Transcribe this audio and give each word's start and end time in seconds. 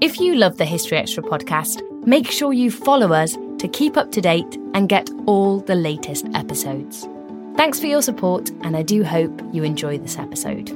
If 0.00 0.18
you 0.18 0.34
love 0.34 0.56
the 0.56 0.64
History 0.64 0.96
Extra 0.96 1.22
podcast, 1.22 1.82
make 2.06 2.30
sure 2.30 2.54
you 2.54 2.70
follow 2.70 3.12
us 3.12 3.36
to 3.58 3.68
keep 3.68 3.98
up 3.98 4.10
to 4.12 4.22
date 4.22 4.56
and 4.72 4.88
get 4.88 5.10
all 5.26 5.60
the 5.60 5.74
latest 5.74 6.26
episodes. 6.32 7.06
Thanks 7.54 7.78
for 7.78 7.84
your 7.84 8.00
support, 8.00 8.48
and 8.62 8.78
I 8.78 8.82
do 8.82 9.04
hope 9.04 9.42
you 9.52 9.62
enjoy 9.62 9.98
this 9.98 10.16
episode. 10.16 10.70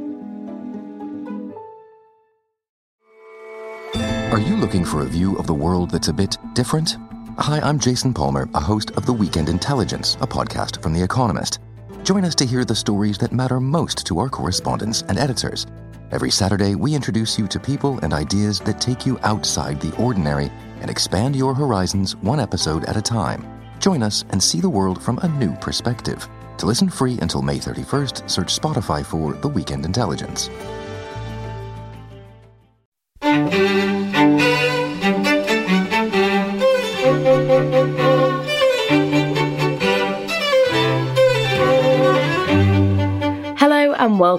Are 4.31 4.39
you 4.39 4.57
looking 4.57 4.85
for 4.85 5.01
a 5.01 5.07
view 5.07 5.39
of 5.39 5.47
the 5.47 5.55
world 5.55 5.91
that's 5.91 6.09
a 6.09 6.13
bit 6.13 6.37
different? 6.53 6.99
Hi, 7.39 7.61
I'm 7.61 7.79
Jason 7.79 8.13
Palmer, 8.13 8.47
a 8.53 8.61
host 8.61 8.91
of 8.91 9.07
The 9.07 9.13
Weekend 9.15 9.49
Intelligence, 9.49 10.17
a 10.21 10.27
podcast 10.27 10.83
from 10.83 10.93
The 10.93 11.03
Economist. 11.03 11.61
Join 12.03 12.27
us 12.27 12.35
to 12.35 12.45
hear 12.45 12.67
the 12.67 12.77
stories 12.77 13.17
that 13.19 13.33
matter 13.33 13.59
most 13.59 14.07
to 14.07 14.19
our 14.19 14.29
correspondents 14.29 15.01
and 15.09 15.17
editors. 15.17 15.67
Every 16.15 16.31
Saturday, 16.31 16.77
we 16.77 16.95
introduce 16.95 17.37
you 17.41 17.49
to 17.49 17.59
people 17.59 17.99
and 18.05 18.15
ideas 18.15 18.61
that 18.61 18.81
take 18.81 19.05
you 19.05 19.19
outside 19.25 19.81
the 19.81 19.93
ordinary 19.97 20.53
and 20.81 20.89
expand 20.89 21.35
your 21.35 21.55
horizons 21.55 22.15
one 22.23 22.39
episode 22.39 22.85
at 22.85 22.97
a 22.97 23.03
time. 23.03 23.45
Join 23.81 24.01
us 24.01 24.25
and 24.31 24.41
see 24.41 24.61
the 24.61 24.69
world 24.69 25.03
from 25.03 25.19
a 25.25 25.29
new 25.29 25.57
perspective. 25.57 26.25
To 26.59 26.67
listen 26.67 26.89
free 26.89 27.19
until 27.19 27.43
May 27.43 27.59
31st, 27.59 28.31
search 28.31 28.57
Spotify 28.57 29.05
for 29.05 29.33
The 29.33 29.49
Weekend 29.49 29.85
Intelligence. 29.85 30.49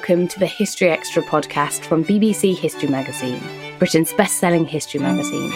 Welcome 0.08 0.28
to 0.28 0.38
the 0.38 0.46
History 0.46 0.88
Extra 0.88 1.24
podcast 1.24 1.84
from 1.84 2.06
BBC 2.06 2.56
History 2.56 2.88
Magazine, 2.88 3.42
Britain's 3.80 4.14
best 4.14 4.38
selling 4.38 4.64
history 4.64 5.00
magazine. 5.00 5.52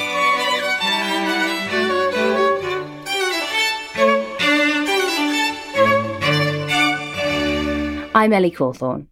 I'm 8.16 8.34
Ellie 8.34 8.50
Cawthorne. 8.50 9.06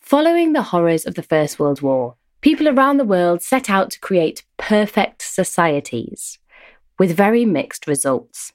Following 0.00 0.54
the 0.54 0.62
horrors 0.62 1.04
of 1.04 1.14
the 1.14 1.22
First 1.22 1.58
World 1.58 1.82
War, 1.82 2.16
people 2.40 2.70
around 2.70 2.96
the 2.96 3.04
world 3.04 3.42
set 3.42 3.68
out 3.68 3.90
to 3.90 4.00
create 4.00 4.44
perfect 4.56 5.20
societies 5.20 6.38
with 6.98 7.14
very 7.14 7.44
mixed 7.44 7.86
results. 7.86 8.54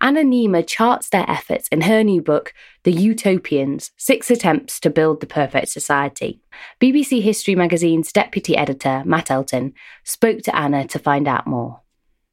Anna 0.00 0.22
Neima 0.22 0.66
charts 0.66 1.08
their 1.08 1.28
efforts 1.28 1.68
in 1.68 1.82
her 1.82 2.02
new 2.02 2.20
book, 2.22 2.52
The 2.84 2.92
Utopians 2.92 3.90
Six 3.96 4.30
Attempts 4.30 4.80
to 4.80 4.90
Build 4.90 5.20
the 5.20 5.26
Perfect 5.26 5.68
Society. 5.68 6.40
BBC 6.80 7.22
History 7.22 7.54
magazine's 7.54 8.12
deputy 8.12 8.56
editor, 8.56 9.02
Matt 9.04 9.30
Elton, 9.30 9.74
spoke 10.02 10.42
to 10.42 10.56
Anna 10.56 10.86
to 10.88 10.98
find 10.98 11.28
out 11.28 11.46
more. 11.46 11.80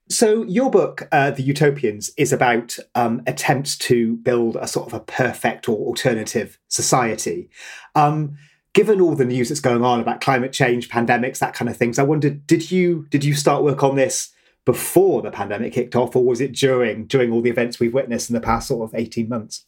So, 0.09 0.43
your 0.43 0.69
book, 0.69 1.07
uh, 1.13 1.31
The 1.31 1.43
Utopians, 1.43 2.11
is 2.17 2.33
about 2.33 2.77
um, 2.95 3.21
attempts 3.27 3.77
to 3.79 4.17
build 4.17 4.57
a 4.57 4.67
sort 4.67 4.87
of 4.87 4.93
a 4.93 4.99
perfect 4.99 5.69
or 5.69 5.77
alternative 5.77 6.59
society. 6.67 7.49
Um, 7.95 8.37
given 8.73 8.99
all 8.99 9.15
the 9.15 9.25
news 9.25 9.49
that's 9.49 9.61
going 9.61 9.83
on 9.83 10.01
about 10.01 10.19
climate 10.19 10.51
change, 10.51 10.89
pandemics, 10.89 11.39
that 11.39 11.53
kind 11.53 11.69
of 11.69 11.77
things, 11.77 11.97
I 11.97 12.03
wondered 12.03 12.45
did 12.45 12.71
you 12.71 13.07
did 13.09 13.23
you 13.23 13.33
start 13.33 13.63
work 13.63 13.83
on 13.83 13.95
this 13.95 14.33
before 14.65 15.21
the 15.21 15.31
pandemic 15.31 15.73
kicked 15.73 15.95
off, 15.95 16.15
or 16.15 16.23
was 16.23 16.41
it 16.41 16.53
during 16.53 17.05
during 17.07 17.31
all 17.31 17.41
the 17.41 17.49
events 17.49 17.79
we've 17.79 17.93
witnessed 17.93 18.29
in 18.29 18.33
the 18.33 18.41
past 18.41 18.67
sort 18.67 18.87
of 18.87 18.99
eighteen 18.99 19.29
months? 19.29 19.65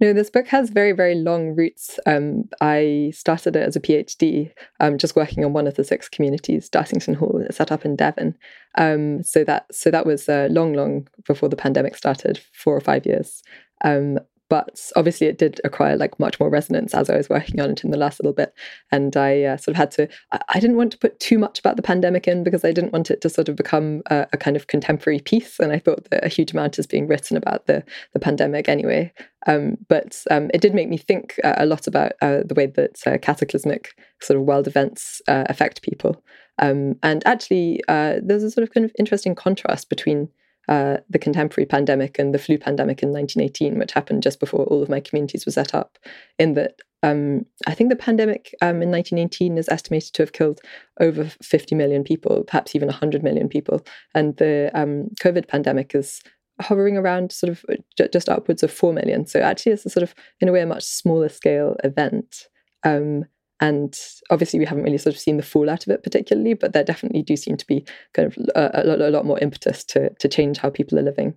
No, 0.00 0.12
this 0.12 0.30
book 0.30 0.48
has 0.48 0.70
very, 0.70 0.92
very 0.92 1.14
long 1.14 1.54
roots. 1.54 1.98
Um, 2.04 2.48
I 2.60 3.12
started 3.14 3.54
it 3.54 3.66
as 3.66 3.76
a 3.76 3.80
PhD, 3.80 4.52
um, 4.80 4.98
just 4.98 5.14
working 5.14 5.44
on 5.44 5.52
one 5.52 5.66
of 5.66 5.74
the 5.74 5.84
six 5.84 6.08
communities, 6.08 6.68
Dartington 6.68 7.14
Hall, 7.14 7.42
set 7.50 7.70
up 7.70 7.84
in 7.84 7.96
Devon. 7.96 8.36
Um, 8.76 9.22
so 9.22 9.44
that 9.44 9.72
so 9.72 9.90
that 9.90 10.06
was 10.06 10.28
uh, 10.28 10.48
long, 10.50 10.74
long 10.74 11.08
before 11.26 11.48
the 11.48 11.56
pandemic 11.56 11.96
started, 11.96 12.40
four 12.52 12.76
or 12.76 12.80
five 12.80 13.06
years. 13.06 13.42
Um, 13.82 14.18
but 14.50 14.90
obviously 14.96 15.28
it 15.28 15.38
did 15.38 15.60
acquire 15.62 15.96
like 15.96 16.18
much 16.18 16.40
more 16.40 16.50
resonance 16.50 16.92
as 16.92 17.08
I 17.08 17.16
was 17.16 17.30
working 17.30 17.60
on 17.60 17.70
it 17.70 17.84
in 17.84 17.92
the 17.92 17.96
last 17.96 18.18
little 18.18 18.32
bit. 18.32 18.52
And 18.90 19.16
I 19.16 19.44
uh, 19.44 19.56
sort 19.56 19.68
of 19.68 19.76
had 19.76 19.90
to, 19.92 20.08
I, 20.32 20.40
I, 20.48 20.60
didn't 20.60 20.76
want 20.76 20.90
to 20.90 20.98
put 20.98 21.20
too 21.20 21.38
much 21.38 21.60
about 21.60 21.76
the 21.76 21.82
pandemic 21.82 22.26
in 22.26 22.42
because 22.42 22.64
I 22.64 22.72
didn't 22.72 22.92
want 22.92 23.12
it 23.12 23.20
to 23.20 23.30
sort 23.30 23.48
of 23.48 23.54
become 23.54 24.02
a, 24.10 24.26
a 24.32 24.36
kind 24.36 24.56
of 24.56 24.66
contemporary 24.66 25.20
piece. 25.20 25.60
And 25.60 25.70
I 25.72 25.78
thought 25.78 26.10
that 26.10 26.24
a 26.24 26.28
huge 26.28 26.50
amount 26.50 26.80
is 26.80 26.86
being 26.88 27.06
written 27.06 27.36
about 27.36 27.66
the, 27.66 27.84
the 28.12 28.18
pandemic 28.18 28.68
anyway. 28.68 29.12
Um, 29.46 29.78
but 29.88 30.20
um, 30.32 30.50
it 30.52 30.60
did 30.60 30.74
make 30.74 30.88
me 30.88 30.98
think 30.98 31.38
uh, 31.44 31.54
a 31.56 31.64
lot 31.64 31.86
about 31.86 32.12
uh, 32.20 32.40
the 32.44 32.54
way 32.54 32.66
that 32.66 33.00
uh, 33.06 33.18
cataclysmic 33.18 33.94
sort 34.20 34.36
of 34.36 34.46
world 34.46 34.66
events 34.66 35.22
uh, 35.28 35.44
affect 35.48 35.82
people. 35.82 36.22
Um, 36.58 36.96
and 37.04 37.24
actually, 37.24 37.80
uh, 37.86 38.16
there's 38.20 38.42
a 38.42 38.50
sort 38.50 38.64
of 38.64 38.74
kind 38.74 38.84
of 38.84 38.92
interesting 38.98 39.36
contrast 39.36 39.88
between 39.88 40.28
uh, 40.70 40.98
the 41.10 41.18
contemporary 41.18 41.66
pandemic 41.66 42.18
and 42.18 42.32
the 42.32 42.38
flu 42.38 42.56
pandemic 42.56 43.02
in 43.02 43.12
1918, 43.12 43.78
which 43.78 43.92
happened 43.92 44.22
just 44.22 44.38
before 44.38 44.64
all 44.66 44.82
of 44.82 44.88
my 44.88 45.00
communities 45.00 45.44
were 45.44 45.52
set 45.52 45.74
up, 45.74 45.98
in 46.38 46.54
that 46.54 46.80
um, 47.02 47.44
I 47.66 47.74
think 47.74 47.90
the 47.90 47.96
pandemic 47.96 48.54
um, 48.62 48.80
in 48.80 48.90
1918 48.90 49.58
is 49.58 49.68
estimated 49.68 50.14
to 50.14 50.22
have 50.22 50.32
killed 50.32 50.60
over 51.00 51.24
50 51.42 51.74
million 51.74 52.04
people, 52.04 52.44
perhaps 52.46 52.76
even 52.76 52.86
100 52.86 53.22
million 53.22 53.48
people. 53.48 53.84
And 54.14 54.36
the 54.36 54.70
um, 54.74 55.08
COVID 55.20 55.48
pandemic 55.48 55.94
is 55.94 56.22
hovering 56.60 56.96
around 56.96 57.32
sort 57.32 57.50
of 57.50 57.64
uh, 57.68 58.06
just 58.12 58.28
upwards 58.28 58.62
of 58.62 58.70
4 58.70 58.92
million. 58.92 59.26
So 59.26 59.40
actually, 59.40 59.72
it's 59.72 59.86
a 59.86 59.90
sort 59.90 60.02
of, 60.02 60.14
in 60.40 60.48
a 60.48 60.52
way, 60.52 60.60
a 60.60 60.66
much 60.66 60.84
smaller 60.84 61.28
scale 61.28 61.76
event. 61.82 62.48
Um, 62.84 63.24
and 63.60 63.98
obviously, 64.30 64.58
we 64.58 64.64
haven't 64.64 64.84
really 64.84 64.98
sort 64.98 65.14
of 65.14 65.20
seen 65.20 65.36
the 65.36 65.42
fallout 65.42 65.86
of 65.86 65.92
it 65.92 66.02
particularly, 66.02 66.54
but 66.54 66.72
there 66.72 66.84
definitely 66.84 67.22
do 67.22 67.36
seem 67.36 67.56
to 67.56 67.66
be 67.66 67.84
kind 68.14 68.26
of 68.26 68.38
a, 68.54 68.80
a, 68.80 69.08
a 69.08 69.10
lot 69.10 69.26
more 69.26 69.38
impetus 69.38 69.84
to 69.84 70.10
to 70.10 70.28
change 70.28 70.58
how 70.58 70.70
people 70.70 70.98
are 70.98 71.02
living. 71.02 71.34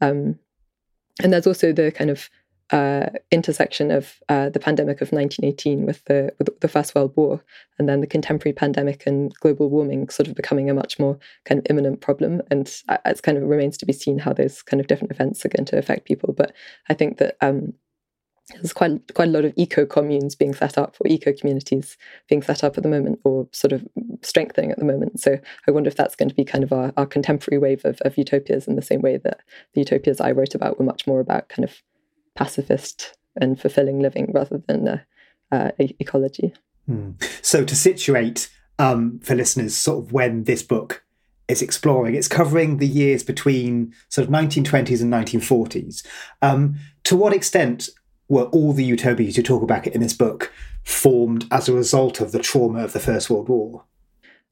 Um, 0.00 0.38
and 1.22 1.32
there's 1.32 1.46
also 1.46 1.72
the 1.72 1.92
kind 1.92 2.10
of 2.10 2.28
uh, 2.70 3.10
intersection 3.30 3.90
of 3.90 4.20
uh, 4.28 4.48
the 4.48 4.60
pandemic 4.60 5.00
of 5.00 5.12
1918 5.12 5.86
with 5.86 6.04
the 6.04 6.32
with 6.38 6.48
the 6.60 6.68
First 6.68 6.94
World 6.94 7.12
War, 7.16 7.42
and 7.78 7.88
then 7.88 8.00
the 8.00 8.06
contemporary 8.06 8.52
pandemic 8.52 9.04
and 9.06 9.32
global 9.40 9.70
warming 9.70 10.08
sort 10.08 10.28
of 10.28 10.34
becoming 10.34 10.70
a 10.70 10.74
much 10.74 10.98
more 10.98 11.18
kind 11.44 11.58
of 11.58 11.66
imminent 11.70 12.00
problem. 12.00 12.42
And 12.50 12.72
it 13.04 13.22
kind 13.22 13.38
of 13.38 13.44
remains 13.44 13.76
to 13.78 13.86
be 13.86 13.92
seen 13.92 14.18
how 14.18 14.32
those 14.32 14.62
kind 14.62 14.80
of 14.80 14.86
different 14.86 15.12
events 15.12 15.44
are 15.44 15.50
going 15.50 15.66
to 15.66 15.78
affect 15.78 16.06
people. 16.06 16.32
But 16.32 16.52
I 16.88 16.94
think 16.94 17.18
that 17.18 17.36
um, 17.40 17.74
there's 18.54 18.72
quite 18.72 19.14
quite 19.14 19.28
a 19.28 19.32
lot 19.32 19.44
of 19.44 19.52
eco 19.56 19.86
communes 19.86 20.34
being 20.34 20.54
set 20.54 20.76
up 20.78 20.96
or 21.00 21.08
eco 21.08 21.32
communities 21.32 21.96
being 22.28 22.42
set 22.42 22.64
up 22.64 22.76
at 22.76 22.82
the 22.82 22.88
moment 22.88 23.20
or 23.24 23.48
sort 23.52 23.72
of 23.72 23.86
strengthening 24.22 24.70
at 24.70 24.78
the 24.78 24.84
moment 24.84 25.20
so 25.20 25.38
i 25.66 25.70
wonder 25.70 25.88
if 25.88 25.96
that's 25.96 26.16
going 26.16 26.28
to 26.28 26.34
be 26.34 26.44
kind 26.44 26.64
of 26.64 26.72
our, 26.72 26.92
our 26.96 27.06
contemporary 27.06 27.58
wave 27.58 27.84
of, 27.84 28.00
of 28.02 28.16
utopias 28.16 28.66
in 28.66 28.76
the 28.76 28.82
same 28.82 29.00
way 29.00 29.16
that 29.16 29.40
the 29.74 29.80
utopias 29.80 30.20
i 30.20 30.30
wrote 30.30 30.54
about 30.54 30.78
were 30.78 30.84
much 30.84 31.06
more 31.06 31.20
about 31.20 31.48
kind 31.48 31.64
of 31.64 31.82
pacifist 32.34 33.16
and 33.40 33.60
fulfilling 33.60 34.00
living 34.00 34.30
rather 34.34 34.58
than 34.66 34.88
uh, 34.88 34.98
uh, 35.52 35.70
ecology 35.78 36.52
hmm. 36.86 37.10
so 37.42 37.64
to 37.64 37.74
situate 37.74 38.50
um, 38.78 39.18
for 39.20 39.34
listeners 39.34 39.76
sort 39.76 40.04
of 40.04 40.12
when 40.12 40.44
this 40.44 40.62
book 40.62 41.04
is 41.50 41.60
exploring. 41.60 42.14
It's 42.14 42.28
covering 42.28 42.78
the 42.78 42.86
years 42.86 43.22
between 43.22 43.92
sort 44.08 44.26
of 44.26 44.32
1920s 44.32 45.02
and 45.02 45.12
1940s. 45.12 46.06
Um, 46.40 46.76
to 47.04 47.16
what 47.16 47.34
extent 47.34 47.90
were 48.30 48.44
all 48.44 48.72
the 48.72 48.84
utopias 48.84 49.36
you 49.36 49.42
talk 49.42 49.62
about 49.62 49.86
in 49.88 50.00
this 50.00 50.14
book 50.14 50.50
formed 50.84 51.46
as 51.50 51.68
a 51.68 51.74
result 51.74 52.20
of 52.20 52.32
the 52.32 52.38
trauma 52.38 52.82
of 52.82 52.94
the 52.94 53.00
First 53.00 53.28
World 53.28 53.48
War? 53.48 53.84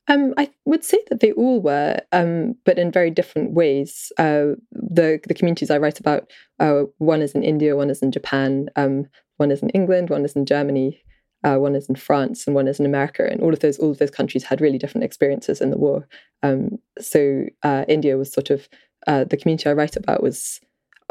Um, 0.09 0.34
I 0.37 0.50
would 0.65 0.84
say 0.84 0.99
that 1.09 1.21
they 1.21 1.33
all 1.33 1.61
were, 1.61 2.00
um, 2.12 2.56
but 2.65 2.78
in 2.78 2.91
very 2.91 3.11
different 3.11 3.53
ways. 3.53 4.11
Uh, 4.19 4.56
the 4.72 5.21
the 5.27 5.34
communities 5.34 5.71
I 5.71 5.78
write 5.78 6.00
about, 6.00 6.31
uh, 6.59 6.84
one 6.99 7.22
is 7.22 7.33
in 7.33 7.43
India, 7.43 7.77
one 7.77 7.91
is 7.91 8.03
in 8.03 8.11
Japan, 8.11 8.69
um, 8.77 9.06
one 9.37 9.50
is 9.50 9.62
in 9.62 9.71
England, 9.71 10.11
one 10.11 10.25
is 10.25 10.34
in 10.34 10.44
Germany, 10.44 11.00
uh, 11.44 11.56
one 11.56 11.77
is 11.77 11.88
in 11.88 11.94
France, 11.94 12.47
and 12.47 12.56
one 12.56 12.69
is 12.69 12.81
in 12.81 12.87
America. 12.87 13.28
And 13.31 13.41
all 13.43 13.53
of 13.53 13.61
those 13.61 13.78
all 13.78 13.91
of 13.91 13.99
those 13.99 14.11
countries 14.11 14.44
had 14.44 14.61
really 14.61 14.78
different 14.78 15.05
experiences 15.05 15.61
in 15.61 15.71
the 15.71 15.78
war. 15.78 16.09
Um, 16.43 16.79
so 16.99 17.44
uh, 17.62 17.85
India 17.87 18.17
was 18.17 18.32
sort 18.32 18.50
of 18.50 18.69
uh, 19.06 19.25
the 19.25 19.37
community 19.37 19.69
I 19.69 19.75
write 19.75 19.97
about 19.97 20.23
was 20.23 20.61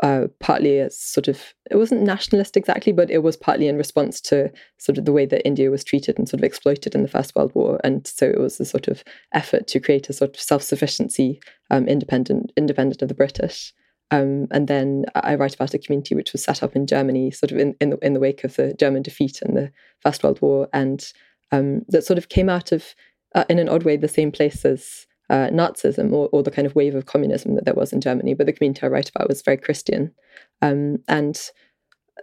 uh, 0.04 0.28
partly 0.40 0.80
as 0.80 0.98
sort 1.00 1.28
of 1.28 1.54
it 1.72 1.78
wasn't 1.78 2.02
nationalist 2.02 2.56
exactly, 2.56 2.94
but 2.94 3.10
it 3.10 3.24
was 3.24 3.36
partly 3.36 3.68
in 3.68 3.78
response 3.78 4.22
to 4.22 4.52
sort 4.78 4.98
of 4.98 5.06
the 5.06 5.12
way 5.12 5.26
that 5.26 5.46
India 5.46 5.72
was 5.72 5.84
treated 5.84 6.18
and 6.18 6.30
sort 6.30 6.40
of 6.40 6.44
exploited 6.44 6.94
in 6.94 7.02
the 7.02 7.08
First 7.08 7.36
World 7.36 7.52
War, 7.56 7.80
and 7.84 8.06
so 8.06 8.26
it 8.28 8.40
was 8.40 8.60
a 8.60 8.66
sort 8.66 8.88
of 8.88 9.04
effort 9.34 9.68
to 9.68 9.80
create 9.80 10.10
a 10.10 10.14
sort 10.14 10.36
of 10.36 10.42
self 10.42 10.62
sufficiency, 10.62 11.40
um, 11.72 11.88
independent 11.88 12.52
independent 12.56 13.02
of 13.02 13.08
the 13.08 13.16
British. 13.16 13.74
Um, 14.10 14.48
and 14.52 14.70
then 14.70 15.04
I 15.16 15.36
write 15.36 15.56
about 15.56 15.74
a 15.74 15.80
community 15.80 16.16
which 16.16 16.32
was 16.32 16.42
set 16.44 16.64
up 16.64 16.76
in 16.76 16.88
Germany, 16.88 17.32
sort 17.32 17.52
of 17.52 17.58
in 17.58 17.76
in 17.82 17.90
the, 17.92 17.98
in 18.02 18.14
the 18.14 18.20
wake 18.20 18.44
of 18.44 18.56
the 18.56 18.74
German 18.76 19.02
defeat 19.02 19.42
in 19.42 19.56
the 19.56 19.72
First 20.02 20.24
World 20.24 20.42
War, 20.42 20.70
and 20.74 21.06
um, 21.52 21.82
that 21.90 22.06
sort 22.06 22.18
of 22.18 22.30
came 22.30 22.50
out 22.50 22.72
of, 22.72 22.94
uh, 23.36 23.46
in 23.50 23.60
an 23.60 23.70
odd 23.70 23.84
way, 23.84 23.98
the 23.98 24.08
same 24.08 24.32
place 24.32 24.66
as 24.66 25.08
uh, 25.30 25.48
Nazism 25.48 26.12
or, 26.12 26.30
or, 26.32 26.44
the 26.44 26.52
kind 26.52 26.66
of 26.66 26.76
wave 26.76 26.96
of 26.96 27.06
communism 27.06 27.56
that 27.56 27.66
there 27.66 27.74
was 27.74 27.92
in 27.92 28.02
Germany. 28.02 28.34
But 28.34 28.46
the 28.46 28.54
community 28.54 28.82
I 28.84 28.90
write 28.90 29.10
about 29.10 29.28
was 29.28 29.42
very 29.42 29.58
Christian. 29.58 30.14
Um, 30.62 31.00
and 31.08 31.40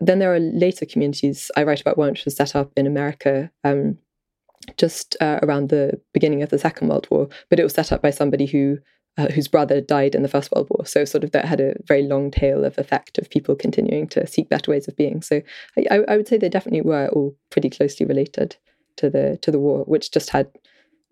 then 0.01 0.19
there 0.19 0.35
are 0.35 0.41
later 0.41 0.87
communities. 0.87 1.51
I 1.56 1.65
write 1.65 1.81
about 1.81 1.99
which 1.99 2.25
was 2.25 2.37
set 2.37 2.56
up 2.56 2.73
in 2.77 2.87
America 2.87 3.51
um, 3.62 3.99
just 4.77 5.17
uh, 5.21 5.41
around 5.43 5.69
the 5.69 6.01
beginning 6.12 6.43
of 6.43 6.49
the 6.49 6.59
Second 6.59 6.89
World 6.89 7.06
War, 7.11 7.29
but 7.51 7.61
it 7.61 7.65
was 7.65 7.75
set 7.75 7.93
up 7.93 8.03
by 8.03 8.11
somebody 8.11 8.47
who 8.47 8.79
uh, 9.17 9.29
whose 9.29 9.47
brother 9.47 9.81
died 9.81 10.15
in 10.15 10.23
the 10.23 10.29
First 10.29 10.51
World 10.51 10.69
War. 10.71 10.85
So, 10.87 11.05
sort 11.05 11.23
of 11.23 11.31
that 11.33 11.45
had 11.45 11.61
a 11.61 11.75
very 11.87 12.03
long 12.03 12.31
tail 12.31 12.65
of 12.65 12.79
effect 12.79 13.19
of 13.19 13.31
people 13.31 13.55
continuing 13.55 14.09
to 14.09 14.27
seek 14.27 14.49
better 14.49 14.71
ways 14.71 14.89
of 14.89 14.97
being. 14.97 15.23
So, 15.23 15.41
I, 15.91 16.01
I 16.09 16.17
would 16.17 16.27
say 16.27 16.37
they 16.37 16.49
definitely 16.49 16.83
were 16.83 17.09
all 17.09 17.37
pretty 17.51 17.71
closely 17.71 18.06
related 18.06 18.56
to 18.97 19.11
the 19.11 19.39
to 19.43 19.51
the 19.51 19.61
war, 19.61 19.85
which 19.85 20.11
just 20.11 20.31
had, 20.31 20.49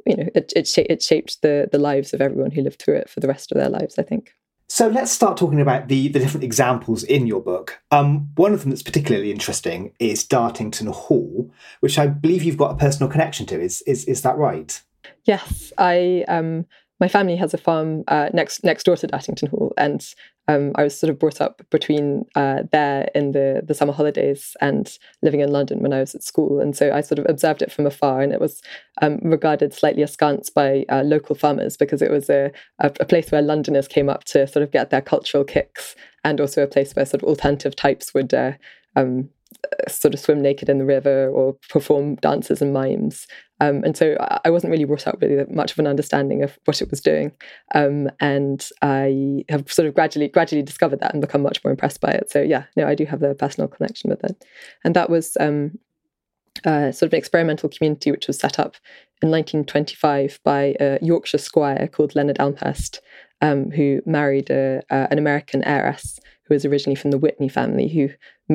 you 0.06 0.16
know, 0.16 0.28
it 0.34 0.52
it, 0.54 0.66
sh- 0.66 0.78
it 0.78 1.02
shaped 1.02 1.42
the 1.42 1.68
the 1.70 1.78
lives 1.78 2.12
of 2.12 2.20
everyone 2.20 2.50
who 2.50 2.62
lived 2.62 2.80
through 2.80 2.96
it 2.96 3.10
for 3.10 3.20
the 3.20 3.28
rest 3.28 3.52
of 3.52 3.58
their 3.58 3.68
lives. 3.70 3.98
I 3.98 4.02
think. 4.02 4.34
So 4.68 4.88
let's 4.88 5.12
start 5.12 5.36
talking 5.36 5.60
about 5.60 5.88
the, 5.88 6.08
the 6.08 6.18
different 6.18 6.44
examples 6.44 7.04
in 7.04 7.26
your 7.26 7.42
book. 7.42 7.82
Um, 7.90 8.30
one 8.36 8.54
of 8.54 8.62
them 8.62 8.70
that's 8.70 8.82
particularly 8.82 9.30
interesting 9.30 9.92
is 9.98 10.24
Dartington 10.24 10.90
Hall, 10.90 11.50
which 11.80 11.98
I 11.98 12.06
believe 12.06 12.42
you've 12.42 12.56
got 12.56 12.72
a 12.72 12.78
personal 12.78 13.10
connection 13.10 13.44
to. 13.46 13.60
Is 13.60 13.82
is 13.82 14.06
is 14.06 14.22
that 14.22 14.38
right? 14.38 14.80
Yes, 15.24 15.74
I 15.76 16.24
um, 16.26 16.64
my 17.02 17.08
family 17.08 17.34
has 17.34 17.52
a 17.52 17.58
farm 17.58 18.04
uh, 18.06 18.28
next 18.32 18.62
next 18.62 18.84
door 18.84 18.96
to 18.96 19.08
Dartington 19.08 19.48
Hall, 19.48 19.74
and 19.76 20.06
um, 20.46 20.70
I 20.76 20.84
was 20.84 20.96
sort 20.96 21.10
of 21.10 21.18
brought 21.18 21.40
up 21.40 21.60
between 21.68 22.24
uh, 22.36 22.62
there 22.70 23.10
in 23.12 23.32
the 23.32 23.60
the 23.66 23.74
summer 23.74 23.92
holidays 23.92 24.56
and 24.60 24.88
living 25.20 25.40
in 25.40 25.50
London 25.50 25.80
when 25.80 25.92
I 25.92 25.98
was 25.98 26.14
at 26.14 26.22
school, 26.22 26.60
and 26.60 26.76
so 26.76 26.92
I 26.92 27.00
sort 27.00 27.18
of 27.18 27.26
observed 27.28 27.60
it 27.60 27.72
from 27.72 27.86
afar, 27.86 28.22
and 28.22 28.32
it 28.32 28.40
was 28.40 28.62
um, 29.02 29.18
regarded 29.20 29.74
slightly 29.74 30.04
askance 30.04 30.48
by 30.48 30.84
uh, 30.88 31.02
local 31.02 31.34
farmers 31.34 31.76
because 31.76 32.02
it 32.02 32.10
was 32.12 32.30
a, 32.30 32.52
a, 32.78 32.92
a 33.00 33.04
place 33.04 33.32
where 33.32 33.42
Londoners 33.42 33.88
came 33.88 34.08
up 34.08 34.22
to 34.26 34.46
sort 34.46 34.62
of 34.62 34.70
get 34.70 34.90
their 34.90 35.02
cultural 35.02 35.42
kicks, 35.42 35.96
and 36.22 36.40
also 36.40 36.62
a 36.62 36.68
place 36.68 36.94
where 36.94 37.04
sort 37.04 37.24
of 37.24 37.28
alternative 37.28 37.74
types 37.74 38.14
would. 38.14 38.32
Uh, 38.32 38.52
um, 38.94 39.28
sort 39.88 40.14
of 40.14 40.20
swim 40.20 40.40
naked 40.40 40.68
in 40.68 40.78
the 40.78 40.84
river 40.84 41.28
or 41.28 41.56
perform 41.68 42.16
dances 42.16 42.62
and 42.62 42.72
mimes. 42.72 43.26
Um, 43.60 43.84
and 43.84 43.96
so 43.96 44.16
I 44.44 44.50
wasn't 44.50 44.72
really 44.72 44.84
brought 44.84 45.06
up 45.06 45.20
with 45.20 45.48
much 45.50 45.72
of 45.72 45.78
an 45.78 45.86
understanding 45.86 46.42
of 46.42 46.58
what 46.64 46.82
it 46.82 46.90
was 46.90 47.00
doing. 47.00 47.30
Um, 47.74 48.10
and 48.18 48.68
I 48.82 49.44
have 49.48 49.72
sort 49.72 49.86
of 49.86 49.94
gradually 49.94 50.28
gradually 50.28 50.62
discovered 50.62 51.00
that 51.00 51.12
and 51.12 51.20
become 51.20 51.42
much 51.42 51.62
more 51.62 51.70
impressed 51.70 52.00
by 52.00 52.10
it. 52.10 52.30
So 52.30 52.42
yeah, 52.42 52.64
no, 52.76 52.88
I 52.88 52.96
do 52.96 53.04
have 53.04 53.22
a 53.22 53.34
personal 53.34 53.68
connection 53.68 54.10
with 54.10 54.24
it. 54.24 54.44
And 54.84 54.96
that 54.96 55.10
was 55.10 55.36
um, 55.38 55.78
uh, 56.64 56.92
sort 56.92 57.08
of 57.08 57.12
an 57.12 57.18
experimental 57.18 57.68
community 57.68 58.10
which 58.10 58.26
was 58.26 58.38
set 58.38 58.58
up 58.58 58.76
in 59.22 59.30
1925 59.30 60.40
by 60.44 60.74
a 60.80 60.98
Yorkshire 61.00 61.38
squire 61.38 61.86
called 61.86 62.14
Leonard 62.14 62.38
Elmhirst, 62.38 62.98
um, 63.40 63.70
who 63.70 64.00
married 64.06 64.50
a, 64.50 64.82
uh, 64.90 65.06
an 65.10 65.18
American 65.18 65.62
heiress 65.64 66.18
who 66.44 66.54
was 66.54 66.64
originally 66.64 66.96
from 66.96 67.12
the 67.12 67.18
Whitney 67.18 67.48
family, 67.48 67.88
who 67.88 68.08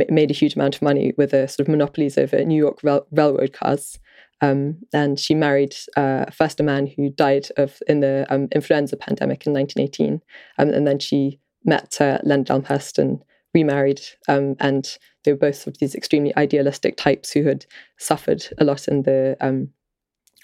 made 0.10 0.32
a 0.32 0.34
huge 0.34 0.56
amount 0.56 0.76
of 0.76 0.82
money 0.82 1.14
with 1.18 1.32
the 1.32 1.48
sort 1.48 1.62
of 1.62 1.68
monopolies 1.68 2.18
over 2.18 2.44
New 2.44 2.58
York 2.58 2.80
rail- 2.84 3.08
railroad 3.12 3.54
cars. 3.54 4.00
Um, 4.42 4.78
and 4.94 5.20
she 5.20 5.34
married 5.34 5.76
uh, 5.96 6.26
first 6.32 6.60
a 6.60 6.64
man 6.64 6.88
who 6.88 7.10
died 7.10 7.48
of 7.58 7.80
in 7.88 8.02
the 8.02 8.26
um, 8.30 8.48
influenza 8.54 8.96
pandemic 8.96 9.48
in 9.48 9.54
1918, 9.54 10.22
um, 10.60 10.70
and 10.70 10.86
then 10.86 11.00
she 11.00 11.40
met 11.66 12.00
uh, 12.00 12.20
Elmhirst 12.24 13.00
and 13.00 13.24
remarried. 13.54 14.02
Um, 14.28 14.56
and 14.60 14.98
they 15.24 15.34
were 15.34 15.40
both 15.40 15.56
sort 15.56 15.76
of 15.76 15.80
these 15.80 15.96
extremely 15.96 16.36
idealistic 16.38 16.98
types 16.98 17.32
who 17.32 17.44
had 17.44 17.66
suffered 17.98 18.46
a 18.60 18.64
lot 18.64 18.88
in 18.88 19.04
the 19.04 19.36
um, 19.42 19.70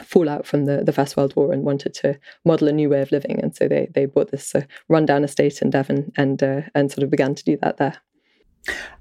fallout 0.04 0.48
from 0.48 0.66
the, 0.66 0.84
the 0.84 0.92
First 0.92 1.16
World 1.16 1.36
War 1.36 1.52
and 1.52 1.64
wanted 1.64 1.94
to 1.96 2.20
model 2.46 2.68
a 2.68 2.74
new 2.74 2.90
way 2.90 3.02
of 3.02 3.12
living. 3.12 3.40
And 3.40 3.56
so 3.56 3.68
they 3.68 3.90
they 3.94 4.06
bought 4.06 4.32
this 4.32 4.56
uh, 4.56 4.64
rundown 4.90 5.24
estate 5.24 5.62
in 5.62 5.70
Devon 5.70 6.12
and 6.18 6.42
uh, 6.42 6.62
and 6.74 6.92
sort 6.92 7.04
of 7.04 7.12
began 7.12 7.36
to 7.36 7.44
do 7.44 7.58
that 7.62 7.78
there. 7.78 7.98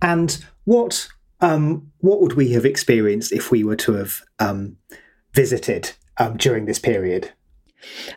And 0.00 0.44
what 0.64 1.08
um, 1.40 1.90
what 1.98 2.20
would 2.20 2.34
we 2.34 2.52
have 2.52 2.64
experienced 2.64 3.32
if 3.32 3.50
we 3.50 3.64
were 3.64 3.76
to 3.76 3.94
have 3.94 4.22
um, 4.38 4.76
visited 5.34 5.92
um, 6.18 6.36
during 6.36 6.66
this 6.66 6.78
period? 6.78 7.32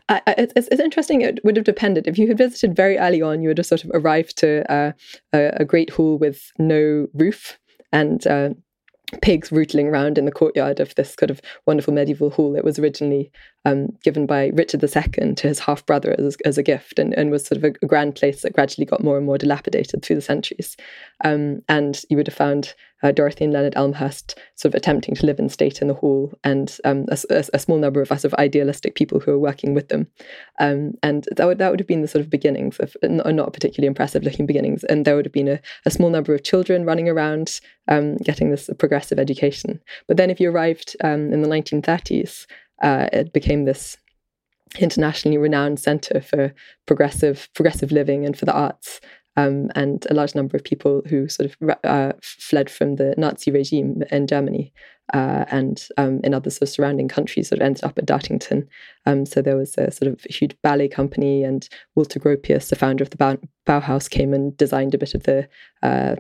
I, 0.10 0.22
it's, 0.28 0.54
it's, 0.56 0.80
interesting. 0.80 1.22
It 1.22 1.44
would 1.44 1.56
have 1.56 1.66
depended. 1.66 2.08
If 2.08 2.20
you 2.20 2.28
had 2.28 2.38
visited 2.38 2.76
very 2.76 3.00
early 3.00 3.24
on, 3.24 3.42
you 3.42 3.48
would 3.48 3.58
have 3.58 3.66
sort 3.66 3.84
of 3.84 3.90
arrived 3.96 4.38
to 4.38 4.72
uh, 4.72 4.92
a, 5.34 5.62
a, 5.62 5.66
great 5.66 5.90
hall 5.90 6.20
with 6.20 6.52
no 6.60 7.08
roof 7.16 7.58
and 7.92 8.26
uh, 8.28 8.50
pigs 9.22 9.52
rootling 9.52 9.88
around 9.88 10.18
in 10.18 10.26
the 10.26 10.32
courtyard 10.32 10.80
of 10.80 10.96
this 10.96 11.16
kind 11.16 11.30
of 11.30 11.42
wonderful 11.66 11.94
medieval 11.94 12.30
hall. 12.30 12.54
that 12.54 12.64
was 12.64 12.80
originally 12.80 13.32
um, 13.66 13.88
given 14.04 14.26
by 14.26 14.52
Richard 14.54 14.84
II 14.84 15.34
to 15.34 15.48
his 15.48 15.60
half 15.60 15.86
brother 15.86 16.16
as, 16.18 16.38
as 16.46 16.58
a 16.58 16.64
gift 16.64 17.00
and, 17.00 17.14
and 17.16 17.32
was 17.32 17.46
sort 17.46 17.58
of 17.58 17.64
a, 17.64 17.74
a, 17.84 17.88
grand 17.88 18.16
place 18.16 18.42
that 18.42 18.54
gradually 18.54 18.86
got 18.86 19.04
more 19.04 19.18
and 19.18 19.26
more 19.26 19.38
dilapidated 19.38 20.04
through 20.04 20.18
the 20.18 20.22
centuries. 20.22 20.78
Um, 21.24 21.62
and 21.68 22.02
you 22.10 22.18
would 22.18 22.28
have 22.28 22.36
found 22.36 22.74
uh, 23.06 23.12
Dorothy 23.12 23.44
and 23.44 23.54
Leonard 23.54 23.76
Elmhirst 23.76 24.36
sort 24.56 24.74
of 24.74 24.76
attempting 24.76 25.14
to 25.14 25.28
live 25.28 25.38
in 25.38 25.48
state 25.48 25.80
in 25.80 25.88
the 25.88 25.94
hall, 25.94 26.34
and 26.44 26.76
um, 26.86 27.06
a, 27.10 27.18
a, 27.30 27.44
a, 27.54 27.60
small 27.60 27.78
number 27.78 28.02
of 28.02 28.12
us 28.12 28.24
of 28.24 28.34
idealistic 28.36 28.96
people 28.96 29.20
who 29.20 29.32
are 29.32 29.38
working 29.38 29.76
with 29.76 29.90
them. 29.90 30.08
Um, 30.60 30.96
and 31.04 31.28
that 31.36 31.46
would, 31.46 31.60
that 31.60 31.70
would 31.70 31.80
have 31.80 31.88
been 31.88 32.02
the 32.02 32.08
sort 32.08 32.24
of 32.24 32.32
beginnings 32.32 32.80
of 32.80 32.96
not 33.04 33.54
particularly 33.54 33.86
impressive 33.88 34.24
looking 34.24 34.48
beginnings. 34.48 34.84
And 34.86 35.06
there 35.06 35.16
would 35.16 35.26
have 35.26 35.34
been 35.34 35.48
a, 35.48 35.60
a 35.86 35.92
small 35.92 36.10
number 36.10 36.34
of 36.34 36.44
children 36.44 36.84
running 36.84 37.08
around 37.08 37.62
um, 37.88 38.18
getting 38.18 38.50
this 38.50 38.72
progressive 38.80 39.20
education. 39.20 39.80
But 40.08 40.18
then 40.18 40.32
if 40.32 40.40
you 40.40 40.50
arrived 40.50 40.96
um, 41.04 41.32
in 41.32 41.44
the 41.44 41.48
1930s, 41.48 42.48
uh, 42.82 43.08
it 43.14 43.34
became 43.34 43.66
this 43.66 43.98
internationally 44.80 45.38
renowned 45.38 45.80
center 45.80 46.20
for 46.20 46.54
progressive 46.88 47.50
progressive 47.54 47.92
living 47.92 48.26
and 48.26 48.36
for 48.38 48.46
the 48.46 48.54
arts 48.54 49.00
um, 49.38 49.70
and 49.76 50.06
a 50.10 50.14
large 50.14 50.36
number 50.36 50.56
of 50.56 50.64
people 50.64 51.02
who 51.08 51.28
sort 51.28 51.52
of 51.52 51.78
uh, 51.84 52.14
fled 52.22 52.70
from 52.70 52.96
the 52.96 53.14
Nazi 53.18 53.52
regime 53.52 54.04
in 54.12 54.28
Germany 54.28 54.74
uh, 55.14 55.46
and 55.50 55.88
um, 55.98 56.22
in 56.24 56.34
other 56.34 56.50
sort 56.50 56.64
of 56.64 56.70
surrounding 56.70 57.08
countries 57.08 57.50
sort 57.50 57.62
of 57.62 57.66
ended 57.66 57.84
up 57.84 57.98
at 57.98 58.06
Dartington. 58.06 58.68
Um, 59.06 59.26
so 59.26 59.42
there 59.42 59.58
was 59.58 59.78
a 59.78 59.92
sort 59.92 60.12
of 60.12 60.22
huge 60.22 60.56
ballet 60.62 60.88
company, 60.88 61.44
and 61.44 61.68
Walter 61.96 62.20
Gropius, 62.20 62.70
the 62.70 62.76
founder 62.76 63.04
of 63.04 63.12
the 63.12 63.40
Bauhaus, 63.68 64.10
came 64.10 64.34
and 64.34 64.56
designed 64.58 64.94
a 64.94 64.98
bit 64.98 65.14
of 65.14 65.24
the 65.24 65.48
uh, 65.84 66.16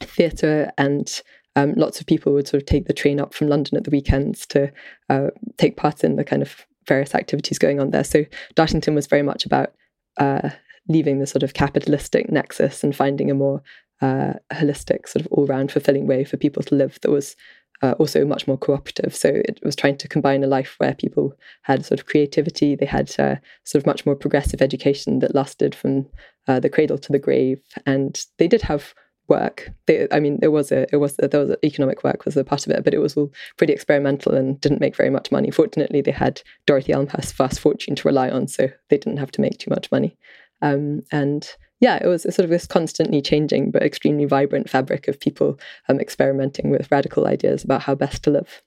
theatre 0.00 0.70
and 0.78 1.22
um, 1.56 1.72
lots 1.74 2.00
of 2.00 2.06
people 2.06 2.34
would 2.34 2.46
sort 2.46 2.62
of 2.62 2.66
take 2.66 2.86
the 2.86 2.92
train 2.92 3.18
up 3.18 3.32
from 3.32 3.48
London 3.48 3.78
at 3.78 3.84
the 3.84 3.90
weekends 3.90 4.46
to 4.48 4.70
uh, 5.08 5.28
take 5.56 5.76
part 5.76 6.04
in 6.04 6.16
the 6.16 6.24
kind 6.24 6.42
of 6.42 6.66
various 6.86 7.14
activities 7.14 7.58
going 7.58 7.80
on 7.80 7.90
there. 7.90 8.04
So 8.04 8.24
Dartington 8.54 8.94
was 8.94 9.06
very 9.06 9.22
much 9.22 9.46
about 9.46 9.72
uh, 10.18 10.50
leaving 10.88 11.18
the 11.18 11.26
sort 11.26 11.42
of 11.42 11.54
capitalistic 11.54 12.30
nexus 12.30 12.84
and 12.84 12.94
finding 12.94 13.30
a 13.30 13.34
more 13.34 13.62
uh, 14.00 14.34
holistic, 14.52 15.08
sort 15.08 15.24
of 15.24 15.28
all 15.30 15.46
round 15.46 15.72
fulfilling 15.72 16.06
way 16.06 16.24
for 16.24 16.36
people 16.36 16.62
to 16.62 16.74
live 16.74 16.98
that 17.02 17.10
was 17.10 17.36
uh, 17.82 17.92
also 17.92 18.24
much 18.24 18.46
more 18.46 18.58
cooperative. 18.58 19.14
So 19.14 19.28
it 19.28 19.60
was 19.62 19.76
trying 19.76 19.98
to 19.98 20.08
combine 20.08 20.42
a 20.44 20.48
life 20.48 20.76
where 20.78 20.94
people 20.94 21.34
had 21.62 21.84
sort 21.84 22.00
of 22.00 22.06
creativity, 22.06 22.74
they 22.74 22.86
had 22.86 23.08
uh, 23.18 23.36
sort 23.64 23.82
of 23.82 23.86
much 23.86 24.06
more 24.06 24.16
progressive 24.16 24.62
education 24.62 25.18
that 25.20 25.34
lasted 25.34 25.74
from 25.74 26.06
uh, 26.48 26.60
the 26.60 26.70
cradle 26.70 26.98
to 26.98 27.12
the 27.12 27.18
grave, 27.18 27.60
and 27.84 28.24
they 28.38 28.48
did 28.48 28.62
have 28.62 28.94
work. 29.28 29.70
They, 29.86 30.06
I 30.12 30.20
mean, 30.20 30.38
there 30.40 30.50
was 30.50 30.70
a, 30.70 30.86
it 30.92 30.98
was 30.98 31.16
a, 31.18 31.28
there 31.28 31.40
was 31.40 31.50
a, 31.50 31.66
economic 31.66 32.04
work 32.04 32.24
was 32.24 32.36
a 32.36 32.44
part 32.44 32.66
of 32.66 32.72
it, 32.72 32.84
but 32.84 32.94
it 32.94 32.98
was 33.00 33.16
all 33.16 33.32
pretty 33.56 33.72
experimental 33.72 34.34
and 34.34 34.60
didn't 34.60 34.80
make 34.80 34.96
very 34.96 35.10
much 35.10 35.32
money. 35.32 35.50
Fortunately, 35.50 36.00
they 36.00 36.12
had 36.12 36.40
Dorothy 36.66 36.92
Elmhirst's 36.92 37.32
vast 37.32 37.60
fortune 37.60 37.96
to 37.96 38.08
rely 38.08 38.30
on, 38.30 38.46
so 38.46 38.68
they 38.88 38.98
didn't 38.98 39.18
have 39.18 39.32
to 39.32 39.40
make 39.40 39.58
too 39.58 39.70
much 39.70 39.90
money. 39.90 40.16
Um, 40.62 41.02
and 41.12 41.48
yeah, 41.80 41.98
it 42.02 42.06
was 42.06 42.22
sort 42.22 42.40
of 42.40 42.50
this 42.50 42.66
constantly 42.66 43.20
changing 43.20 43.70
but 43.70 43.82
extremely 43.82 44.24
vibrant 44.24 44.70
fabric 44.70 45.08
of 45.08 45.20
people 45.20 45.58
um, 45.88 46.00
experimenting 46.00 46.70
with 46.70 46.90
radical 46.90 47.26
ideas 47.26 47.64
about 47.64 47.82
how 47.82 47.94
best 47.94 48.22
to 48.24 48.30
live. 48.30 48.62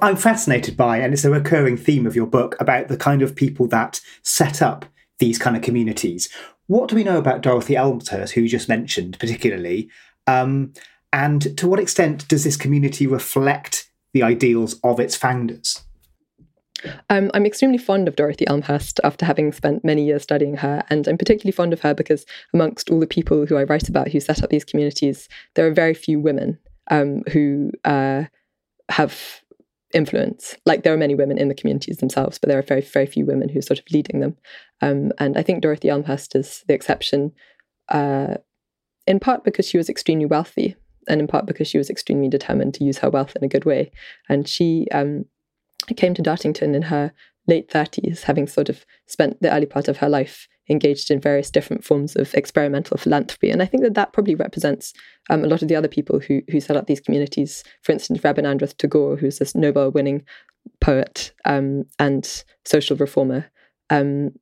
I'm 0.00 0.16
fascinated 0.16 0.76
by, 0.76 0.98
and 0.98 1.12
it's 1.12 1.24
a 1.24 1.30
recurring 1.30 1.76
theme 1.76 2.06
of 2.06 2.16
your 2.16 2.26
book, 2.26 2.56
about 2.58 2.88
the 2.88 2.96
kind 2.96 3.20
of 3.20 3.36
people 3.36 3.66
that 3.68 4.00
set 4.22 4.62
up 4.62 4.86
these 5.18 5.38
kind 5.38 5.56
of 5.56 5.62
communities. 5.62 6.30
What 6.66 6.88
do 6.88 6.96
we 6.96 7.04
know 7.04 7.18
about 7.18 7.42
Dorothy 7.42 7.74
Elmhirst, 7.74 8.30
who 8.30 8.40
you 8.42 8.48
just 8.48 8.68
mentioned, 8.68 9.18
particularly? 9.18 9.90
Um, 10.26 10.72
and 11.12 11.56
to 11.58 11.68
what 11.68 11.80
extent 11.80 12.26
does 12.28 12.44
this 12.44 12.56
community 12.56 13.06
reflect 13.06 13.90
the 14.12 14.22
ideals 14.22 14.80
of 14.82 14.98
its 14.98 15.14
founders? 15.14 15.82
Um, 17.08 17.30
I'm 17.34 17.46
extremely 17.46 17.78
fond 17.78 18.08
of 18.08 18.16
Dorothy 18.16 18.44
Elmhirst 18.46 19.00
after 19.02 19.24
having 19.24 19.52
spent 19.52 19.84
many 19.84 20.04
years 20.04 20.22
studying 20.22 20.56
her, 20.56 20.82
and 20.90 21.06
I'm 21.08 21.18
particularly 21.18 21.52
fond 21.52 21.72
of 21.72 21.80
her 21.80 21.94
because 21.94 22.26
amongst 22.52 22.90
all 22.90 23.00
the 23.00 23.06
people 23.06 23.46
who 23.46 23.56
I 23.56 23.64
write 23.64 23.88
about 23.88 24.08
who 24.08 24.20
set 24.20 24.42
up 24.42 24.50
these 24.50 24.64
communities, 24.64 25.28
there 25.54 25.66
are 25.66 25.72
very 25.72 25.94
few 25.94 26.20
women 26.20 26.58
um, 26.90 27.22
who 27.32 27.70
uh, 27.84 28.24
have 28.88 29.42
influence. 29.94 30.56
Like 30.66 30.82
there 30.82 30.92
are 30.92 30.98
many 30.98 31.14
women 31.14 31.38
in 31.38 31.48
the 31.48 31.54
communities 31.54 31.98
themselves, 31.98 32.38
but 32.38 32.48
there 32.48 32.58
are 32.58 32.62
very, 32.62 32.82
very 32.82 33.06
few 33.06 33.24
women 33.24 33.48
who 33.48 33.58
are 33.58 33.62
sort 33.62 33.78
of 33.78 33.86
leading 33.90 34.20
them. 34.20 34.36
Um, 34.82 35.12
and 35.18 35.38
I 35.38 35.42
think 35.42 35.62
Dorothy 35.62 35.88
Elmhirst 35.88 36.36
is 36.36 36.64
the 36.68 36.74
exception, 36.74 37.32
uh, 37.88 38.34
in 39.06 39.20
part 39.20 39.44
because 39.44 39.66
she 39.66 39.78
was 39.78 39.88
extremely 39.88 40.26
wealthy, 40.26 40.76
and 41.08 41.20
in 41.20 41.26
part 41.26 41.46
because 41.46 41.68
she 41.68 41.78
was 41.78 41.88
extremely 41.88 42.28
determined 42.28 42.74
to 42.74 42.84
use 42.84 42.98
her 42.98 43.10
wealth 43.10 43.36
in 43.36 43.44
a 43.44 43.48
good 43.48 43.64
way. 43.64 43.92
And 44.28 44.46
she 44.46 44.86
um, 44.92 45.24
came 45.96 46.14
to 46.14 46.22
Dartington 46.22 46.74
in 46.74 46.82
her 46.82 47.12
late 47.46 47.70
30s, 47.70 48.22
having 48.22 48.46
sort 48.46 48.68
of 48.68 48.84
spent 49.06 49.40
the 49.40 49.52
early 49.52 49.66
part 49.66 49.88
of 49.88 49.98
her 49.98 50.08
life 50.08 50.48
engaged 50.68 51.10
in 51.10 51.20
various 51.20 51.50
different 51.50 51.84
forms 51.84 52.16
of 52.16 52.34
experimental 52.34 52.96
philanthropy. 52.96 53.50
And 53.50 53.62
I 53.62 53.66
think 53.66 53.84
that 53.84 53.94
that 53.94 54.12
probably 54.12 54.34
represents 54.34 54.92
um, 55.30 55.44
a 55.44 55.46
lot 55.46 55.62
of 55.62 55.68
the 55.68 55.76
other 55.76 55.88
people 55.88 56.18
who 56.18 56.42
who 56.50 56.60
set 56.60 56.76
up 56.76 56.86
these 56.86 57.00
communities. 57.00 57.62
For 57.82 57.92
instance, 57.92 58.20
Rabindranath 58.20 58.76
Tagore, 58.76 59.16
who's 59.16 59.38
this 59.38 59.54
Nobel-winning 59.54 60.24
poet 60.80 61.32
um, 61.44 61.84
and 61.98 62.44
social 62.64 62.96
reformer. 62.96 63.46
Um, 63.90 64.32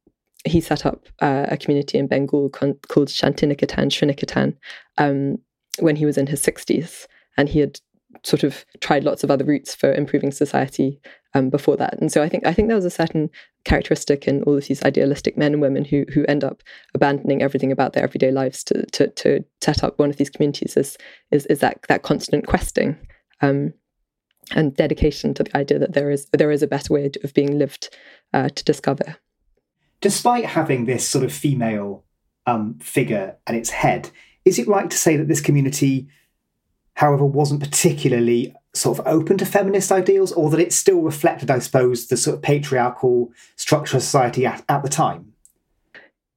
he 0.47 0.61
set 0.61 0.85
up 0.85 1.07
uh, 1.21 1.47
a 1.49 1.57
community 1.57 1.99
in 1.99 2.07
Bengal 2.07 2.51
con- 2.51 2.79
called 2.89 3.09
Shantiniketan, 3.09 3.89
Sriniketan, 3.89 4.57
um, 4.99 5.39
when 5.79 5.97
he 5.97 6.05
was 6.05 6.19
in 6.19 6.27
his 6.27 6.43
60s. 6.43 7.07
And 7.37 7.49
he 7.49 7.61
had 7.61 7.81
sort 8.23 8.43
of 8.45 8.65
tried 8.81 9.05
lots 9.05 9.25
of 9.25 9.31
other 9.31 9.45
routes 9.45 9.75
for 9.75 9.93
improving 9.93 10.31
society 10.31 11.01
um, 11.35 11.51
before 11.51 11.77
that. 11.77 11.99
And 12.01 12.11
so 12.11 12.23
I 12.23 12.29
think 12.29 12.47
I 12.47 12.53
think 12.53 12.69
there 12.69 12.77
was 12.77 12.85
a 12.85 12.91
certain 12.91 13.31
characteristic 13.65 14.27
in 14.27 14.43
all 14.45 14.57
of 14.57 14.67
these 14.67 14.83
idealistic 14.85 15.37
men 15.37 15.53
and 15.53 15.63
women 15.63 15.85
who 15.85 16.05
who 16.13 16.25
end 16.27 16.45
up 16.45 16.63
abandoning 16.95 17.43
everything 17.43 17.73
about 17.73 17.93
their 17.93 18.05
everyday 18.05 18.31
lives 18.31 18.65
to 18.65 18.87
to, 18.87 19.09
to 19.09 19.45
set 19.61 19.83
up 19.85 19.99
one 19.99 20.11
of 20.11 20.17
these 20.17 20.31
communities 20.31 20.77
is 20.77 20.97
is, 21.31 21.47
is 21.47 21.61
that 21.61 21.81
that 21.89 22.03
constant 22.03 22.47
questing. 22.47 22.97
Um, 23.41 23.75
and 24.51 24.77
dedication 24.77 25.33
to 25.35 25.43
the 25.43 25.57
idea 25.57 25.79
that 25.79 25.95
there 25.95 26.11
is 26.11 26.27
there 26.33 26.51
is 26.51 26.63
a 26.63 26.67
better 26.67 26.93
way 26.93 27.11
of 27.23 27.35
being 27.35 27.59
lived 27.59 27.97
uh, 28.35 28.51
to 28.51 28.65
discover. 28.65 29.17
Despite 30.03 30.45
having 30.45 30.85
this 30.85 31.09
sort 31.09 31.25
of 31.25 31.33
female 31.33 32.05
um, 32.47 32.79
figure 32.79 33.37
at 33.47 33.55
its 33.55 33.71
head, 33.71 34.11
is 34.45 34.59
it 34.59 34.69
right 34.69 34.91
to 34.91 34.97
say 34.97 35.17
that 35.17 35.29
this 35.29 35.41
community 35.41 36.09
however, 36.95 37.25
wasn't 37.25 37.61
particularly 37.61 38.55
sort 38.73 38.99
of 38.99 39.07
open 39.07 39.39
to 39.39 39.47
feminist 39.47 39.93
ideals, 39.93 40.33
or 40.33 40.51
that 40.51 40.61
it 40.61 40.73
still 40.73 41.01
reflected, 41.01 41.51
I 41.51 41.61
suppose, 41.61 42.09
the 42.09 42.17
sort 42.17 42.37
of 42.37 42.43
patriarchal 42.43 43.33
structure 43.57 43.97
of 43.97 44.03
society 44.03 44.47
at, 44.47 44.65
at 44.69 44.83
the 44.83 44.89
time? 44.89 45.35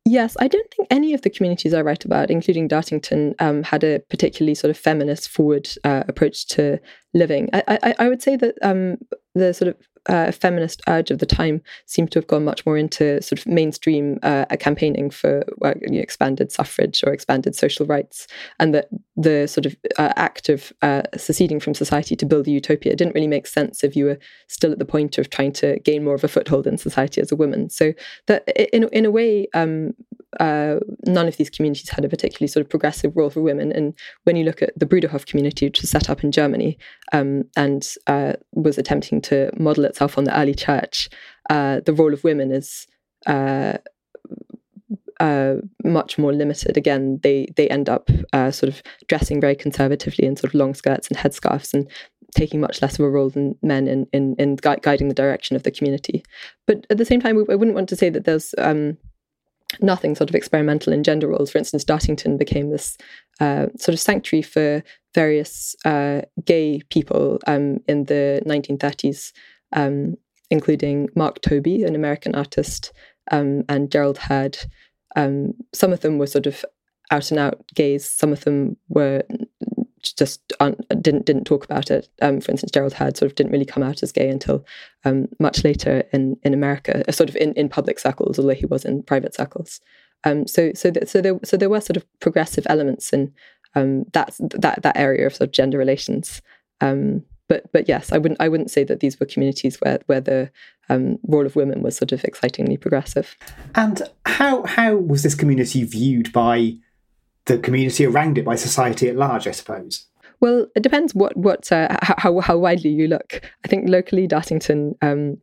Yes, 0.05 0.37
I 0.39 0.47
don't 0.47 0.71
think 0.73 0.87
any 0.89 1.13
of 1.13 1.23
the 1.23 1.29
communities 1.29 1.73
I 1.73 1.81
write 1.81 2.05
about, 2.05 2.31
including 2.31 2.69
Dartington, 2.69 3.35
um, 3.39 3.61
had 3.63 3.83
a 3.83 3.99
particularly 4.09 4.55
sort 4.55 4.71
of 4.71 4.77
feminist 4.77 5.27
forward 5.27 5.67
uh, 5.83 6.03
approach 6.07 6.47
to 6.49 6.79
living. 7.13 7.49
I, 7.51 7.79
I, 7.83 7.95
I, 7.99 8.07
would 8.07 8.21
say 8.21 8.37
that 8.37 8.55
um, 8.61 8.99
the 9.35 9.53
sort 9.53 9.67
of 9.67 9.75
uh, 10.07 10.31
feminist 10.31 10.81
urge 10.87 11.11
of 11.11 11.19
the 11.19 11.25
time 11.25 11.61
seemed 11.85 12.11
to 12.11 12.19
have 12.19 12.27
gone 12.27 12.43
much 12.43 12.65
more 12.65 12.77
into 12.77 13.21
sort 13.21 13.39
of 13.39 13.45
mainstream 13.45 14.19
uh, 14.23 14.45
campaigning 14.59 15.09
for 15.09 15.43
uh, 15.63 15.73
you 15.81 15.91
know, 15.91 15.99
expanded 15.99 16.51
suffrage 16.51 17.03
or 17.05 17.13
expanded 17.13 17.55
social 17.55 17.85
rights, 17.85 18.27
and 18.59 18.73
that 18.73 18.89
the 19.15 19.47
sort 19.47 19.65
of 19.65 19.75
uh, 19.97 20.13
act 20.15 20.49
of 20.49 20.71
uh, 20.81 21.03
seceding 21.15 21.59
from 21.59 21.73
society 21.73 22.15
to 22.15 22.25
build 22.25 22.47
a 22.47 22.51
utopia 22.51 22.95
didn't 22.95 23.15
really 23.15 23.27
make 23.27 23.47
sense 23.47 23.83
if 23.83 23.95
you 23.95 24.05
were 24.05 24.19
still 24.47 24.71
at 24.71 24.79
the 24.79 24.85
point 24.85 25.17
of 25.17 25.29
trying 25.29 25.51
to 25.51 25.79
gain 25.79 26.03
more 26.03 26.15
of 26.15 26.23
a 26.23 26.27
foothold 26.27 26.67
in 26.67 26.77
society 26.77 27.21
as 27.21 27.31
a 27.31 27.35
woman. 27.35 27.69
So 27.69 27.93
that 28.27 28.47
in 28.75 28.87
in 28.89 29.05
a 29.05 29.11
way. 29.11 29.47
Um, 29.53 29.93
uh, 30.39 30.79
none 31.05 31.27
of 31.27 31.37
these 31.37 31.49
communities 31.49 31.89
had 31.89 32.05
a 32.05 32.09
particularly 32.09 32.47
sort 32.47 32.65
of 32.65 32.69
progressive 32.69 33.15
role 33.15 33.29
for 33.29 33.41
women. 33.41 33.71
And 33.71 33.93
when 34.23 34.35
you 34.35 34.45
look 34.45 34.61
at 34.61 34.77
the 34.77 34.85
Bruderhof 34.85 35.25
community, 35.25 35.67
which 35.67 35.81
was 35.81 35.89
set 35.89 36.09
up 36.09 36.23
in 36.23 36.31
Germany 36.31 36.77
um, 37.11 37.43
and 37.55 37.87
uh, 38.07 38.33
was 38.53 38.77
attempting 38.77 39.21
to 39.21 39.51
model 39.57 39.85
itself 39.85 40.17
on 40.17 40.25
the 40.25 40.37
early 40.39 40.53
church, 40.53 41.09
uh, 41.49 41.81
the 41.85 41.93
role 41.93 42.13
of 42.13 42.23
women 42.23 42.51
is 42.51 42.87
uh, 43.25 43.77
uh, 45.19 45.55
much 45.83 46.17
more 46.17 46.33
limited. 46.33 46.77
Again, 46.77 47.19
they 47.23 47.47
they 47.55 47.67
end 47.69 47.89
up 47.89 48.09
uh, 48.33 48.51
sort 48.51 48.71
of 48.71 48.83
dressing 49.07 49.41
very 49.41 49.55
conservatively 49.55 50.25
in 50.25 50.35
sort 50.35 50.51
of 50.51 50.59
long 50.59 50.73
skirts 50.73 51.07
and 51.07 51.17
headscarves 51.17 51.73
and 51.73 51.89
taking 52.35 52.59
much 52.59 52.81
less 52.81 52.99
of 52.99 53.05
a 53.05 53.09
role 53.09 53.29
than 53.29 53.55
men 53.63 53.87
in 53.87 54.07
in, 54.13 54.35
in 54.37 54.55
guiding 54.55 55.07
the 55.07 55.13
direction 55.15 55.55
of 55.55 55.63
the 55.63 55.71
community. 55.71 56.23
But 56.67 56.85
at 56.89 56.97
the 56.97 57.05
same 57.05 57.19
time, 57.19 57.37
I 57.49 57.55
wouldn't 57.55 57.75
want 57.75 57.89
to 57.89 57.95
say 57.95 58.09
that 58.09 58.25
there's 58.25 58.53
um, 58.57 58.97
nothing 59.81 60.15
sort 60.15 60.29
of 60.29 60.35
experimental 60.35 60.93
in 60.93 61.03
gender 61.03 61.27
roles. 61.27 61.51
For 61.51 61.57
instance, 61.57 61.83
Dartington 61.83 62.37
became 62.37 62.69
this 62.69 62.97
uh, 63.39 63.67
sort 63.77 63.93
of 63.93 63.99
sanctuary 63.99 64.41
for 64.41 64.83
various 65.13 65.75
uh, 65.85 66.21
gay 66.45 66.81
people 66.89 67.39
um, 67.47 67.79
in 67.87 68.05
the 68.05 68.41
1930s, 68.45 69.31
um, 69.73 70.15
including 70.49 71.09
Mark 71.15 71.41
Tobey, 71.41 71.83
an 71.83 71.95
American 71.95 72.35
artist, 72.35 72.93
um, 73.31 73.63
and 73.69 73.91
Gerald 73.91 74.17
Heard. 74.17 74.57
Um, 75.15 75.53
some 75.73 75.91
of 75.93 76.01
them 76.01 76.17
were 76.17 76.27
sort 76.27 76.45
of 76.45 76.63
out 77.11 77.31
and 77.31 77.39
out 77.39 77.61
gays. 77.75 78.09
Some 78.09 78.31
of 78.31 78.43
them 78.43 78.77
were 78.89 79.23
just 80.01 80.41
didn't 81.01 81.25
didn't 81.25 81.45
talk 81.45 81.65
about 81.65 81.91
it. 81.91 82.09
Um, 82.21 82.41
for 82.41 82.51
instance, 82.51 82.71
Gerald 82.71 82.93
Heard 82.93 83.17
sort 83.17 83.31
of 83.31 83.35
didn't 83.35 83.51
really 83.51 83.65
come 83.65 83.83
out 83.83 84.03
as 84.03 84.11
gay 84.11 84.29
until 84.29 84.65
um, 85.05 85.27
much 85.39 85.63
later 85.63 86.03
in 86.13 86.37
in 86.43 86.53
America, 86.53 87.03
uh, 87.07 87.11
sort 87.11 87.29
of 87.29 87.35
in, 87.35 87.53
in 87.53 87.69
public 87.69 87.99
circles, 87.99 88.39
although 88.39 88.53
he 88.53 88.65
was 88.65 88.85
in 88.85 89.03
private 89.03 89.35
circles. 89.35 89.79
Um, 90.23 90.47
so 90.47 90.71
so 90.73 90.91
th- 90.91 91.07
so 91.07 91.21
there 91.21 91.39
so 91.43 91.57
there 91.57 91.69
were 91.69 91.81
sort 91.81 91.97
of 91.97 92.05
progressive 92.19 92.65
elements 92.69 93.13
in 93.13 93.33
um, 93.75 94.05
that 94.13 94.35
that 94.39 94.81
that 94.83 94.97
area 94.97 95.27
of 95.27 95.35
sort 95.35 95.49
of 95.49 95.53
gender 95.53 95.77
relations. 95.77 96.41
Um, 96.81 97.23
but 97.47 97.71
but 97.71 97.87
yes, 97.87 98.11
I 98.11 98.17
wouldn't 98.17 98.41
I 98.41 98.49
wouldn't 98.49 98.71
say 98.71 98.83
that 98.83 98.99
these 98.99 99.19
were 99.19 99.25
communities 99.25 99.77
where 99.77 99.99
where 100.07 100.21
the 100.21 100.51
um, 100.89 101.17
role 101.27 101.45
of 101.45 101.55
women 101.55 101.81
was 101.81 101.97
sort 101.97 102.11
of 102.11 102.23
excitingly 102.23 102.77
progressive. 102.77 103.35
And 103.75 104.01
how 104.25 104.63
how 104.65 104.95
was 104.95 105.23
this 105.23 105.35
community 105.35 105.83
viewed 105.83 106.31
by 106.33 106.77
the 107.47 107.57
community 107.57 108.05
around 108.05 108.37
it 108.37 108.45
by 108.45 108.55
society 108.55 109.09
at 109.09 109.15
large, 109.15 109.47
I 109.47 109.51
suppose? 109.51 110.05
Well, 110.39 110.67
it 110.75 110.83
depends 110.83 111.15
what 111.15 111.35
what 111.35 111.71
uh, 111.71 111.97
how 112.01 112.39
how 112.39 112.57
widely 112.57 112.91
you 112.91 113.07
look. 113.07 113.41
I 113.65 113.67
think 113.67 113.89
locally, 113.89 114.27
Dartington 114.27 114.95
um, 115.01 115.37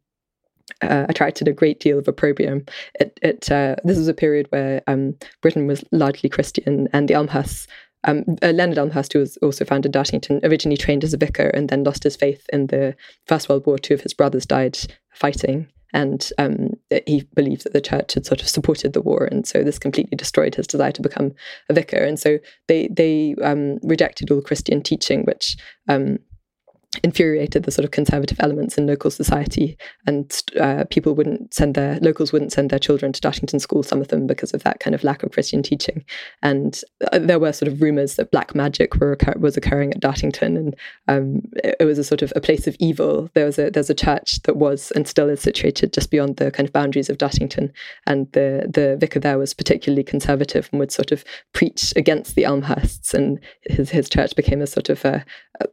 uh, 0.82 1.06
attracted 1.08 1.48
a 1.48 1.52
great 1.52 1.80
deal 1.80 1.98
of 1.98 2.06
opprobrium. 2.06 2.64
It, 3.00 3.18
it 3.22 3.50
uh, 3.50 3.76
this 3.84 3.98
was 3.98 4.08
a 4.08 4.14
period 4.14 4.46
where 4.50 4.82
um, 4.86 5.16
Britain 5.42 5.66
was 5.66 5.84
largely 5.90 6.28
Christian, 6.28 6.88
and 6.92 7.08
the 7.08 7.14
Elmhirsts. 7.14 7.66
Um, 8.06 8.22
uh, 8.42 8.50
Leonard 8.50 8.76
Elmhirst, 8.76 9.14
who 9.14 9.20
was 9.20 9.38
also 9.38 9.64
founded 9.64 9.92
Dartington, 9.92 10.44
originally 10.44 10.76
trained 10.76 11.04
as 11.04 11.14
a 11.14 11.16
vicar 11.16 11.48
and 11.48 11.70
then 11.70 11.84
lost 11.84 12.04
his 12.04 12.16
faith 12.16 12.44
in 12.52 12.66
the 12.66 12.94
First 13.26 13.48
World 13.48 13.64
War. 13.64 13.78
Two 13.78 13.94
of 13.94 14.02
his 14.02 14.12
brothers 14.12 14.44
died 14.44 14.78
fighting, 15.14 15.68
and 15.94 16.28
um, 16.38 16.70
he 17.06 17.22
believed 17.34 17.64
that 17.64 17.72
the 17.72 17.80
church 17.80 18.14
had 18.14 18.26
sort 18.26 18.42
of 18.42 18.48
supported 18.48 18.92
the 18.92 19.00
war, 19.00 19.26
and 19.30 19.46
so 19.46 19.62
this 19.62 19.78
completely 19.78 20.16
destroyed 20.16 20.56
his 20.56 20.66
desire 20.66 20.92
to 20.92 21.00
become 21.00 21.32
a 21.70 21.74
vicar. 21.74 21.98
And 21.98 22.18
so 22.18 22.38
they 22.66 22.88
they 22.88 23.36
um, 23.42 23.78
rejected 23.82 24.30
all 24.30 24.42
Christian 24.42 24.82
teaching, 24.82 25.22
which 25.22 25.56
um, 25.88 26.18
infuriated 27.02 27.64
the 27.64 27.70
sort 27.70 27.84
of 27.84 27.90
conservative 27.90 28.38
elements 28.40 28.78
in 28.78 28.86
local 28.86 29.10
society 29.10 29.76
and 30.06 30.42
uh, 30.60 30.84
people 30.90 31.14
wouldn't 31.14 31.52
send 31.52 31.74
their 31.74 31.98
locals 32.00 32.32
wouldn't 32.32 32.52
send 32.52 32.70
their 32.70 32.78
children 32.78 33.12
to 33.12 33.20
Dartington 33.20 33.60
school 33.60 33.82
some 33.82 34.00
of 34.00 34.08
them 34.08 34.26
because 34.26 34.52
of 34.52 34.62
that 34.62 34.80
kind 34.80 34.94
of 34.94 35.04
lack 35.04 35.22
of 35.22 35.32
Christian 35.32 35.62
teaching. 35.62 36.04
And 36.42 36.80
uh, 37.12 37.18
there 37.18 37.38
were 37.38 37.52
sort 37.52 37.70
of 37.70 37.80
rumors 37.80 38.16
that 38.16 38.30
black 38.30 38.54
magic 38.54 38.96
were 38.96 39.16
was 39.36 39.56
occurring 39.56 39.92
at 39.92 40.00
Dartington 40.00 40.56
and 40.56 40.76
um, 41.08 41.42
it, 41.56 41.76
it, 41.80 41.84
was 41.84 41.98
a 41.98 42.04
sort 42.04 42.22
of 42.22 42.32
a 42.36 42.40
place 42.40 42.66
of 42.66 42.76
evil. 42.78 43.30
There 43.34 43.46
was 43.46 43.58
a 43.58 43.70
there's 43.70 43.90
a 43.90 43.94
church 43.94 44.42
that 44.42 44.56
was 44.56 44.90
and 44.92 45.08
still 45.08 45.28
is 45.28 45.40
situated 45.40 45.92
just 45.92 46.10
beyond 46.10 46.36
the 46.36 46.50
kind 46.50 46.68
of 46.68 46.72
boundaries 46.72 47.08
of 47.08 47.18
Dartington 47.18 47.72
and 48.06 48.30
the 48.32 48.68
the 48.72 48.96
vicar 48.98 49.20
there 49.20 49.38
was 49.38 49.54
particularly 49.54 50.04
conservative 50.04 50.68
and 50.72 50.80
would 50.80 50.92
sort 50.92 51.12
of 51.12 51.24
preach 51.52 51.92
against 51.96 52.34
the 52.34 52.42
Elmhirsts 52.42 53.14
and 53.14 53.40
his 53.62 53.90
his 53.90 54.08
church 54.08 54.34
became 54.36 54.62
a 54.62 54.66
sort 54.66 54.88
of 54.88 55.04
a, 55.04 55.24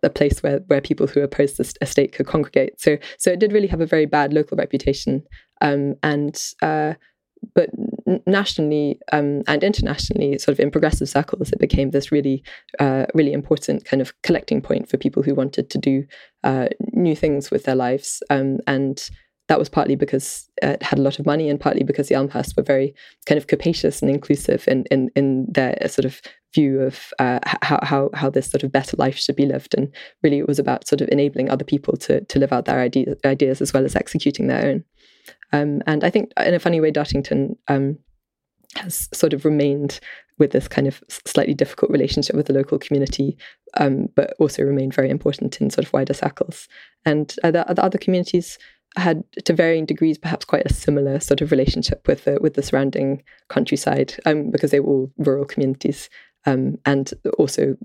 a 0.04 0.10
place 0.10 0.42
where 0.44 0.60
where 0.68 0.82
people 0.82 1.08
who 1.12 1.22
opposed 1.22 1.58
the 1.58 1.74
estate 1.82 2.14
could 2.14 2.28
congregate. 2.28 2.80
So 2.80 2.98
so 3.18 3.32
it 3.32 3.40
did 3.40 3.54
really 3.54 3.68
have 3.68 3.82
a 3.82 3.86
very 3.86 4.06
bad 4.06 4.34
local 4.34 4.58
reputation. 4.58 5.24
Um, 5.62 5.96
and 6.02 6.42
uh, 6.62 6.94
but 7.56 7.70
nationally 8.28 9.00
um, 9.12 9.42
and 9.48 9.64
internationally, 9.64 10.38
sort 10.38 10.54
of 10.54 10.60
in 10.60 10.72
progressive 10.72 11.10
circles, 11.10 11.52
it 11.52 11.60
became 11.60 11.92
this 11.92 12.12
really, 12.12 12.44
uh, 12.80 13.06
really 13.14 13.34
important 13.34 13.86
kind 13.86 14.02
of 14.02 14.14
collecting 14.22 14.62
point 14.62 14.90
for 14.90 14.98
people 14.98 15.24
who 15.24 15.34
wanted 15.34 15.70
to 15.70 15.78
do 15.78 16.06
uh, 16.44 16.68
new 16.94 17.16
things 17.16 17.52
with 17.52 17.64
their 17.64 17.76
lives. 17.76 18.22
Um, 18.30 18.60
and 18.68 19.10
that 19.48 19.60
was 19.60 19.70
partly 19.70 19.96
because 19.96 20.50
it 20.62 20.82
had 20.82 21.00
a 21.00 21.02
lot 21.02 21.20
of 21.20 21.26
money, 21.26 21.50
and 21.50 21.60
partly 21.60 21.84
because 21.84 22.08
the 22.08 22.16
Elmhirsts 22.16 22.56
were 22.56 22.64
very 22.64 22.94
kind 23.26 23.38
of 23.38 23.48
capacious 23.48 24.02
and 24.02 24.10
inclusive 24.10 24.66
in 24.68 24.86
in, 24.92 25.10
in 25.16 25.48
their 25.50 25.78
sort 25.88 26.06
of 26.06 26.22
view 26.54 26.82
of 26.82 27.14
uh, 27.20 27.40
how, 27.46 27.80
how 27.84 28.10
how 28.14 28.30
this 28.30 28.50
sort 28.50 28.64
of 28.64 28.72
better 28.72 28.98
life 28.98 29.18
should 29.18 29.36
be 29.36 29.46
lived, 29.46 29.74
and 29.76 29.94
really 30.24 30.40
it 30.40 30.48
was 30.48 30.60
about 30.60 30.88
sort 30.88 31.02
of 31.02 31.10
enabling 31.10 31.50
other 31.50 31.66
people 31.66 31.98
to 31.98 32.22
to 32.26 32.40
live 32.40 32.54
out 32.54 32.66
their 32.66 32.80
ideas, 32.80 33.18
ideas 33.26 33.62
as 33.62 33.74
well 33.74 33.86
as 33.86 33.96
executing 33.96 34.48
their 34.48 34.66
own. 34.66 34.84
Um, 35.54 35.82
and 35.88 36.04
I 36.04 36.10
think, 36.10 36.32
in 36.38 36.54
a 36.54 36.60
funny 36.60 36.82
way, 36.82 36.92
Dartington 36.92 37.56
um, 37.68 37.98
has 38.76 39.10
sort 39.14 39.34
of 39.34 39.46
remained 39.46 40.00
with 40.38 40.52
this 40.52 40.68
kind 40.68 40.88
of 40.88 41.04
slightly 41.26 41.54
difficult 41.54 41.92
relationship 41.92 42.36
with 42.36 42.48
the 42.48 42.54
local 42.54 42.80
community, 42.80 43.38
um, 43.78 44.10
but 44.16 44.34
also 44.40 44.64
remained 44.64 44.94
very 44.94 45.10
important 45.10 45.62
in 45.62 45.70
sort 45.70 45.86
of 45.86 45.94
wider 45.94 46.14
circles. 46.14 46.68
And 47.06 47.34
uh, 47.44 47.52
the, 47.52 47.66
the 47.70 47.84
other 47.84 48.00
communities 48.00 48.58
had 48.98 49.24
to 49.46 49.54
varying 49.54 49.86
degrees 49.86 50.18
perhaps 50.18 50.46
quite 50.46 50.66
a 50.66 50.74
similar 50.74 51.20
sort 51.20 51.42
of 51.42 51.52
relationship 51.52 52.06
with 52.08 52.26
the 52.26 52.38
with 52.42 52.56
the 52.56 52.64
surrounding 52.64 53.24
countryside 53.48 54.20
um, 54.26 54.52
because 54.52 54.72
they 54.72 54.80
were 54.80 54.92
all 54.92 55.12
rural 55.18 55.46
communities 55.46 56.10
um, 56.46 56.78
and 56.86 57.14
also 57.38 57.78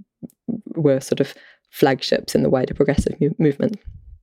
were 0.74 1.00
sort 1.00 1.20
of 1.20 1.34
flagships 1.70 2.34
in 2.34 2.42
the 2.42 2.50
wider 2.50 2.74
progressive 2.74 3.20
mu- 3.20 3.34
movement. 3.38 3.78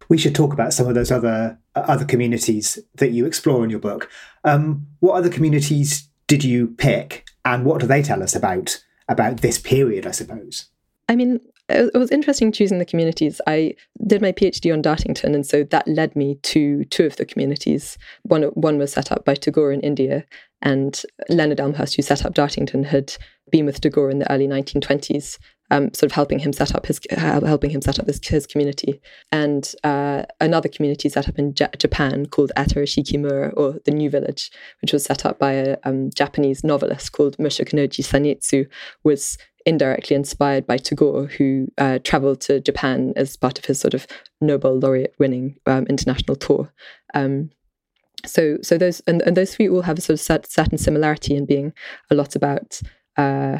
We 0.10 0.18
should 0.18 0.36
talk 0.36 0.54
about 0.54 0.74
some 0.74 0.88
of 0.88 0.96
those 0.96 1.12
other 1.12 1.58
uh, 1.75 1.84
other 1.88 2.06
communities 2.06 2.80
that 2.96 3.12
you 3.12 3.25
explore 3.25 3.63
in 3.63 3.70
your 3.70 3.80
book. 3.80 4.10
Um, 4.44 4.88
what 5.00 5.16
other 5.16 5.30
communities 5.30 6.08
did 6.28 6.44
you 6.44 6.68
pick, 6.68 7.25
and 7.46 7.66
what 7.66 7.80
do 7.80 7.88
they 7.88 8.02
tell 8.02 8.22
us 8.22 8.36
about 8.36 8.84
about 9.08 9.38
this 9.38 9.58
period? 9.58 10.06
I 10.06 10.12
suppose. 10.12 10.66
I 11.10 11.16
mean, 11.16 11.40
it 11.70 11.94
was 11.94 12.12
interesting 12.12 12.52
choosing 12.52 12.80
the 12.80 12.86
communities. 12.86 13.40
I 13.48 13.75
did 14.06 14.22
my 14.22 14.32
PhD 14.32 14.74
on 14.74 14.82
Dartington, 14.82 15.34
and 15.34 15.46
so 15.46 15.63
that 15.63 15.88
led 15.88 16.16
me 16.16 16.36
to 16.44 16.84
two 16.86 17.06
of 17.06 17.16
the 17.16 17.25
communities. 17.25 17.98
One 18.24 18.44
one 18.44 18.78
was 18.78 18.94
set 18.94 19.12
up 19.12 19.24
by 19.24 19.36
Tagore 19.36 19.72
in 19.72 19.82
India, 19.82 20.25
and 20.63 21.01
Leonard 21.29 21.60
Elmhirst, 21.60 21.96
who 21.96 22.01
set 22.01 22.25
up 22.25 22.34
Dartington, 22.34 22.86
had 22.86 23.15
been 23.51 23.65
with 23.65 23.82
Tagore 23.82 24.10
in 24.10 24.20
the 24.20 24.32
early 24.32 24.48
1920s, 24.48 25.38
um, 25.72 25.93
sort 25.93 26.03
of 26.03 26.13
helping 26.13 26.39
him 26.39 26.53
set 26.53 26.74
up 26.74 26.86
his 26.86 27.00
helping 27.12 27.70
him 27.70 27.82
set 27.82 28.00
up 28.00 28.08
his, 28.08 28.20
his 28.25 28.48
community. 28.48 29.01
And 29.32 29.70
uh, 29.84 30.24
another 30.39 30.70
community 30.70 31.10
set 31.10 31.27
up 31.27 31.38
in 31.38 31.53
J- 31.53 31.67
Japan 31.77 32.25
called 32.27 32.51
Atarashikimura, 32.58 33.53
or 33.58 33.79
the 33.86 33.91
New 33.91 34.10
Village, 34.10 34.51
which 34.82 34.93
was 34.93 35.03
set 35.03 35.25
up 35.25 35.38
by 35.38 35.51
a 35.51 35.77
um, 35.84 36.10
Japanese 36.15 36.63
novelist 36.63 37.12
called 37.12 37.38
Mushanokoji 37.38 38.03
Saneatsu, 38.03 38.67
was 39.03 39.38
indirectly 39.65 40.15
inspired 40.15 40.65
by 40.65 40.77
Tagore, 40.77 41.27
who 41.27 41.67
uh, 41.77 42.00
traveled 42.03 42.41
to 42.41 42.62
Japan 42.62 43.13
as 43.15 43.36
part 43.36 43.60
of 43.60 43.65
his 43.65 43.79
sort 43.79 43.93
of 43.93 44.08
Nobel 44.39 44.79
laureate 44.79 45.15
winning 45.20 45.58
um, 45.65 45.86
international 45.88 46.36
tour. 46.36 46.72
Um, 47.13 47.50
so, 48.25 48.58
so 48.62 48.77
those 48.77 49.01
and, 49.01 49.22
and, 49.24 49.36
those 49.36 49.55
three 49.55 49.67
all 49.67 49.82
have 49.82 49.98
a 49.98 50.01
sort 50.01 50.20
of 50.20 50.46
certain 50.46 50.77
similarity 50.77 51.36
in 51.36 51.46
being 51.46 51.74
a 52.10 52.15
lot 52.15 52.36
about 52.36 52.82
uh, 53.17 53.60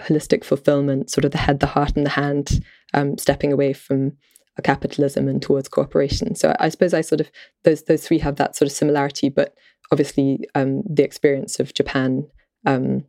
holistic 0.00 0.44
fulfillment, 0.44 1.10
sort 1.10 1.24
of 1.24 1.32
the 1.32 1.38
head, 1.38 1.60
the 1.60 1.66
heart, 1.66 1.96
and 1.96 2.06
the 2.06 2.10
hand, 2.10 2.64
um, 2.94 3.18
stepping 3.18 3.52
away 3.52 3.72
from 3.72 4.12
a 4.56 4.62
capitalism 4.62 5.28
and 5.28 5.42
towards 5.42 5.68
cooperation. 5.68 6.34
So, 6.34 6.54
I 6.60 6.68
suppose 6.68 6.94
I 6.94 7.00
sort 7.00 7.20
of 7.20 7.30
those 7.64 7.84
those 7.84 8.06
three 8.06 8.18
have 8.18 8.36
that 8.36 8.56
sort 8.56 8.66
of 8.66 8.72
similarity, 8.72 9.28
but 9.28 9.54
obviously 9.90 10.44
um, 10.54 10.82
the 10.88 11.02
experience 11.02 11.58
of 11.58 11.74
Japan 11.74 12.28
um, 12.66 13.04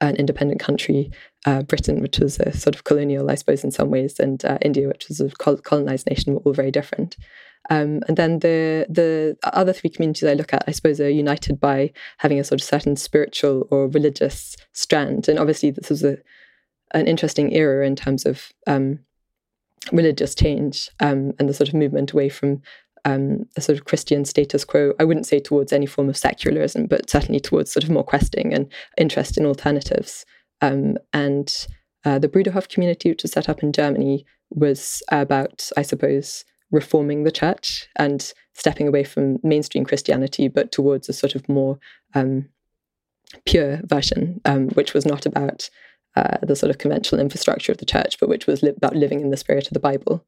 an 0.00 0.16
independent 0.16 0.60
country, 0.60 1.10
uh, 1.46 1.62
Britain, 1.62 2.00
which 2.00 2.18
was 2.18 2.38
a 2.38 2.52
sort 2.56 2.74
of 2.74 2.84
colonial, 2.84 3.30
I 3.30 3.34
suppose, 3.34 3.64
in 3.64 3.70
some 3.70 3.90
ways, 3.90 4.20
and 4.20 4.44
uh, 4.44 4.58
India, 4.62 4.88
which 4.88 5.08
was 5.08 5.20
a 5.20 5.30
colonized 5.30 6.06
nation, 6.08 6.34
were 6.34 6.40
all 6.40 6.52
very 6.52 6.70
different. 6.70 7.16
Um, 7.70 8.00
and 8.08 8.16
then 8.16 8.40
the 8.40 8.86
the 8.88 9.36
other 9.44 9.72
three 9.72 9.90
communities 9.90 10.28
I 10.28 10.34
look 10.34 10.52
at, 10.52 10.64
I 10.66 10.72
suppose, 10.72 11.00
are 11.00 11.08
united 11.08 11.60
by 11.60 11.92
having 12.18 12.40
a 12.40 12.44
sort 12.44 12.60
of 12.60 12.66
certain 12.66 12.96
spiritual 12.96 13.66
or 13.70 13.88
religious 13.88 14.56
strand. 14.72 15.28
And 15.28 15.38
obviously, 15.38 15.70
this 15.70 15.88
was 15.88 16.04
a 16.04 16.18
an 16.92 17.06
interesting 17.06 17.54
era 17.54 17.86
in 17.86 17.94
terms 17.94 18.26
of 18.26 18.52
um, 18.66 18.98
religious 19.92 20.34
change 20.34 20.90
um, 20.98 21.32
and 21.38 21.48
the 21.48 21.54
sort 21.54 21.68
of 21.68 21.74
movement 21.74 22.12
away 22.12 22.28
from 22.28 22.60
um, 23.04 23.46
a 23.56 23.60
sort 23.60 23.78
of 23.78 23.84
Christian 23.84 24.24
status 24.24 24.64
quo. 24.64 24.92
I 24.98 25.04
wouldn't 25.04 25.26
say 25.26 25.38
towards 25.38 25.72
any 25.72 25.86
form 25.86 26.08
of 26.08 26.16
secularism, 26.16 26.86
but 26.86 27.08
certainly 27.08 27.40
towards 27.40 27.72
sort 27.72 27.84
of 27.84 27.90
more 27.90 28.04
questing 28.04 28.52
and 28.52 28.70
interest 28.98 29.38
in 29.38 29.46
alternatives. 29.46 30.26
Um, 30.60 30.98
and 31.12 31.66
uh, 32.04 32.18
the 32.18 32.28
Bruderhof 32.28 32.68
community, 32.68 33.10
which 33.10 33.22
was 33.22 33.32
set 33.32 33.48
up 33.48 33.62
in 33.62 33.72
Germany, 33.72 34.26
was 34.50 35.02
about, 35.10 35.70
I 35.76 35.82
suppose, 35.82 36.44
reforming 36.70 37.24
the 37.24 37.32
church 37.32 37.88
and 37.96 38.32
stepping 38.54 38.88
away 38.88 39.04
from 39.04 39.38
mainstream 39.42 39.84
Christianity, 39.84 40.48
but 40.48 40.72
towards 40.72 41.08
a 41.08 41.12
sort 41.12 41.34
of 41.34 41.48
more 41.48 41.78
um, 42.14 42.48
pure 43.44 43.80
version, 43.84 44.40
um, 44.44 44.68
which 44.70 44.94
was 44.94 45.06
not 45.06 45.26
about 45.26 45.70
uh, 46.16 46.38
the 46.42 46.56
sort 46.56 46.70
of 46.70 46.78
conventional 46.78 47.20
infrastructure 47.20 47.70
of 47.70 47.78
the 47.78 47.84
church, 47.84 48.18
but 48.18 48.28
which 48.28 48.46
was 48.46 48.62
li- 48.62 48.74
about 48.76 48.96
living 48.96 49.20
in 49.20 49.30
the 49.30 49.36
spirit 49.36 49.68
of 49.68 49.74
the 49.74 49.80
Bible. 49.80 50.24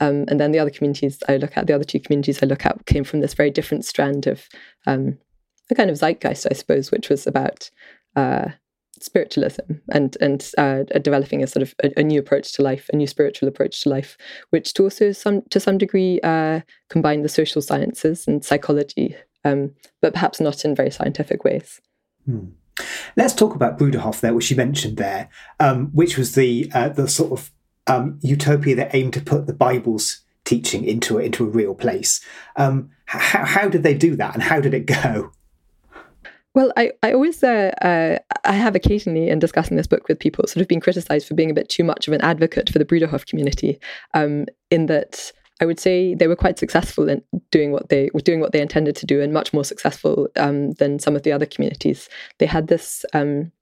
Um, 0.00 0.24
and 0.28 0.40
then 0.40 0.52
the 0.52 0.58
other 0.58 0.70
communities 0.70 1.22
I 1.28 1.36
look 1.36 1.56
at, 1.56 1.66
the 1.66 1.74
other 1.74 1.84
two 1.84 2.00
communities 2.00 2.42
I 2.42 2.46
look 2.46 2.64
at, 2.64 2.86
came 2.86 3.04
from 3.04 3.20
this 3.20 3.34
very 3.34 3.50
different 3.50 3.84
strand 3.84 4.26
of 4.26 4.48
um, 4.86 5.18
a 5.70 5.74
kind 5.74 5.90
of 5.90 5.96
zeitgeist, 5.96 6.46
I 6.50 6.54
suppose, 6.54 6.90
which 6.90 7.10
was 7.10 7.26
about 7.26 7.70
uh, 8.14 8.48
spiritualism 9.00 9.62
and 9.90 10.16
and 10.20 10.50
uh, 10.58 10.84
developing 11.00 11.42
a 11.42 11.46
sort 11.46 11.62
of 11.62 11.74
a, 11.82 12.00
a, 12.00 12.02
new 12.02 12.18
approach 12.18 12.52
to 12.54 12.62
life, 12.62 12.88
a 12.92 12.96
new 12.96 13.06
spiritual 13.06 13.48
approach 13.48 13.82
to 13.82 13.88
life, 13.88 14.16
which 14.50 14.72
to 14.74 14.84
also 14.84 15.12
some 15.12 15.42
to 15.50 15.60
some 15.60 15.78
degree 15.78 16.20
uh, 16.22 16.60
combine 16.88 17.22
the 17.22 17.28
social 17.28 17.62
sciences 17.62 18.26
and 18.26 18.44
psychology, 18.44 19.16
um, 19.44 19.72
but 20.00 20.12
perhaps 20.12 20.40
not 20.40 20.64
in 20.64 20.74
very 20.74 20.90
scientific 20.90 21.44
ways. 21.44 21.80
Hmm. 22.24 22.46
Let's 23.16 23.34
talk 23.34 23.54
about 23.54 23.78
Bruderhof 23.78 24.20
there, 24.20 24.34
which 24.34 24.50
you 24.50 24.56
mentioned 24.56 24.98
there, 24.98 25.30
um, 25.60 25.86
which 25.92 26.18
was 26.18 26.34
the 26.34 26.70
uh, 26.74 26.90
the 26.90 27.08
sort 27.08 27.32
of 27.32 27.50
um, 27.86 28.18
utopia 28.22 28.74
that 28.76 28.94
aimed 28.94 29.14
to 29.14 29.20
put 29.20 29.46
the 29.46 29.54
Bible's 29.54 30.22
teaching 30.44 30.84
into 30.84 31.18
a, 31.18 31.22
into 31.22 31.44
a 31.44 31.48
real 31.48 31.74
place. 31.74 32.24
Um, 32.56 32.90
how, 33.06 33.44
how 33.44 33.68
did 33.68 33.82
they 33.82 33.94
do 33.94 34.16
that, 34.16 34.34
and 34.34 34.42
how 34.42 34.60
did 34.60 34.74
it 34.74 34.86
go? 34.86 35.32
Well, 36.56 36.72
I, 36.74 36.92
I 37.02 37.12
always 37.12 37.44
uh, 37.44 37.70
uh, 37.82 38.16
I 38.44 38.54
have 38.54 38.74
occasionally 38.74 39.28
in 39.28 39.38
discussing 39.38 39.76
this 39.76 39.86
book 39.86 40.08
with 40.08 40.18
people 40.18 40.46
sort 40.46 40.62
of 40.62 40.68
been 40.68 40.80
criticized 40.80 41.28
for 41.28 41.34
being 41.34 41.50
a 41.50 41.54
bit 41.54 41.68
too 41.68 41.84
much 41.84 42.08
of 42.08 42.14
an 42.14 42.22
advocate 42.22 42.70
for 42.70 42.78
the 42.78 42.84
Bruderhof 42.86 43.26
community, 43.26 43.78
um, 44.14 44.46
in 44.70 44.86
that 44.86 45.32
I 45.60 45.66
would 45.66 45.78
say 45.78 46.14
they 46.14 46.28
were 46.28 46.34
quite 46.34 46.58
successful 46.58 47.10
in 47.10 47.22
doing 47.50 47.72
what 47.72 47.90
they 47.90 48.08
were 48.14 48.22
doing 48.22 48.40
what 48.40 48.52
they 48.52 48.62
intended 48.62 48.96
to 48.96 49.06
do, 49.06 49.20
and 49.20 49.34
much 49.34 49.52
more 49.52 49.64
successful 49.64 50.28
um, 50.36 50.72
than 50.72 50.98
some 50.98 51.14
of 51.14 51.24
the 51.24 51.32
other 51.32 51.44
communities. 51.44 52.08
They 52.38 52.46
had 52.46 52.68
this 52.68 53.04
um, 53.12 53.52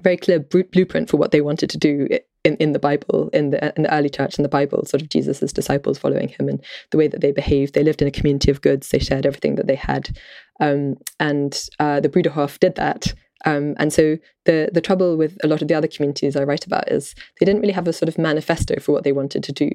very 0.00 0.16
clear 0.16 0.40
blueprint 0.40 1.10
for 1.10 1.18
what 1.18 1.32
they 1.32 1.42
wanted 1.42 1.68
to 1.68 1.76
do 1.76 2.08
in, 2.44 2.56
in 2.56 2.72
the 2.72 2.78
Bible, 2.78 3.30
in 3.32 3.50
the 3.50 3.72
in 3.76 3.84
the 3.84 3.94
early 3.94 4.10
church, 4.10 4.38
in 4.38 4.42
the 4.42 4.48
Bible, 4.48 4.84
sort 4.84 5.02
of 5.02 5.08
Jesus's 5.08 5.52
disciples 5.52 5.98
following 5.98 6.28
him, 6.28 6.48
and 6.48 6.62
the 6.90 6.98
way 6.98 7.08
that 7.08 7.20
they 7.20 7.32
behaved. 7.32 7.74
They 7.74 7.84
lived 7.84 8.02
in 8.02 8.08
a 8.08 8.12
community 8.12 8.50
of 8.50 8.62
goods. 8.62 8.88
They 8.88 8.98
shared 8.98 9.26
everything 9.26 9.54
that 9.56 9.66
they 9.66 9.76
had, 9.76 10.16
um, 10.60 10.96
and 11.20 11.60
uh, 11.78 12.00
the 12.00 12.08
Bruderhof 12.08 12.58
did 12.58 12.74
that. 12.76 13.14
Um, 13.44 13.74
and 13.78 13.92
so 13.92 14.18
the 14.44 14.70
the 14.72 14.80
trouble 14.80 15.16
with 15.16 15.36
a 15.42 15.48
lot 15.48 15.62
of 15.62 15.68
the 15.68 15.74
other 15.74 15.88
communities 15.88 16.36
I 16.36 16.44
write 16.44 16.66
about 16.66 16.90
is 16.90 17.14
they 17.38 17.46
didn't 17.46 17.60
really 17.60 17.72
have 17.72 17.88
a 17.88 17.92
sort 17.92 18.08
of 18.08 18.18
manifesto 18.18 18.80
for 18.80 18.92
what 18.92 19.04
they 19.04 19.12
wanted 19.12 19.42
to 19.44 19.52
do. 19.52 19.70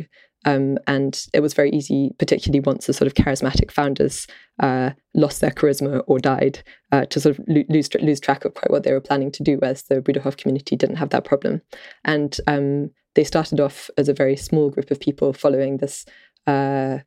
Um, 0.46 0.78
and 0.88 1.26
it 1.34 1.42
was 1.42 1.54
very 1.54 1.72
easy, 1.72 2.12
particularly 2.20 2.62
once 2.62 2.86
the 2.86 2.94
sort 2.94 3.08
of 3.08 3.14
charismatic 3.16 3.72
founders 3.72 4.28
uh, 4.60 4.92
lost 5.14 5.42
their 5.42 5.52
charisma 5.52 6.04
or 6.08 6.20
died, 6.20 6.64
uh, 6.92 7.06
to 7.06 7.20
sort 7.20 7.38
of 7.38 7.46
lo- 7.48 7.64
lose 7.70 7.90
lose 7.96 8.20
track 8.20 8.46
of 8.46 8.54
quite 8.54 8.72
what 8.72 8.84
they 8.84 8.94
were 8.94 9.02
planning 9.02 9.32
to 9.32 9.44
do. 9.44 9.58
Whereas 9.58 9.84
the 9.84 10.02
Bruderhof 10.02 10.38
community 10.38 10.76
didn't 10.76 10.98
have 10.98 11.10
that 11.10 11.26
problem, 11.26 11.62
and 12.06 12.40
um, 12.48 12.92
they 13.16 13.24
started 13.24 13.60
off 13.60 13.90
as 13.98 14.08
a 14.08 14.14
very 14.14 14.36
small 14.36 14.70
group 14.70 14.92
of 14.92 15.00
people 15.00 15.34
following 15.34 15.78
this. 15.78 16.06
Uh, 16.46 17.00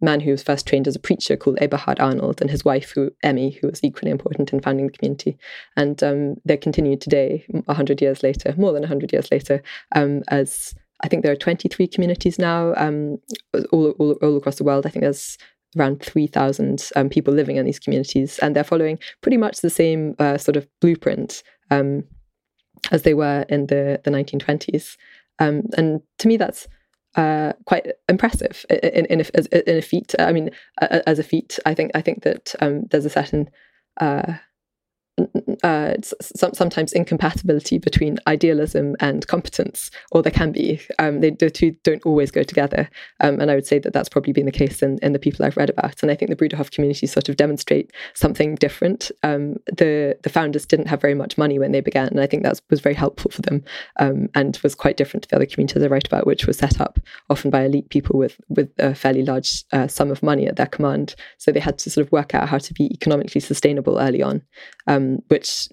man 0.00 0.20
who 0.20 0.30
was 0.30 0.42
first 0.42 0.66
trained 0.66 0.86
as 0.86 0.94
a 0.94 1.00
preacher 1.00 1.36
called 1.36 1.58
Eberhard 1.60 2.00
Arnold 2.00 2.40
and 2.40 2.50
his 2.50 2.64
wife, 2.64 2.90
who 2.90 3.10
Emmy, 3.22 3.50
who 3.50 3.68
was 3.68 3.82
equally 3.82 4.10
important 4.10 4.52
in 4.52 4.60
founding 4.60 4.86
the 4.86 4.92
community. 4.92 5.38
And 5.76 6.02
um, 6.02 6.36
they 6.44 6.58
continued 6.58 7.00
today, 7.00 7.46
100 7.48 8.02
years 8.02 8.22
later, 8.22 8.54
more 8.58 8.72
than 8.72 8.82
100 8.82 9.12
years 9.12 9.28
later, 9.30 9.62
um, 9.94 10.22
as 10.28 10.74
I 11.02 11.08
think 11.08 11.22
there 11.22 11.32
are 11.32 11.36
23 11.36 11.86
communities 11.88 12.38
now 12.38 12.74
um, 12.76 13.18
all, 13.72 13.90
all, 13.92 14.12
all, 14.22 14.36
across 14.36 14.56
the 14.56 14.64
world. 14.64 14.86
I 14.86 14.90
think 14.90 15.02
there's 15.02 15.36
around 15.78 16.02
3,000 16.02 16.90
um, 16.96 17.08
people 17.08 17.34
living 17.34 17.56
in 17.56 17.66
these 17.66 17.78
communities, 17.78 18.38
and 18.38 18.56
they're 18.56 18.64
following 18.64 18.98
pretty 19.20 19.36
much 19.36 19.60
the 19.60 19.70
same 19.70 20.14
uh, 20.18 20.38
sort 20.38 20.56
of 20.56 20.66
blueprint 20.80 21.42
um, 21.70 22.04
as 22.90 23.02
they 23.02 23.14
were 23.14 23.44
in 23.48 23.66
the, 23.66 24.00
the 24.04 24.10
1920s. 24.10 24.96
Um, 25.38 25.62
and 25.76 26.00
to 26.18 26.28
me, 26.28 26.36
that's 26.36 26.66
uh, 27.16 27.52
quite 27.66 27.86
impressive 28.08 28.64
in, 28.70 29.06
in, 29.06 29.20
a, 29.20 29.70
in 29.70 29.78
a 29.78 29.82
feat. 29.82 30.14
I 30.18 30.32
mean, 30.32 30.50
as 30.80 31.18
a 31.18 31.24
feat, 31.24 31.58
I 31.66 31.74
think 31.74 31.90
I 31.94 32.00
think 32.00 32.22
that 32.22 32.54
um, 32.60 32.84
there's 32.90 33.06
a 33.06 33.10
certain 33.10 33.50
uh, 34.00 34.34
uh, 35.62 35.94
sometimes 36.02 36.92
incompatibility 36.92 37.78
between 37.78 38.18
idealism 38.26 38.94
and 39.00 39.26
competence, 39.26 39.90
or 40.12 40.22
there 40.22 40.32
can 40.32 40.52
be. 40.52 40.80
Um, 40.98 41.20
they, 41.20 41.30
the 41.30 41.50
two 41.50 41.74
don't 41.82 42.04
always 42.04 42.30
go 42.30 42.42
together. 42.42 42.88
Um, 43.20 43.40
and 43.40 43.50
I 43.50 43.54
would 43.54 43.66
say 43.66 43.78
that 43.78 43.92
that's 43.92 44.08
probably 44.08 44.32
been 44.32 44.46
the 44.46 44.52
case 44.52 44.82
in, 44.82 44.98
in 45.02 45.12
the 45.12 45.18
people 45.18 45.44
I've 45.44 45.56
read 45.56 45.70
about. 45.70 46.02
And 46.02 46.10
I 46.10 46.14
think 46.14 46.30
the 46.30 46.36
Bruderhof 46.36 46.70
community 46.70 47.06
sort 47.06 47.28
of 47.28 47.36
demonstrate 47.36 47.92
something 48.14 48.56
different. 48.56 49.10
Um, 49.22 49.56
the 49.66 50.18
the 50.22 50.28
founders 50.28 50.66
didn't 50.66 50.88
have 50.88 51.00
very 51.00 51.14
much 51.14 51.38
money 51.38 51.58
when 51.58 51.72
they 51.72 51.80
began, 51.80 52.08
and 52.08 52.20
I 52.20 52.26
think 52.26 52.42
that 52.42 52.60
was 52.70 52.80
very 52.80 52.94
helpful 52.94 53.30
for 53.30 53.42
them, 53.42 53.64
um, 53.98 54.28
and 54.34 54.58
was 54.62 54.74
quite 54.74 54.96
different 54.96 55.22
to 55.24 55.28
the 55.30 55.36
other 55.36 55.46
communities 55.46 55.82
I 55.82 55.86
write 55.86 56.06
about, 56.06 56.26
which 56.26 56.46
were 56.46 56.52
set 56.52 56.80
up 56.80 56.98
often 57.30 57.50
by 57.50 57.64
elite 57.64 57.88
people 57.88 58.18
with 58.18 58.38
with 58.48 58.70
a 58.78 58.94
fairly 58.94 59.22
large 59.22 59.64
uh, 59.72 59.88
sum 59.88 60.10
of 60.10 60.22
money 60.22 60.46
at 60.46 60.56
their 60.56 60.66
command. 60.66 61.14
So 61.38 61.52
they 61.52 61.60
had 61.60 61.78
to 61.78 61.90
sort 61.90 62.06
of 62.06 62.12
work 62.12 62.34
out 62.34 62.48
how 62.48 62.58
to 62.58 62.74
be 62.74 62.92
economically 62.92 63.40
sustainable 63.40 63.98
early 63.98 64.22
on. 64.22 64.42
Um, 64.86 65.05
um, 65.06 65.22
which 65.28 65.68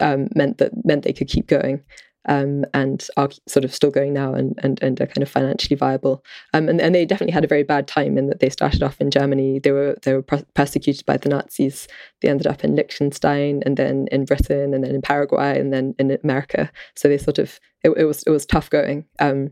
um, 0.00 0.28
meant 0.34 0.58
that 0.58 0.72
meant 0.84 1.04
they 1.04 1.12
could 1.12 1.28
keep 1.28 1.46
going. 1.46 1.82
Um, 2.26 2.64
and 2.72 3.04
are 3.16 3.30
sort 3.48 3.64
of 3.64 3.74
still 3.74 3.90
going 3.90 4.12
now 4.12 4.32
and, 4.32 4.56
and, 4.62 4.80
and 4.80 5.00
are 5.00 5.08
kind 5.08 5.24
of 5.24 5.28
financially 5.28 5.74
viable. 5.74 6.24
Um, 6.54 6.68
and, 6.68 6.80
and 6.80 6.94
they 6.94 7.04
definitely 7.04 7.32
had 7.32 7.42
a 7.42 7.48
very 7.48 7.64
bad 7.64 7.88
time 7.88 8.16
in 8.16 8.28
that 8.28 8.38
they 8.38 8.48
started 8.48 8.80
off 8.80 9.00
in 9.00 9.10
Germany. 9.10 9.58
They 9.58 9.72
were 9.72 9.96
they 10.02 10.14
were 10.14 10.22
persecuted 10.22 11.04
by 11.04 11.16
the 11.16 11.28
Nazis. 11.28 11.88
They 12.20 12.28
ended 12.28 12.46
up 12.46 12.62
in 12.62 12.76
Liechtenstein 12.76 13.64
and 13.66 13.76
then 13.76 14.06
in 14.12 14.24
Britain 14.24 14.72
and 14.72 14.84
then 14.84 14.94
in 14.94 15.02
Paraguay 15.02 15.58
and 15.58 15.72
then 15.72 15.96
in 15.98 16.16
America. 16.22 16.70
So 16.94 17.08
they 17.08 17.18
sort 17.18 17.40
of 17.40 17.58
it, 17.82 17.90
it 17.96 18.04
was 18.04 18.22
it 18.22 18.30
was 18.30 18.46
tough 18.46 18.70
going. 18.70 19.04
Um, 19.18 19.50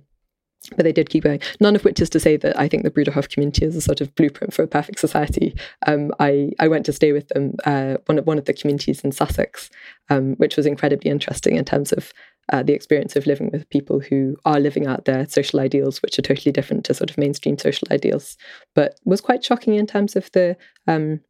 but 0.76 0.84
they 0.84 0.92
did 0.92 1.08
keep 1.08 1.24
going. 1.24 1.40
None 1.60 1.74
of 1.74 1.84
which 1.84 2.00
is 2.00 2.10
to 2.10 2.20
say 2.20 2.36
that 2.36 2.58
I 2.58 2.68
think 2.68 2.82
the 2.82 2.90
Bruderhof 2.90 3.28
community 3.30 3.64
is 3.64 3.76
a 3.76 3.80
sort 3.80 4.00
of 4.00 4.14
blueprint 4.14 4.52
for 4.52 4.62
a 4.62 4.68
perfect 4.68 4.98
society. 4.98 5.54
Um, 5.86 6.12
I 6.20 6.50
I 6.58 6.68
went 6.68 6.86
to 6.86 6.92
stay 6.92 7.12
with 7.12 7.28
them 7.28 7.54
uh, 7.64 7.96
one 8.06 8.18
of 8.18 8.26
one 8.26 8.38
of 8.38 8.44
the 8.44 8.52
communities 8.52 9.00
in 9.00 9.12
Sussex, 9.12 9.70
um, 10.10 10.34
which 10.36 10.56
was 10.56 10.66
incredibly 10.66 11.10
interesting 11.10 11.56
in 11.56 11.64
terms 11.64 11.92
of 11.92 12.12
uh, 12.52 12.62
the 12.62 12.72
experience 12.72 13.16
of 13.16 13.26
living 13.26 13.50
with 13.52 13.68
people 13.70 14.00
who 14.00 14.36
are 14.44 14.60
living 14.60 14.86
out 14.86 15.04
their 15.04 15.26
social 15.28 15.60
ideals, 15.60 16.02
which 16.02 16.18
are 16.18 16.22
totally 16.22 16.52
different 16.52 16.84
to 16.84 16.94
sort 16.94 17.10
of 17.10 17.18
mainstream 17.18 17.56
social 17.56 17.86
ideals, 17.90 18.36
but 18.74 18.98
was 19.04 19.20
quite 19.20 19.44
shocking 19.44 19.74
in 19.74 19.86
terms 19.86 20.16
of 20.16 20.30
the 20.32 20.56
um, 20.86 21.20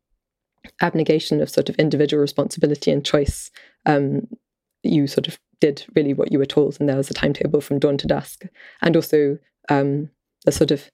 abnegation 0.80 1.40
of 1.40 1.50
sort 1.50 1.68
of 1.68 1.76
individual 1.76 2.20
responsibility 2.20 2.90
and 2.90 3.04
choice. 3.04 3.50
Um, 3.86 4.28
you 4.82 5.06
sort 5.06 5.28
of 5.28 5.38
did 5.60 5.84
really 5.94 6.14
what 6.14 6.32
you 6.32 6.38
were 6.38 6.46
told, 6.46 6.78
and 6.80 6.88
there 6.88 6.96
was 6.96 7.10
a 7.10 7.14
timetable 7.14 7.60
from 7.60 7.78
dawn 7.78 7.96
to 7.98 8.06
dusk, 8.06 8.44
and 8.82 8.96
also 8.96 9.38
um, 9.68 10.10
the 10.44 10.52
sort 10.52 10.70
of 10.70 10.90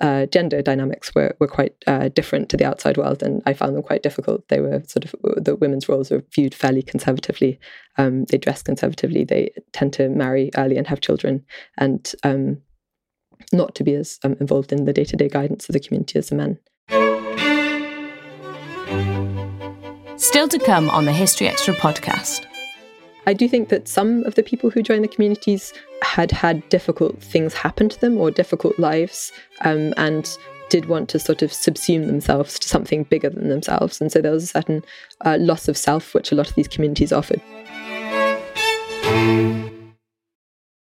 uh, 0.00 0.26
gender 0.26 0.62
dynamics 0.62 1.14
were 1.14 1.34
were 1.40 1.48
quite 1.48 1.74
uh, 1.86 2.08
different 2.08 2.48
to 2.50 2.56
the 2.56 2.64
outside 2.64 2.96
world, 2.96 3.22
and 3.22 3.42
I 3.46 3.52
found 3.52 3.74
them 3.74 3.82
quite 3.82 4.02
difficult. 4.02 4.46
They 4.48 4.60
were 4.60 4.82
sort 4.86 5.04
of 5.04 5.14
the 5.44 5.56
women's 5.56 5.88
roles 5.88 6.10
were 6.10 6.24
viewed 6.34 6.54
fairly 6.54 6.82
conservatively. 6.82 7.58
Um, 7.96 8.24
they 8.26 8.38
dress 8.38 8.62
conservatively. 8.62 9.24
They 9.24 9.50
tend 9.72 9.92
to 9.94 10.08
marry 10.08 10.50
early 10.56 10.76
and 10.76 10.86
have 10.86 11.00
children, 11.00 11.44
and 11.78 12.12
um, 12.22 12.62
not 13.52 13.74
to 13.76 13.84
be 13.84 13.94
as 13.94 14.18
um, 14.24 14.36
involved 14.40 14.72
in 14.72 14.84
the 14.84 14.92
day 14.92 15.04
to 15.04 15.16
day 15.16 15.28
guidance 15.28 15.68
of 15.68 15.72
the 15.72 15.80
community 15.80 16.18
as 16.18 16.28
the 16.28 16.36
men. 16.36 16.58
Still 20.16 20.48
to 20.48 20.58
come 20.58 20.90
on 20.90 21.04
the 21.04 21.12
History 21.12 21.48
Extra 21.48 21.74
podcast. 21.74 22.44
I 23.28 23.34
do 23.34 23.46
think 23.46 23.68
that 23.68 23.86
some 23.86 24.24
of 24.24 24.36
the 24.36 24.42
people 24.42 24.70
who 24.70 24.82
joined 24.82 25.04
the 25.04 25.08
communities 25.08 25.74
had 26.00 26.30
had 26.30 26.66
difficult 26.70 27.22
things 27.22 27.52
happen 27.52 27.90
to 27.90 28.00
them 28.00 28.16
or 28.16 28.30
difficult 28.30 28.78
lives 28.78 29.32
um, 29.60 29.92
and 29.98 30.34
did 30.70 30.86
want 30.86 31.10
to 31.10 31.18
sort 31.18 31.42
of 31.42 31.50
subsume 31.50 32.06
themselves 32.06 32.58
to 32.58 32.66
something 32.66 33.02
bigger 33.02 33.28
than 33.28 33.50
themselves. 33.50 34.00
And 34.00 34.10
so 34.10 34.22
there 34.22 34.32
was 34.32 34.44
a 34.44 34.46
certain 34.46 34.82
uh, 35.26 35.36
loss 35.38 35.68
of 35.68 35.76
self, 35.76 36.14
which 36.14 36.32
a 36.32 36.34
lot 36.34 36.48
of 36.48 36.54
these 36.54 36.68
communities 36.68 37.12
offered. 37.12 37.42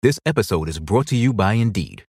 This 0.04 0.20
episode 0.24 0.68
is 0.68 0.78
brought 0.78 1.08
to 1.08 1.16
you 1.16 1.32
by 1.32 1.54
Indeed. 1.54 2.06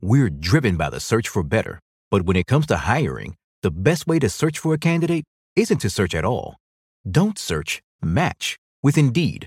We're 0.00 0.30
driven 0.30 0.78
by 0.78 0.88
the 0.88 0.98
search 0.98 1.28
for 1.28 1.42
better, 1.42 1.78
but 2.10 2.22
when 2.22 2.38
it 2.38 2.46
comes 2.46 2.64
to 2.68 2.78
hiring, 2.78 3.36
the 3.60 3.70
best 3.70 4.06
way 4.06 4.18
to 4.20 4.30
search 4.30 4.58
for 4.58 4.72
a 4.72 4.78
candidate 4.78 5.26
isn't 5.56 5.82
to 5.82 5.90
search 5.90 6.14
at 6.14 6.24
all. 6.24 6.56
Don't 7.06 7.38
search, 7.38 7.82
match 8.00 8.56
with 8.82 8.96
Indeed. 8.96 9.46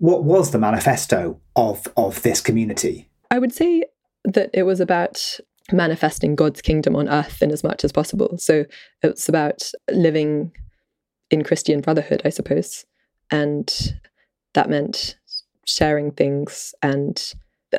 what 0.00 0.24
was 0.24 0.50
the 0.50 0.58
manifesto 0.58 1.40
of 1.56 1.86
of 1.96 2.22
this 2.22 2.40
community? 2.40 3.08
I 3.30 3.38
would 3.38 3.52
say 3.52 3.84
that 4.24 4.50
it 4.52 4.64
was 4.64 4.80
about 4.80 5.38
manifesting 5.72 6.34
God's 6.34 6.62
kingdom 6.62 6.96
on 6.96 7.08
earth 7.08 7.42
in 7.42 7.50
as 7.50 7.62
much 7.62 7.84
as 7.84 7.92
possible. 7.92 8.36
So 8.38 8.64
it's 9.02 9.28
about 9.28 9.70
living 9.90 10.52
in 11.30 11.44
Christian 11.44 11.80
brotherhood, 11.80 12.22
I 12.24 12.30
suppose. 12.30 12.86
And 13.30 13.70
that 14.54 14.70
meant 14.70 15.16
sharing 15.66 16.10
things 16.10 16.74
and 16.82 17.34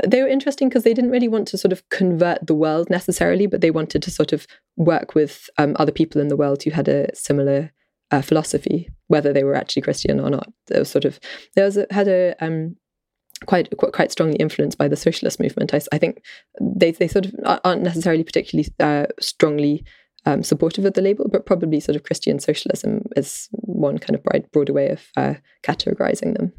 they 0.08 0.22
were 0.22 0.28
interesting 0.28 0.70
because 0.70 0.84
they 0.84 0.94
didn't 0.94 1.10
really 1.10 1.28
want 1.28 1.48
to 1.48 1.58
sort 1.58 1.72
of 1.72 1.88
convert 1.90 2.46
the 2.46 2.54
world 2.54 2.90
necessarily, 2.92 3.48
but 3.48 3.62
they 3.62 3.72
wanted 3.72 4.04
to 4.04 4.12
sort 4.12 4.34
of 4.34 4.46
work 4.78 5.16
with 5.16 5.50
um, 5.58 5.76
other 5.80 5.92
people 5.92 6.22
in 6.22 6.28
the 6.28 6.38
world 6.38 6.62
who 6.62 6.70
had 6.70 6.88
a 6.88 7.14
similar 7.16 7.72
uh, 8.12 8.22
philosophy, 8.22 8.90
whether 9.08 9.34
they 9.34 9.44
were 9.44 9.56
actually 9.56 9.82
Christian 9.82 10.20
or 10.20 10.30
not. 10.30 10.52
There 10.68 10.80
was 10.80 10.90
sort 10.90 11.06
of 11.06 11.20
there 11.56 11.66
was 11.66 11.78
a, 11.78 11.86
had 11.92 12.08
a 12.08 12.36
um, 12.40 12.76
quite 13.46 13.70
quite 13.78 14.12
strongly 14.12 14.38
influenced 14.38 14.78
by 14.78 14.88
the 14.88 14.96
socialist 14.96 15.40
movement. 15.40 15.74
I, 15.74 15.82
I 15.92 15.98
think 15.98 16.24
they 16.60 16.92
they 16.92 17.08
sort 17.08 17.26
of 17.26 17.36
aren't 17.64 17.84
necessarily 17.84 18.24
particularly 18.24 18.70
uh, 18.80 19.08
strongly 19.20 19.86
um, 20.26 20.44
supportive 20.44 20.86
of 20.86 20.94
the 20.94 21.02
label, 21.02 21.28
but 21.32 21.46
probably 21.46 21.80
sort 21.80 21.96
of 21.96 22.04
Christian 22.04 22.40
socialism 22.40 23.06
is 23.16 23.48
one 23.52 23.98
kind 23.98 24.16
of 24.16 24.24
broad, 24.24 24.52
broader 24.52 24.74
way 24.74 24.90
of 24.90 25.02
uh, 25.16 25.36
categorizing 25.64 26.38
them. 26.38 26.54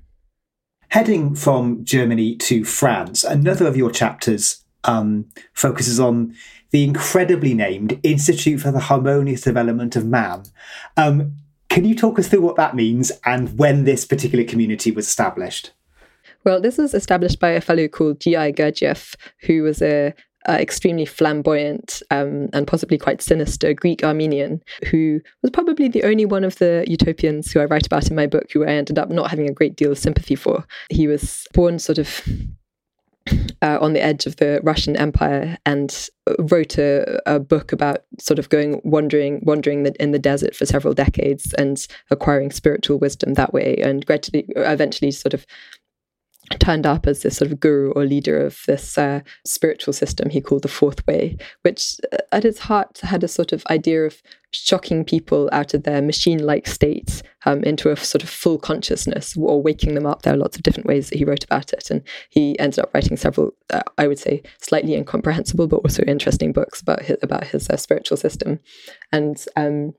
Heading 0.89 1.35
from 1.35 1.85
Germany 1.85 2.37
to 2.37 2.65
France, 2.65 3.23
another 3.23 3.67
of 3.67 3.77
your 3.77 3.91
chapters 3.91 4.65
um, 4.85 5.27
focuses 5.53 6.01
on 6.01 6.35
the 6.71 6.85
incredibly 6.85 7.55
named 7.55 8.01
Institute 8.03 8.61
for 8.61 8.73
the 8.73 8.81
Harmonious 8.81 9.43
Development 9.43 9.95
of 9.95 10.07
Man. 10.07 10.45
Um, 10.97 11.37
can 11.71 11.85
you 11.85 11.95
talk 11.95 12.19
us 12.19 12.29
through 12.29 12.43
what 12.43 12.57
that 12.57 12.75
means 12.75 13.11
and 13.25 13.57
when 13.59 13.85
this 13.85 14.05
particular 14.05 14.45
community 14.45 14.91
was 14.91 15.07
established? 15.07 15.71
Well, 16.45 16.61
this 16.61 16.77
was 16.77 16.95
established 16.95 17.39
by 17.39 17.51
a 17.51 17.61
fellow 17.61 17.87
called 17.87 18.21
G.I. 18.21 18.53
Gurdjieff, 18.53 19.15
who 19.43 19.63
was 19.63 19.81
a 19.81 20.13
uh, 20.49 20.53
extremely 20.53 21.05
flamboyant 21.05 22.03
um, 22.11 22.49
and 22.53 22.67
possibly 22.67 22.99
quite 22.99 23.23
sinister 23.23 23.73
Greek 23.73 24.03
Armenian, 24.03 24.63
who 24.91 25.21
was 25.43 25.51
probably 25.51 25.87
the 25.87 26.03
only 26.03 26.25
one 26.25 26.45
of 26.45 26.57
the 26.57 26.85
utopians 26.89 27.53
who 27.53 27.61
I 27.61 27.67
write 27.67 27.87
about 27.87 28.09
in 28.09 28.17
my 28.17 28.27
book 28.27 28.51
who 28.53 28.65
I 28.65 28.71
ended 28.73 28.99
up 28.99 29.11
not 29.11 29.31
having 29.31 29.49
a 29.49 29.55
great 29.55 29.77
deal 29.77 29.93
of 29.93 29.99
sympathy 29.99 30.35
for. 30.35 30.65
He 30.89 31.07
was 31.07 31.47
born 31.53 31.79
sort 31.79 31.99
of 31.99 32.23
uh, 33.63 33.79
on 33.81 33.93
the 33.93 34.03
edge 34.03 34.27
of 34.27 34.37
the 34.37 34.61
Russian 34.63 34.97
Empire 34.97 35.59
and 35.67 36.09
wrote 36.39 36.79
a, 36.79 37.21
a 37.27 37.39
book 37.39 37.73
about 37.73 38.05
sort 38.19 38.39
of 38.39 38.49
going 38.49 38.81
wandering, 38.85 39.41
wandering 39.45 39.83
the, 39.83 39.95
in 40.03 40.13
the 40.13 40.19
desert 40.19 40.55
for 40.55 40.67
several 40.67 40.95
decades 40.95 41.53
and 41.55 41.87
acquiring 42.11 42.51
spiritual 42.51 42.99
wisdom 42.99 43.35
that 43.35 43.53
way, 43.53 43.77
and 43.77 44.07
gradually, 44.07 44.47
eventually, 44.57 45.11
sort 45.11 45.35
of 45.35 45.47
turned 46.59 46.87
up 46.87 47.07
as 47.07 47.23
this 47.23 47.37
sort 47.37 47.53
of 47.53 47.61
guru 47.61 47.93
or 47.93 48.05
leader 48.05 48.45
of 48.45 48.61
this 48.67 48.99
uh, 48.99 49.21
spiritual 49.47 49.93
system 49.93 50.31
he 50.31 50.41
called 50.41 50.63
the 50.63 50.69
Fourth 50.69 51.07
Way, 51.07 51.37
which 51.63 51.97
uh, 52.13 52.19
at 52.33 52.45
its 52.45 52.61
heart 52.61 52.99
had 53.03 53.23
a 53.23 53.29
sort 53.29 53.53
of 53.53 53.65
idea 53.71 54.05
of 54.05 54.21
shocking 54.53 55.05
people 55.05 55.49
out 55.53 55.75
of 55.75 55.85
their 55.85 56.03
machine 56.03 56.45
like 56.45 56.67
states 56.67 57.23
um, 57.47 57.63
into 57.63 57.91
a 57.91 57.97
sort 57.97 58.23
of 58.23 58.29
full 58.29 58.59
consciousness 58.59 59.37
or 59.37 59.63
waking 59.63 59.95
them 59.95 60.07
up. 60.07 60.23
There 60.23 60.35
are 60.35 60.39
lots 60.39 60.57
of 60.57 60.63
different 60.63 60.89
ways 60.89 61.09
that 61.09 61.19
he 61.19 61.25
wrote 61.25 61.45
about 61.45 61.73
it. 61.73 61.91
And 61.91 62.03
he 62.31 62.59
ended 62.59 62.81
up 62.81 62.93
writing 62.93 63.17
several, 63.17 63.53
uh, 63.71 63.83
I 63.97 64.09
would 64.09 64.19
say, 64.19 64.43
slightly 64.61 64.95
incomprehensible, 64.95 65.69
but 65.69 65.77
also 65.77 66.03
interesting 66.03 66.53
books 66.53 66.81
about 66.81 67.03
his, 67.03 67.17
about 67.23 67.45
his 67.45 67.71
uh, 67.71 67.77
spiritual 67.77 68.17
system. 68.17 68.59
And 69.13 69.43
um, 69.57 69.95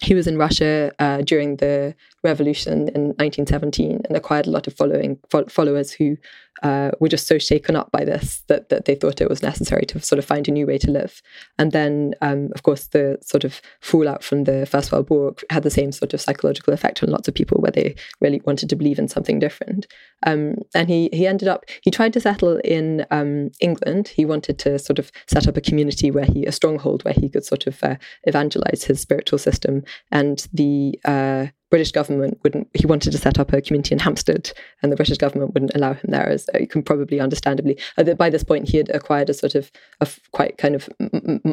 he 0.00 0.14
was 0.14 0.26
in 0.26 0.38
Russia 0.38 0.92
uh, 0.98 1.22
during 1.22 1.56
the 1.56 1.94
revolution 2.24 2.88
in 2.88 3.08
1917 3.18 4.02
and 4.04 4.16
acquired 4.16 4.46
a 4.46 4.50
lot 4.50 4.66
of 4.66 4.74
following 4.74 5.18
fo- 5.30 5.46
followers 5.46 5.92
who 5.92 6.16
uh, 6.62 6.90
were 7.00 7.08
just 7.08 7.26
so 7.26 7.38
shaken 7.38 7.76
up 7.76 7.90
by 7.92 8.04
this 8.04 8.42
that, 8.48 8.68
that 8.68 8.84
they 8.84 8.94
thought 8.94 9.20
it 9.20 9.28
was 9.28 9.42
necessary 9.42 9.84
to 9.86 10.00
sort 10.00 10.18
of 10.18 10.24
find 10.24 10.48
a 10.48 10.52
new 10.52 10.66
way 10.66 10.78
to 10.78 10.90
live. 10.90 11.22
And 11.58 11.72
then, 11.72 12.14
um, 12.20 12.50
of 12.54 12.62
course, 12.62 12.88
the 12.88 13.18
sort 13.22 13.44
of 13.44 13.60
fallout 13.80 14.22
from 14.22 14.44
the 14.44 14.66
First 14.66 14.92
World 14.92 15.10
War 15.10 15.34
had 15.50 15.62
the 15.62 15.70
same 15.70 15.92
sort 15.92 16.14
of 16.14 16.20
psychological 16.20 16.72
effect 16.72 17.02
on 17.02 17.10
lots 17.10 17.28
of 17.28 17.34
people 17.34 17.60
where 17.60 17.72
they 17.72 17.94
really 18.20 18.40
wanted 18.44 18.68
to 18.70 18.76
believe 18.76 18.98
in 18.98 19.08
something 19.08 19.38
different. 19.38 19.86
Um, 20.26 20.56
and 20.74 20.88
he, 20.88 21.08
he 21.12 21.26
ended 21.26 21.48
up, 21.48 21.64
he 21.82 21.90
tried 21.90 22.12
to 22.14 22.20
settle 22.20 22.58
in 22.58 23.06
um, 23.10 23.50
England. 23.60 24.08
He 24.08 24.24
wanted 24.24 24.58
to 24.60 24.78
sort 24.78 24.98
of 24.98 25.12
set 25.26 25.46
up 25.46 25.56
a 25.56 25.60
community 25.60 26.10
where 26.10 26.24
he, 26.24 26.44
a 26.46 26.52
stronghold 26.52 27.04
where 27.04 27.14
he 27.14 27.28
could 27.28 27.44
sort 27.44 27.66
of 27.66 27.82
uh, 27.82 27.96
evangelize 28.24 28.84
his 28.84 29.00
spiritual 29.00 29.38
system. 29.38 29.82
And 30.10 30.46
the 30.52 30.98
uh, 31.04 31.46
British 31.70 31.92
government 31.92 32.38
wouldn't, 32.42 32.68
he 32.74 32.86
wanted 32.86 33.12
to 33.12 33.18
set 33.18 33.38
up 33.38 33.52
a 33.52 33.60
community 33.60 33.92
in 33.92 33.98
Hampstead, 33.98 34.52
and 34.82 34.90
the 34.90 34.96
British 34.96 35.18
government 35.18 35.52
wouldn't 35.54 35.74
allow 35.74 35.92
him 35.92 36.10
there, 36.10 36.28
as 36.28 36.48
uh, 36.54 36.58
you 36.58 36.66
can 36.66 36.82
probably 36.82 37.20
understandably. 37.20 37.78
Uh, 37.96 38.14
by 38.14 38.30
this 38.30 38.44
point, 38.44 38.68
he 38.68 38.78
had 38.78 38.88
acquired 38.90 39.28
a 39.28 39.34
sort 39.34 39.54
of 39.54 39.70
a 40.00 40.08
quite 40.32 40.56
kind 40.58 40.74
of 40.74 40.88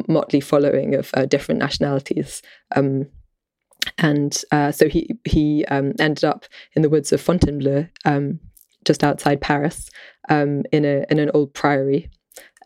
motley 0.08 0.40
following 0.40 0.94
of 0.94 1.10
uh, 1.14 1.26
different 1.26 1.58
nationalities. 1.58 2.42
Um, 2.74 3.06
and 3.98 4.42
uh, 4.50 4.72
so 4.72 4.88
he 4.88 5.10
he 5.24 5.64
um, 5.66 5.92
ended 5.98 6.24
up 6.24 6.46
in 6.74 6.82
the 6.82 6.90
woods 6.90 7.12
of 7.12 7.20
Fontainebleau, 7.20 7.86
um, 8.04 8.40
just 8.84 9.04
outside 9.04 9.40
Paris, 9.40 9.90
um, 10.28 10.62
in 10.72 10.84
a 10.84 11.04
in 11.10 11.18
an 11.18 11.30
old 11.34 11.54
priory, 11.54 12.10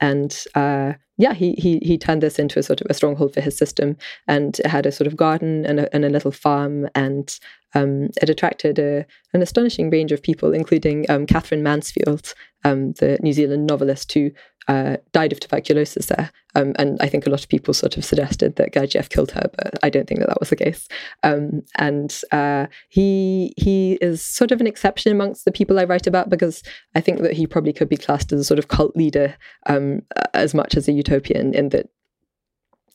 and 0.01 0.45
uh, 0.55 0.95
yeah, 1.19 1.35
he 1.35 1.53
he 1.59 1.79
he 1.83 1.99
turned 1.99 2.23
this 2.23 2.39
into 2.39 2.59
a 2.59 2.63
sort 2.63 2.81
of 2.81 2.87
a 2.89 2.95
stronghold 2.95 3.35
for 3.35 3.41
his 3.41 3.57
system, 3.57 3.97
and 4.27 4.59
it 4.59 4.67
had 4.67 4.87
a 4.87 4.93
sort 4.93 5.07
of 5.07 5.17
garden 5.17 5.67
and 5.67 5.81
a, 5.81 5.95
and 5.95 6.05
a 6.05 6.09
little 6.09 6.33
farm, 6.33 6.89
and 6.95 7.39
um, 7.75 8.09
it 8.21 8.31
attracted 8.31 8.79
a, 8.79 9.05
an 9.35 9.43
astonishing 9.43 9.91
range 9.91 10.13
of 10.13 10.23
people, 10.23 10.53
including 10.53 11.09
um, 11.11 11.27
Katherine 11.27 11.63
Mansfield, 11.63 12.35
um, 12.65 12.93
the 12.93 13.19
New 13.23 13.33
Zealand 13.33 13.67
novelist 13.67 14.13
who 14.13 14.31
uh, 14.71 14.97
died 15.11 15.33
of 15.33 15.41
tuberculosis 15.41 16.07
there. 16.07 16.31
Um, 16.55 16.75
and 16.79 16.97
I 17.01 17.09
think 17.09 17.27
a 17.27 17.31
lot 17.31 17.43
of 17.43 17.49
people 17.49 17.75
sort 17.75 17.97
of 17.97 18.05
suggested 18.05 18.55
that 18.55 18.73
Gurdjieff 18.73 19.09
killed 19.09 19.33
her, 19.33 19.51
but 19.57 19.75
I 19.83 19.91
don't 19.91 20.07
think 20.07 20.21
that 20.21 20.29
that 20.29 20.39
was 20.39 20.51
the 20.51 20.57
case. 20.57 20.87
Um, 21.25 21.63
and 21.77 22.17
uh, 22.31 22.67
he 22.89 23.53
he 23.57 23.95
is 24.01 24.25
sort 24.25 24.53
of 24.53 24.61
an 24.61 24.69
exception 24.69 25.11
amongst 25.11 25.45
the 25.45 25.51
people 25.51 25.81
I 25.81 25.85
write 25.85 26.07
about 26.07 26.31
because 26.31 26.63
I 26.95 27.01
think 27.01 27.21
that 27.23 27.33
he 27.33 27.49
probably 27.49 27.73
could 27.73 27.89
be 27.89 27.97
classed 27.97 28.33
as 28.33 28.39
a 28.39 28.45
sort 28.45 28.61
of 28.61 28.69
cult 28.69 28.95
leader 28.95 29.37
um, 29.67 30.03
as 30.35 30.55
much 30.55 30.77
as 30.77 30.87
a 30.87 30.93
utopian 30.93 31.53
in 31.53 31.71
that 31.71 31.89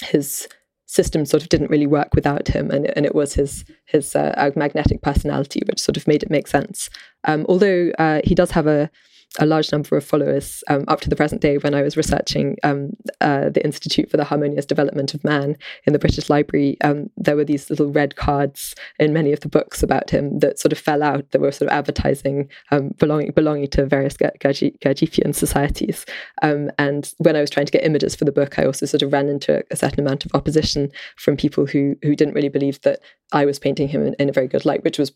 his 0.01 0.47
system 0.85 1.25
sort 1.25 1.43
of 1.43 1.49
didn't 1.49 1.71
really 1.71 1.87
work 1.87 2.13
without 2.15 2.47
him, 2.47 2.71
and, 2.71 2.85
and 2.95 3.05
it 3.05 3.13
was 3.13 3.33
his 3.33 3.65
his 3.83 4.15
uh, 4.15 4.51
magnetic 4.55 5.01
personality 5.01 5.61
which 5.67 5.81
sort 5.81 5.97
of 5.97 6.07
made 6.07 6.23
it 6.23 6.31
make 6.31 6.47
sense. 6.47 6.89
Um, 7.25 7.45
although 7.49 7.91
uh, 7.99 8.21
he 8.23 8.33
does 8.33 8.51
have 8.51 8.67
a 8.67 8.89
a 9.39 9.45
large 9.45 9.71
number 9.71 9.97
of 9.97 10.03
followers 10.03 10.63
um, 10.69 10.85
up 10.87 11.01
to 11.01 11.09
the 11.09 11.15
present 11.15 11.41
day 11.41 11.57
when 11.57 11.73
I 11.73 11.81
was 11.81 11.97
researching 11.97 12.57
um, 12.63 12.91
uh, 13.21 13.49
the 13.49 13.63
Institute 13.63 14.09
for 14.09 14.17
the 14.17 14.23
Harmonious 14.23 14.65
Development 14.65 15.13
of 15.13 15.23
Man 15.23 15.57
in 15.85 15.93
the 15.93 15.99
British 15.99 16.29
Library. 16.29 16.77
Um, 16.81 17.09
there 17.17 17.35
were 17.35 17.43
these 17.43 17.69
little 17.69 17.91
red 17.91 18.15
cards 18.15 18.75
in 18.99 19.13
many 19.13 19.33
of 19.33 19.41
the 19.41 19.49
books 19.49 19.83
about 19.83 20.09
him 20.09 20.39
that 20.39 20.59
sort 20.59 20.71
of 20.71 20.79
fell 20.79 21.03
out 21.03 21.31
that 21.31 21.41
were 21.41 21.51
sort 21.51 21.69
of 21.69 21.77
advertising 21.77 22.49
um, 22.71 22.89
belonging 22.97 23.31
belonging 23.31 23.67
to 23.67 23.85
various 23.85 24.15
Gurdjieffian 24.15 25.35
societies. 25.35 26.05
Um, 26.41 26.71
and 26.77 27.13
when 27.17 27.35
I 27.35 27.41
was 27.41 27.49
trying 27.49 27.65
to 27.65 27.71
get 27.71 27.85
images 27.85 28.15
for 28.15 28.25
the 28.25 28.31
book, 28.31 28.57
I 28.57 28.65
also 28.65 28.85
sort 28.85 29.01
of 29.01 29.11
ran 29.11 29.29
into 29.29 29.63
a 29.71 29.75
certain 29.75 29.99
amount 29.99 30.25
of 30.25 30.31
opposition 30.33 30.91
from 31.17 31.37
people 31.37 31.65
who 31.65 31.95
who 32.03 32.15
didn't 32.15 32.35
really 32.35 32.49
believe 32.49 32.81
that 32.81 32.99
I 33.31 33.45
was 33.45 33.59
painting 33.59 33.89
him 33.89 34.05
in, 34.05 34.13
in 34.15 34.29
a 34.29 34.33
very 34.33 34.47
good 34.47 34.65
light, 34.65 34.83
which 34.83 34.99
was 34.99 35.11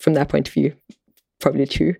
from 0.00 0.14
their 0.14 0.24
point 0.24 0.48
of 0.48 0.54
view 0.54 0.74
probably 1.44 1.66
true. 1.66 1.94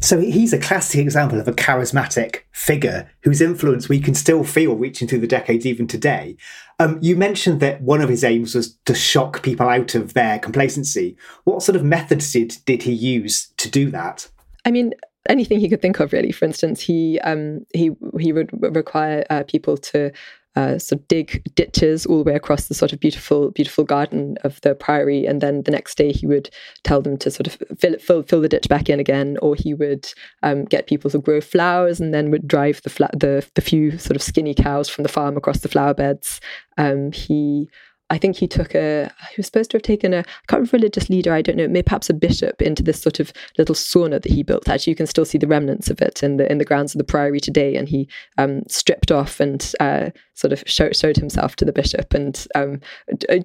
So 0.00 0.18
he's 0.18 0.54
a 0.54 0.58
classic 0.58 1.00
example 1.00 1.38
of 1.38 1.46
a 1.46 1.52
charismatic 1.52 2.38
figure 2.52 3.10
whose 3.20 3.42
influence 3.42 3.90
we 3.90 4.00
can 4.00 4.14
still 4.14 4.42
feel 4.42 4.74
reaching 4.74 5.06
through 5.06 5.18
the 5.18 5.26
decades 5.26 5.66
even 5.66 5.86
today. 5.86 6.38
Um, 6.78 6.98
you 7.02 7.14
mentioned 7.14 7.60
that 7.60 7.82
one 7.82 8.00
of 8.00 8.08
his 8.08 8.24
aims 8.24 8.54
was 8.54 8.74
to 8.86 8.94
shock 8.94 9.42
people 9.42 9.68
out 9.68 9.94
of 9.94 10.14
their 10.14 10.38
complacency. 10.38 11.14
What 11.44 11.62
sort 11.62 11.76
of 11.76 11.84
methods 11.84 12.32
did, 12.32 12.56
did 12.64 12.84
he 12.84 12.92
use 12.92 13.52
to 13.58 13.70
do 13.70 13.90
that? 13.90 14.30
I 14.64 14.70
mean, 14.70 14.94
anything 15.28 15.60
he 15.60 15.68
could 15.68 15.82
think 15.82 16.00
of, 16.00 16.14
really. 16.14 16.32
For 16.32 16.46
instance, 16.46 16.80
he 16.80 17.20
um, 17.20 17.66
he 17.74 17.90
he 18.18 18.32
would 18.32 18.48
require 18.74 19.26
uh, 19.28 19.42
people 19.46 19.76
to 19.76 20.10
uh, 20.56 20.78
sort 20.78 21.00
of 21.00 21.08
dig 21.08 21.42
ditches 21.54 22.06
all 22.06 22.24
the 22.24 22.30
way 22.30 22.34
across 22.34 22.66
the 22.66 22.74
sort 22.74 22.92
of 22.92 22.98
beautiful, 22.98 23.50
beautiful 23.50 23.84
garden 23.84 24.36
of 24.42 24.60
the 24.62 24.74
priory. 24.74 25.26
And 25.26 25.40
then 25.40 25.62
the 25.62 25.70
next 25.70 25.96
day 25.96 26.12
he 26.12 26.26
would 26.26 26.50
tell 26.82 27.02
them 27.02 27.16
to 27.18 27.30
sort 27.30 27.46
of 27.46 27.58
fill, 27.78 27.98
fill, 27.98 28.22
fill 28.22 28.40
the 28.40 28.48
ditch 28.48 28.68
back 28.68 28.88
in 28.88 28.98
again, 28.98 29.36
or 29.42 29.54
he 29.54 29.74
would 29.74 30.10
um, 30.42 30.64
get 30.64 30.86
people 30.86 31.10
to 31.10 31.18
grow 31.18 31.40
flowers 31.40 32.00
and 32.00 32.14
then 32.14 32.30
would 32.30 32.48
drive 32.48 32.80
the, 32.82 32.90
fla- 32.90 33.10
the, 33.12 33.46
the 33.54 33.60
few 33.60 33.98
sort 33.98 34.16
of 34.16 34.22
skinny 34.22 34.54
cows 34.54 34.88
from 34.88 35.02
the 35.02 35.08
farm 35.08 35.36
across 35.36 35.60
the 35.60 35.68
flower 35.68 35.94
beds. 35.94 36.40
Um, 36.78 37.12
he 37.12 37.68
I 38.08 38.18
think 38.18 38.36
he 38.36 38.46
took 38.46 38.74
a, 38.74 39.10
he 39.30 39.34
was 39.36 39.46
supposed 39.46 39.70
to 39.72 39.76
have 39.78 39.82
taken 39.82 40.14
a, 40.14 40.18
I 40.18 40.22
can't 40.46 40.60
remember 40.60 40.76
religious 40.76 41.10
leader, 41.10 41.32
I 41.32 41.42
don't 41.42 41.56
know, 41.56 41.66
maybe 41.66 41.82
perhaps 41.82 42.08
a 42.08 42.14
bishop 42.14 42.62
into 42.62 42.82
this 42.82 43.00
sort 43.00 43.18
of 43.18 43.32
little 43.58 43.74
sauna 43.74 44.22
that 44.22 44.30
he 44.30 44.44
built. 44.44 44.68
Actually, 44.68 44.92
you 44.92 44.96
can 44.96 45.08
still 45.08 45.24
see 45.24 45.38
the 45.38 45.48
remnants 45.48 45.90
of 45.90 46.00
it 46.00 46.22
in 46.22 46.36
the 46.36 46.50
in 46.50 46.58
the 46.58 46.64
grounds 46.64 46.94
of 46.94 46.98
the 46.98 47.04
priory 47.04 47.40
today. 47.40 47.74
And 47.76 47.88
he 47.88 48.08
um, 48.38 48.62
stripped 48.68 49.10
off 49.10 49.40
and 49.40 49.72
uh, 49.80 50.10
sort 50.34 50.52
of 50.52 50.62
show, 50.66 50.92
showed 50.92 51.16
himself 51.16 51.56
to 51.56 51.64
the 51.64 51.72
bishop. 51.72 52.14
And, 52.14 52.46
um, 52.54 52.80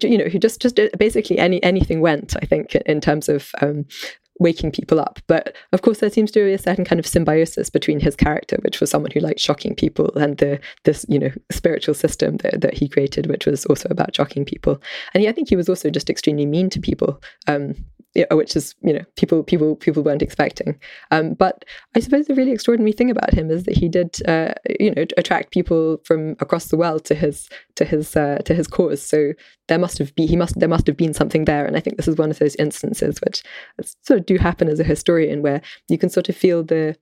you 0.04 0.17
know, 0.17 0.28
he 0.28 0.38
just, 0.38 0.62
just 0.62 0.80
basically 0.97 1.39
any 1.39 1.62
anything 1.63 2.02
went, 2.02 2.36
I 2.41 2.45
think, 2.45 2.76
in 2.76 3.02
terms 3.02 3.30
of 3.30 3.50
um, 3.62 3.86
waking 4.41 4.71
people 4.71 4.99
up. 4.99 5.19
But 5.27 5.56
of 5.71 5.84
course, 5.84 5.99
there 5.99 6.10
seems 6.10 6.32
to 6.32 6.43
be 6.43 6.54
a 6.54 6.58
certain 6.58 6.84
kind 6.84 6.99
of 6.99 7.06
symbiosis 7.06 7.69
between 7.69 7.99
his 7.99 8.15
character, 8.15 8.58
which 8.63 8.82
was 8.82 8.89
someone 8.89 9.12
who 9.12 9.19
liked 9.19 9.39
shocking 9.39 9.75
people, 9.75 10.12
and 10.15 10.38
the 10.38 10.60
this 10.84 11.06
you 11.08 11.19
know 11.19 11.32
spiritual 11.51 11.93
system 11.93 12.38
that, 12.38 12.62
that 12.62 12.73
he 12.73 12.89
created, 12.89 13.27
which 13.27 13.45
was 13.45 13.65
also 13.67 13.88
about 13.89 14.15
shocking 14.15 14.43
people. 14.43 14.82
And 15.13 15.25
I 15.27 15.32
think 15.32 15.49
he 15.49 15.56
was 15.56 15.69
also 15.69 15.89
just 15.89 16.10
extremely 16.10 16.45
mean 16.45 16.69
to 16.71 16.80
people. 16.80 17.21
Um, 17.47 17.75
which 18.32 18.56
is 18.56 18.76
you 18.82 18.93
know 18.93 19.04
people 19.15 19.43
people 19.43 19.76
people 19.76 20.04
weren't 20.04 20.21
expecting. 20.21 20.80
Um, 21.12 21.34
but 21.34 21.63
I 21.95 22.00
suppose 22.00 22.28
the 22.28 22.36
really 22.36 22.52
extraordinary 22.52 22.91
thing 22.91 23.10
about 23.10 23.34
him 23.34 23.50
is 23.50 23.63
that 23.63 23.78
he 23.78 23.88
did 23.88 24.17
uh, 24.28 24.54
you 24.80 24.93
know 24.93 25.06
attract 25.17 25.52
people 25.52 26.02
from 26.04 26.36
across 26.39 26.67
the 26.67 26.78
world 26.78 27.06
to 27.06 27.15
his 27.15 27.50
to 27.76 27.86
his 27.86 28.15
uh, 28.15 28.39
to 28.45 28.54
his 28.54 28.67
cause. 28.67 29.02
So 29.02 29.34
there 29.67 29.80
must 29.80 29.97
have 29.97 30.13
been 30.15 30.28
he 30.28 30.36
must 30.36 30.60
there 30.60 30.69
must 30.69 30.88
have 30.88 30.97
been 30.97 31.13
something 31.13 31.45
there. 31.45 31.65
And 31.65 31.78
I 31.78 31.80
think 31.80 31.97
this 31.97 32.08
is 32.08 32.17
one 32.17 32.32
of 32.32 32.39
those 32.39 32.56
instances 32.56 33.19
which 33.26 33.43
sort 34.04 34.19
of 34.19 34.26
do 34.26 34.38
happen 34.38 34.67
as 34.67 34.80
a 34.80 34.86
historian 34.86 35.41
where 35.41 35.62
you 35.88 35.97
can 35.97 36.10
sort 36.10 36.30
of 36.30 36.36
feel 36.36 36.63
the 36.63 36.97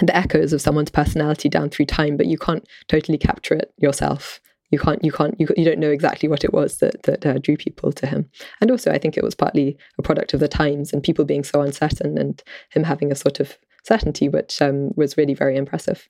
the 0.00 0.16
echoes 0.16 0.52
of 0.52 0.60
someone's 0.60 0.90
personality 0.90 1.48
down 1.48 1.70
through 1.70 1.86
time, 1.86 2.16
but 2.16 2.26
you 2.26 2.38
can't 2.38 2.66
totally 2.86 3.18
capture 3.18 3.54
it 3.54 3.72
yourself 3.78 4.40
you 4.70 4.78
can't 4.78 5.02
you 5.04 5.12
can't 5.12 5.38
you, 5.38 5.46
you 5.56 5.64
don't 5.64 5.78
know 5.78 5.90
exactly 5.90 6.28
what 6.28 6.44
it 6.44 6.52
was 6.52 6.78
that 6.78 7.02
that 7.04 7.24
uh, 7.24 7.38
drew 7.38 7.56
people 7.56 7.92
to 7.92 8.06
him. 8.06 8.28
And 8.60 8.70
also 8.70 8.90
i 8.90 8.98
think 8.98 9.16
it 9.16 9.24
was 9.24 9.34
partly 9.34 9.76
a 9.98 10.02
product 10.02 10.34
of 10.34 10.40
the 10.40 10.48
times 10.48 10.92
and 10.92 11.02
people 11.02 11.24
being 11.24 11.44
so 11.44 11.60
uncertain 11.60 12.18
and 12.18 12.42
him 12.70 12.84
having 12.84 13.10
a 13.12 13.16
sort 13.16 13.40
of 13.40 13.56
certainty 13.84 14.28
which 14.28 14.60
um, 14.60 14.90
was 14.96 15.16
really 15.16 15.34
very 15.34 15.56
impressive. 15.56 16.08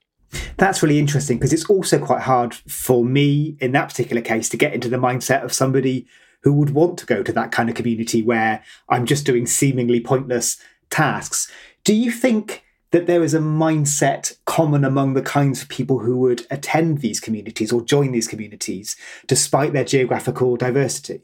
That's 0.57 0.83
really 0.83 0.99
interesting 0.99 1.39
because 1.39 1.53
it's 1.53 1.65
also 1.67 1.99
quite 1.99 2.23
hard 2.23 2.55
for 2.55 3.05
me 3.05 3.57
in 3.61 3.73
that 3.73 3.89
particular 3.89 4.21
case 4.21 4.49
to 4.51 4.57
get 4.57 4.75
into 4.75 4.89
the 4.89 4.99
mindset 4.99 5.43
of 5.43 5.53
somebody 5.53 6.07
who 6.43 6.53
would 6.53 6.71
want 6.71 6.99
to 6.99 7.07
go 7.07 7.23
to 7.23 7.33
that 7.33 7.51
kind 7.51 7.69
of 7.69 7.75
community 7.75 8.23
where 8.23 8.63
i'm 8.89 9.07
just 9.07 9.27
doing 9.27 9.47
seemingly 9.47 10.01
pointless 10.01 10.57
tasks. 10.91 11.51
Do 11.85 11.95
you 11.95 12.11
think 12.11 12.65
that 12.91 13.07
there 13.07 13.23
is 13.23 13.35
a 13.35 13.41
mindset 13.41 14.37
common 14.45 14.85
among 14.85 15.15
the 15.15 15.23
kinds 15.23 15.63
of 15.63 15.69
people 15.69 15.99
who 16.01 16.17
would 16.17 16.47
attend 16.51 16.99
these 16.99 17.21
communities 17.21 17.73
or 17.73 17.83
join 17.83 18.13
these 18.13 18.29
communities 18.29 18.97
despite 19.27 19.73
their 19.73 19.85
geographical 19.85 20.57
diversity? 20.57 21.23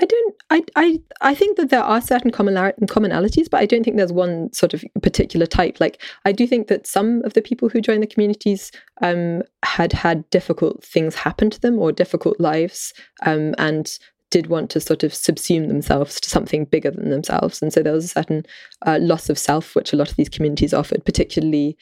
I 0.00 0.04
don't. 0.04 0.34
I. 0.50 0.62
I. 0.76 1.00
I 1.20 1.34
think 1.34 1.56
that 1.56 1.70
there 1.70 1.82
are 1.82 2.00
certain 2.00 2.30
commonalities, 2.30 3.50
but 3.50 3.60
I 3.60 3.66
don't 3.66 3.82
think 3.82 3.96
there's 3.96 4.12
one 4.12 4.52
sort 4.52 4.72
of 4.72 4.84
particular 5.02 5.44
type. 5.44 5.80
Like 5.80 6.00
I 6.24 6.30
do 6.30 6.46
think 6.46 6.68
that 6.68 6.86
some 6.86 7.22
of 7.24 7.34
the 7.34 7.42
people 7.42 7.68
who 7.68 7.80
join 7.80 8.00
the 8.00 8.06
communities 8.06 8.70
um, 9.02 9.42
had 9.64 9.92
had 9.92 10.28
difficult 10.30 10.84
things 10.84 11.16
happen 11.16 11.50
to 11.50 11.60
them 11.60 11.78
or 11.80 11.90
difficult 11.90 12.38
lives, 12.38 12.94
um, 13.26 13.56
and 13.58 13.98
did 14.30 14.48
want 14.48 14.70
to 14.70 14.80
sort 14.80 15.02
of 15.04 15.12
subsume 15.12 15.68
themselves 15.68 16.20
to 16.20 16.30
something 16.30 16.64
bigger 16.64 16.90
than 16.90 17.10
themselves. 17.10 17.62
And 17.62 17.72
so 17.72 17.82
there 17.82 17.92
was 17.92 18.04
a 18.04 18.08
certain 18.08 18.44
uh, 18.86 18.98
loss 19.00 19.30
of 19.30 19.38
self, 19.38 19.74
which 19.74 19.92
a 19.92 19.96
lot 19.96 20.10
of 20.10 20.16
these 20.16 20.28
communities 20.28 20.74
offered, 20.74 21.04
particularly 21.04 21.76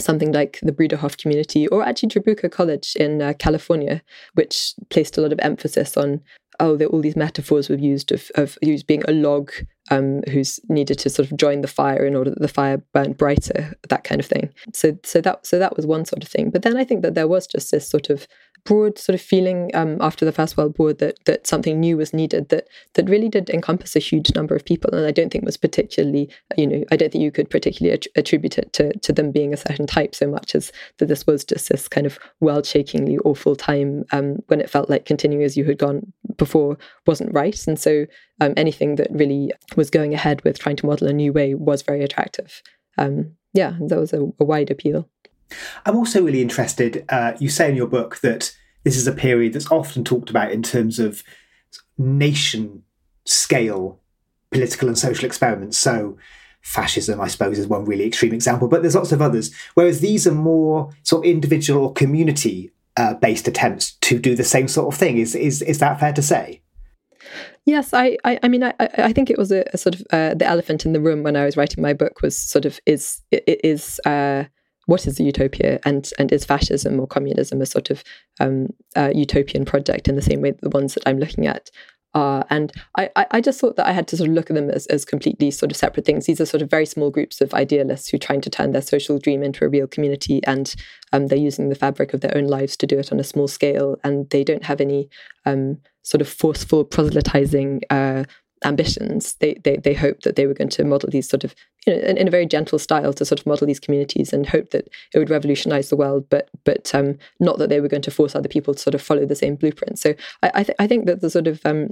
something 0.00 0.32
like 0.32 0.58
the 0.62 0.72
Bruderhof 0.72 1.18
community 1.18 1.68
or 1.68 1.84
actually 1.84 2.08
Trabuco 2.08 2.50
College 2.50 2.96
in 2.96 3.22
uh, 3.22 3.32
California, 3.38 4.02
which 4.34 4.74
placed 4.90 5.16
a 5.16 5.20
lot 5.20 5.32
of 5.32 5.38
emphasis 5.40 5.96
on 5.96 6.20
oh, 6.60 6.78
all 6.86 7.00
these 7.00 7.16
metaphors 7.16 7.68
were 7.68 7.76
used 7.76 8.12
of, 8.12 8.30
of 8.36 8.58
used 8.62 8.86
being 8.86 9.02
a 9.08 9.12
log 9.12 9.50
um, 9.90 10.22
who's 10.30 10.60
needed 10.68 10.98
to 11.00 11.10
sort 11.10 11.30
of 11.30 11.36
join 11.36 11.60
the 11.60 11.68
fire 11.68 12.04
in 12.04 12.14
order 12.14 12.30
that 12.30 12.40
the 12.40 12.48
fire 12.48 12.78
burned 12.92 13.16
brighter, 13.16 13.74
that 13.88 14.04
kind 14.04 14.20
of 14.20 14.26
thing. 14.26 14.50
So, 14.72 14.96
so 15.04 15.20
that 15.20 15.46
so 15.46 15.58
that 15.58 15.76
was 15.76 15.86
one 15.86 16.04
sort 16.04 16.22
of 16.22 16.28
thing. 16.28 16.50
But 16.50 16.62
then 16.62 16.76
I 16.76 16.84
think 16.84 17.02
that 17.02 17.14
there 17.14 17.28
was 17.28 17.46
just 17.46 17.70
this 17.70 17.88
sort 17.88 18.10
of 18.10 18.26
broad 18.64 18.98
sort 18.98 19.14
of 19.14 19.20
feeling 19.20 19.70
um, 19.74 19.98
after 20.00 20.24
the 20.24 20.32
First 20.32 20.56
World 20.56 20.74
War 20.78 20.92
that 20.94 21.18
that 21.26 21.46
something 21.46 21.78
new 21.78 21.96
was 21.96 22.14
needed 22.14 22.48
that 22.48 22.68
that 22.94 23.08
really 23.08 23.28
did 23.28 23.50
encompass 23.50 23.94
a 23.94 24.00
huge 24.00 24.34
number 24.34 24.54
of 24.54 24.64
people, 24.64 24.90
and 24.92 25.06
I 25.06 25.10
don't 25.10 25.30
think 25.30 25.44
was 25.44 25.56
particularly 25.56 26.30
you 26.56 26.66
know 26.66 26.84
I 26.90 26.96
don't 26.96 27.12
think 27.12 27.22
you 27.22 27.30
could 27.30 27.50
particularly 27.50 28.00
attribute 28.16 28.58
it 28.58 28.72
to 28.74 28.92
to 28.98 29.12
them 29.12 29.30
being 29.30 29.52
a 29.52 29.58
certain 29.58 29.86
type 29.86 30.14
so 30.14 30.26
much 30.26 30.54
as 30.54 30.72
that 30.98 31.06
this 31.06 31.26
was 31.26 31.44
just 31.44 31.68
this 31.68 31.88
kind 31.88 32.06
of 32.06 32.18
world 32.40 32.66
shakingly 32.66 33.18
awful 33.18 33.54
time 33.54 34.04
um, 34.12 34.38
when 34.46 34.60
it 34.60 34.70
felt 34.70 34.90
like 34.90 35.04
continuing 35.04 35.44
as 35.44 35.56
you 35.56 35.64
had 35.64 35.78
gone 35.78 36.12
before 36.36 36.78
wasn't 37.06 37.32
right, 37.32 37.66
and 37.66 37.78
so 37.78 38.06
um, 38.40 38.54
anything 38.56 38.96
that 38.96 39.08
really 39.10 39.52
was 39.76 39.90
going 39.90 40.14
ahead 40.14 40.42
with 40.44 40.58
trying 40.58 40.76
to 40.76 40.86
model 40.86 41.08
a 41.08 41.12
new 41.12 41.32
way 41.32 41.54
was 41.54 41.82
very 41.82 42.02
attractive. 42.02 42.62
Um, 42.98 43.32
yeah, 43.52 43.76
that 43.88 43.98
was 43.98 44.12
a, 44.12 44.22
a 44.40 44.44
wide 44.44 44.70
appeal. 44.70 45.08
I'm 45.86 45.96
also 45.96 46.22
really 46.22 46.42
interested. 46.42 47.04
Uh, 47.08 47.32
you 47.38 47.48
say 47.48 47.70
in 47.70 47.76
your 47.76 47.86
book 47.86 48.20
that 48.20 48.54
this 48.84 48.96
is 48.96 49.06
a 49.06 49.12
period 49.12 49.52
that's 49.52 49.70
often 49.70 50.04
talked 50.04 50.30
about 50.30 50.52
in 50.52 50.62
terms 50.62 50.98
of 50.98 51.22
nation 51.98 52.82
scale 53.24 54.00
political 54.50 54.88
and 54.88 54.98
social 54.98 55.26
experiments. 55.26 55.78
So, 55.78 56.16
fascism, 56.62 57.20
I 57.20 57.28
suppose, 57.28 57.58
is 57.58 57.66
one 57.66 57.84
really 57.84 58.06
extreme 58.06 58.32
example, 58.32 58.68
but 58.68 58.82
there's 58.82 58.94
lots 58.94 59.12
of 59.12 59.20
others. 59.20 59.54
Whereas 59.74 60.00
these 60.00 60.26
are 60.26 60.34
more 60.34 60.90
sort 61.02 61.24
of 61.24 61.30
individual 61.30 61.84
or 61.84 61.92
community 61.92 62.70
uh, 62.96 63.14
based 63.14 63.48
attempts 63.48 63.92
to 64.02 64.18
do 64.18 64.36
the 64.36 64.44
same 64.44 64.68
sort 64.68 64.92
of 64.92 64.98
thing. 64.98 65.18
Is 65.18 65.34
is 65.34 65.62
is 65.62 65.78
that 65.80 66.00
fair 66.00 66.12
to 66.12 66.22
say? 66.22 66.62
Yes, 67.66 67.94
I, 67.94 68.18
I, 68.24 68.38
I 68.42 68.48
mean, 68.48 68.62
I, 68.62 68.74
I 68.78 69.12
think 69.14 69.30
it 69.30 69.38
was 69.38 69.50
a, 69.50 69.64
a 69.72 69.78
sort 69.78 69.94
of 69.94 70.02
uh, 70.10 70.34
the 70.34 70.44
elephant 70.44 70.84
in 70.84 70.92
the 70.92 71.00
room 71.00 71.22
when 71.22 71.34
I 71.34 71.46
was 71.46 71.56
writing 71.56 71.82
my 71.82 71.94
book 71.94 72.20
was 72.22 72.36
sort 72.36 72.66
of 72.66 72.78
is 72.86 73.22
is 73.32 74.00
uh, 74.04 74.44
what 74.86 75.06
is 75.06 75.18
a 75.20 75.22
utopia 75.22 75.80
and 75.84 76.10
and 76.18 76.32
is 76.32 76.44
fascism 76.44 77.00
or 77.00 77.06
communism 77.06 77.60
a 77.60 77.66
sort 77.66 77.90
of 77.90 78.04
um, 78.40 78.68
uh, 78.96 79.10
utopian 79.14 79.64
project 79.64 80.08
in 80.08 80.16
the 80.16 80.22
same 80.22 80.40
way 80.40 80.50
that 80.50 80.60
the 80.60 80.70
ones 80.70 80.94
that 80.94 81.02
I'm 81.06 81.18
looking 81.18 81.46
at 81.46 81.70
are. 82.14 82.46
And 82.50 82.72
I, 82.96 83.10
I 83.16 83.40
just 83.40 83.60
thought 83.60 83.76
that 83.76 83.86
I 83.86 83.92
had 83.92 84.06
to 84.08 84.16
sort 84.16 84.28
of 84.28 84.34
look 84.34 84.50
at 84.50 84.54
them 84.54 84.70
as, 84.70 84.86
as 84.86 85.04
completely 85.04 85.50
sort 85.50 85.70
of 85.70 85.76
separate 85.76 86.06
things. 86.06 86.26
These 86.26 86.40
are 86.40 86.46
sort 86.46 86.62
of 86.62 86.70
very 86.70 86.86
small 86.86 87.10
groups 87.10 87.40
of 87.40 87.52
idealists 87.54 88.08
who 88.08 88.16
are 88.16 88.18
trying 88.18 88.40
to 88.42 88.50
turn 88.50 88.72
their 88.72 88.82
social 88.82 89.18
dream 89.18 89.42
into 89.42 89.64
a 89.64 89.68
real 89.68 89.86
community, 89.86 90.40
and 90.46 90.74
um, 91.12 91.26
they're 91.26 91.38
using 91.38 91.68
the 91.68 91.74
fabric 91.74 92.14
of 92.14 92.20
their 92.20 92.36
own 92.36 92.46
lives 92.46 92.76
to 92.78 92.86
do 92.86 92.98
it 92.98 93.12
on 93.12 93.20
a 93.20 93.24
small 93.24 93.48
scale. 93.48 93.96
And 94.04 94.30
they 94.30 94.44
don't 94.44 94.64
have 94.64 94.80
any 94.80 95.08
um, 95.44 95.78
sort 96.02 96.20
of 96.20 96.28
forceful 96.28 96.84
proselytizing 96.84 97.82
uh, 97.90 98.24
ambitions. 98.64 99.34
They, 99.34 99.54
they 99.64 99.76
they 99.76 99.94
hoped 99.94 100.24
that 100.24 100.36
they 100.36 100.46
were 100.46 100.54
going 100.54 100.70
to 100.70 100.84
model 100.84 101.10
these 101.10 101.28
sort 101.28 101.44
of 101.44 101.54
you 101.86 101.92
know 101.92 102.00
in, 102.00 102.16
in, 102.16 102.28
a 102.28 102.30
very 102.30 102.46
gentle 102.46 102.78
style 102.78 103.12
to 103.12 103.24
sort 103.24 103.40
of 103.40 103.46
model 103.46 103.66
these 103.66 103.80
communities 103.80 104.32
and 104.32 104.46
hope 104.46 104.70
that 104.70 104.88
it 105.12 105.18
would 105.18 105.30
revolutionize 105.30 105.88
the 105.88 105.96
world, 105.96 106.28
but 106.28 106.50
but 106.64 106.94
um, 106.94 107.18
not 107.40 107.58
that 107.58 107.68
they 107.68 107.80
were 107.80 107.88
going 107.88 108.02
to 108.02 108.10
force 108.10 108.34
other 108.34 108.48
people 108.48 108.74
to 108.74 108.80
sort 108.80 108.94
of 108.94 109.02
follow 109.02 109.26
the 109.26 109.34
same 109.34 109.56
blueprint. 109.56 109.98
So 109.98 110.14
I 110.42 110.50
I, 110.54 110.62
th- 110.62 110.76
I 110.78 110.86
think 110.86 111.06
that 111.06 111.20
the 111.20 111.30
sort 111.30 111.46
of 111.46 111.60
um, 111.64 111.90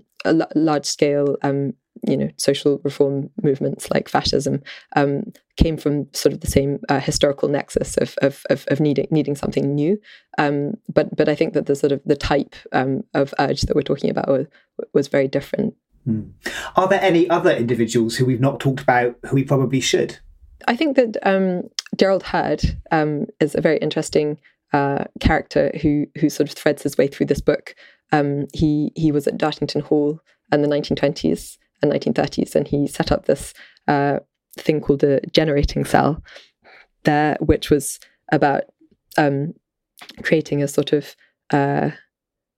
large 0.55 0.87
scale 0.87 1.37
um, 1.43 1.75
you 2.07 2.17
know 2.17 2.31
social 2.37 2.81
reform 2.85 3.31
movements 3.43 3.91
like 3.91 4.09
fascism 4.09 4.63
um, 4.97 5.25
came 5.57 5.77
from 5.77 6.07
sort 6.13 6.33
of 6.33 6.41
the 6.41 6.47
same 6.47 6.81
uh, 6.89 7.01
historical 7.01 7.49
nexus 7.49 7.97
of, 7.99 8.17
of, 8.23 8.45
of, 8.51 8.65
of, 8.69 8.81
needing 8.81 9.07
needing 9.11 9.37
something 9.37 9.75
new. 9.75 9.99
Um, 10.39 10.75
but 10.93 11.15
but 11.15 11.29
I 11.29 11.35
think 11.35 11.53
that 11.55 11.67
the 11.67 11.77
sort 11.77 11.93
of 11.93 12.01
the 12.05 12.17
type 12.17 12.57
um, 12.73 13.05
of 13.15 13.35
urge 13.39 13.63
that 13.63 13.77
we're 13.77 13.83
talking 13.83 14.11
about 14.11 14.29
was, 14.29 14.47
was 14.95 15.09
very 15.09 15.29
different. 15.29 15.75
Hmm. 16.05 16.31
Are 16.77 16.89
there 16.89 17.01
any 17.01 17.29
other 17.31 17.53
individuals 17.53 18.17
who 18.17 18.25
we've 18.25 18.41
not 18.41 18.61
talked 18.61 18.81
about 18.81 19.17
who 19.27 19.37
we 19.37 19.45
probably 19.45 19.81
should? 19.81 20.19
I 20.67 20.77
think 20.77 20.97
that 20.97 21.17
um, 21.23 21.69
Gerald 21.97 22.23
Heard 22.23 22.63
um, 22.91 23.27
is 23.41 23.55
a 23.55 23.61
very 23.61 23.79
interesting 23.79 24.39
uh, 24.73 25.05
character 25.21 25.71
who 25.81 26.07
who 26.19 26.31
sort 26.31 26.49
of 26.49 26.55
threads 26.55 26.83
his 26.83 26.97
way 26.97 27.07
through 27.07 27.27
this 27.27 27.41
book. 27.41 27.75
Um, 28.11 28.47
he 28.53 28.93
he 28.95 29.13
was 29.13 29.27
at 29.27 29.39
Dartington 29.39 29.83
Hall 29.83 30.21
in 30.51 30.63
the 30.63 30.69
1920s 30.69 31.59
and 31.83 31.93
1930s, 31.93 32.55
and 32.55 32.67
he 32.67 32.87
set 32.87 33.13
up 33.13 33.27
this 33.27 33.55
uh, 33.89 34.19
thing 34.57 34.81
called 34.81 35.01
the 35.01 35.21
generating 35.33 35.85
cell 35.85 36.23
there, 37.05 37.37
which 37.41 37.71
was 37.71 37.99
about 38.31 38.65
um, 39.19 39.55
creating 40.23 40.63
a 40.63 40.69
sort 40.69 40.93
of 40.93 41.17
uh, 41.51 41.91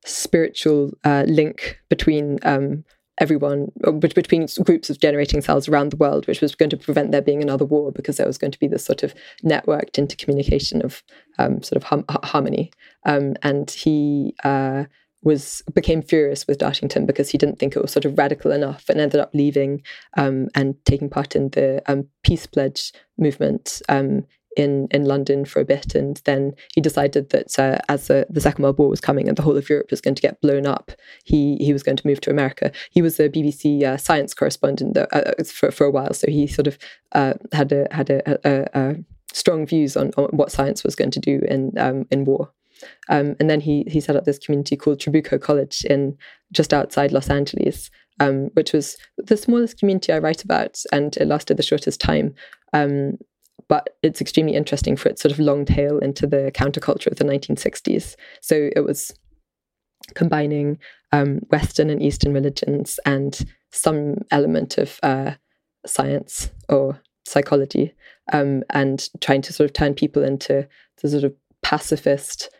spiritual 0.04 0.90
uh, 1.04 1.24
link 1.26 1.78
between 1.88 2.38
um, 2.42 2.85
everyone 3.18 3.70
between 3.98 4.46
groups 4.64 4.90
of 4.90 4.98
generating 4.98 5.40
cells 5.40 5.68
around 5.68 5.90
the 5.90 5.96
world, 5.96 6.27
which 6.27 6.40
was 6.40 6.55
going 6.55 6.70
to 6.70 6.77
prevent 6.77 7.12
there 7.12 7.22
being 7.22 7.42
another 7.42 7.64
war 7.64 7.92
because 7.92 8.16
there 8.16 8.27
was 8.27 8.38
going 8.38 8.50
to 8.50 8.59
be 8.59 8.66
this 8.66 8.85
sort 8.85 9.03
of 9.03 9.14
networked 9.44 9.92
intercommunication 9.92 10.83
of 10.83 11.03
um, 11.38 11.62
sort 11.62 11.77
of 11.77 11.85
hum- 11.85 12.05
harmony. 12.09 12.72
Um, 13.05 13.35
and 13.42 13.70
he 13.70 14.35
uh, 14.42 14.85
was 15.22 15.62
became 15.74 16.03
furious 16.03 16.46
with 16.46 16.59
Dartington 16.59 17.07
because 17.07 17.31
he 17.31 17.38
didn't 17.38 17.59
think 17.59 17.74
it 17.74 17.83
was 17.83 17.92
sort 17.92 18.05
of 18.05 18.18
radical 18.18 18.53
enough, 18.53 18.88
and 18.88 19.00
ended 19.00 19.20
up 19.20 19.31
leaving 19.33 19.83
um, 20.16 20.48
and 20.55 20.77
taking 20.85 21.09
part 21.09 21.35
in 21.35 21.48
the 21.50 21.83
um, 21.87 22.09
peace 22.22 22.46
pledge 22.46 22.92
movement 23.16 23.81
um, 23.88 24.27
in 24.56 24.88
in 24.90 25.04
London 25.04 25.44
for 25.44 25.60
a 25.60 25.64
bit, 25.64 25.94
and 25.94 26.20
then 26.24 26.52
he 26.74 26.80
decided 26.80 27.30
that 27.30 27.58
uh, 27.58 27.78
as 27.88 28.08
the, 28.08 28.26
Second 28.38 28.62
World 28.62 28.78
War 28.78 28.88
was 28.88 29.00
coming 29.00 29.28
and 29.28 29.36
the 29.36 29.42
whole 29.42 29.56
of 29.56 29.68
Europe 29.68 29.90
was 29.90 30.00
going 30.00 30.14
to 30.14 30.22
get 30.22 30.40
blown 30.40 30.66
up, 30.66 30.92
he 31.24 31.56
he 31.56 31.72
was 31.72 31.82
going 31.82 31.96
to 31.96 32.06
move 32.06 32.20
to 32.22 32.30
America. 32.30 32.72
He 32.90 33.02
was 33.02 33.18
a 33.18 33.28
BBC 33.28 33.82
uh, 33.82 33.96
science 33.96 34.34
correspondent 34.34 34.96
uh, 34.96 35.06
uh, 35.12 35.44
for 35.44 35.70
for 35.70 35.84
a 35.84 35.90
while, 35.90 36.14
so 36.14 36.30
he 36.30 36.46
sort 36.46 36.66
of 36.66 36.78
uh, 37.12 37.34
had 37.52 37.72
a 37.72 37.86
had 37.90 38.10
a, 38.10 38.48
a, 38.48 38.68
a, 38.74 38.96
strong 39.32 39.66
views 39.66 39.96
on, 39.96 40.10
on 40.16 40.26
what 40.32 40.52
science 40.52 40.84
was 40.84 40.94
going 40.94 41.10
to 41.10 41.20
do 41.20 41.40
in 41.48 41.72
um, 41.78 42.06
in 42.10 42.24
war. 42.24 42.52
Um, 43.08 43.36
and 43.40 43.48
then 43.48 43.60
he 43.60 43.84
he 43.86 44.00
set 44.00 44.16
up 44.16 44.24
this 44.24 44.38
community 44.38 44.76
called 44.76 44.98
Trabuco 44.98 45.40
College 45.40 45.84
in 45.84 46.16
just 46.52 46.74
outside 46.74 47.12
Los 47.12 47.30
Angeles, 47.30 47.90
um, 48.20 48.50
which 48.54 48.72
was 48.72 48.96
the 49.16 49.36
smallest 49.36 49.78
community 49.78 50.12
I 50.12 50.18
write 50.18 50.44
about, 50.44 50.80
and 50.92 51.16
it 51.16 51.26
lasted 51.26 51.56
the 51.56 51.62
shortest 51.62 52.00
time. 52.00 52.34
Um, 52.72 53.18
but 53.68 53.96
it's 54.02 54.20
extremely 54.20 54.54
interesting 54.54 54.96
for 54.96 55.08
its 55.08 55.22
sort 55.22 55.32
of 55.32 55.38
long 55.38 55.64
tail 55.64 55.98
into 55.98 56.26
the 56.26 56.50
counterculture 56.54 57.06
of 57.06 57.16
the 57.16 57.24
1960s. 57.24 58.16
So 58.40 58.70
it 58.74 58.84
was 58.84 59.14
combining 60.14 60.78
um, 61.12 61.40
Western 61.50 61.90
and 61.90 62.02
Eastern 62.02 62.32
religions 62.32 62.98
and 63.06 63.44
some 63.72 64.16
element 64.30 64.78
of 64.78 64.98
uh, 65.02 65.32
science 65.86 66.50
or 66.68 67.00
psychology, 67.26 67.94
um, 68.32 68.62
and 68.70 69.08
trying 69.20 69.42
to 69.42 69.52
sort 69.52 69.68
of 69.68 69.74
turn 69.74 69.94
people 69.94 70.22
into 70.22 70.68
the 71.00 71.08
sort 71.08 71.24
of 71.24 71.34
pacifist 71.62 72.50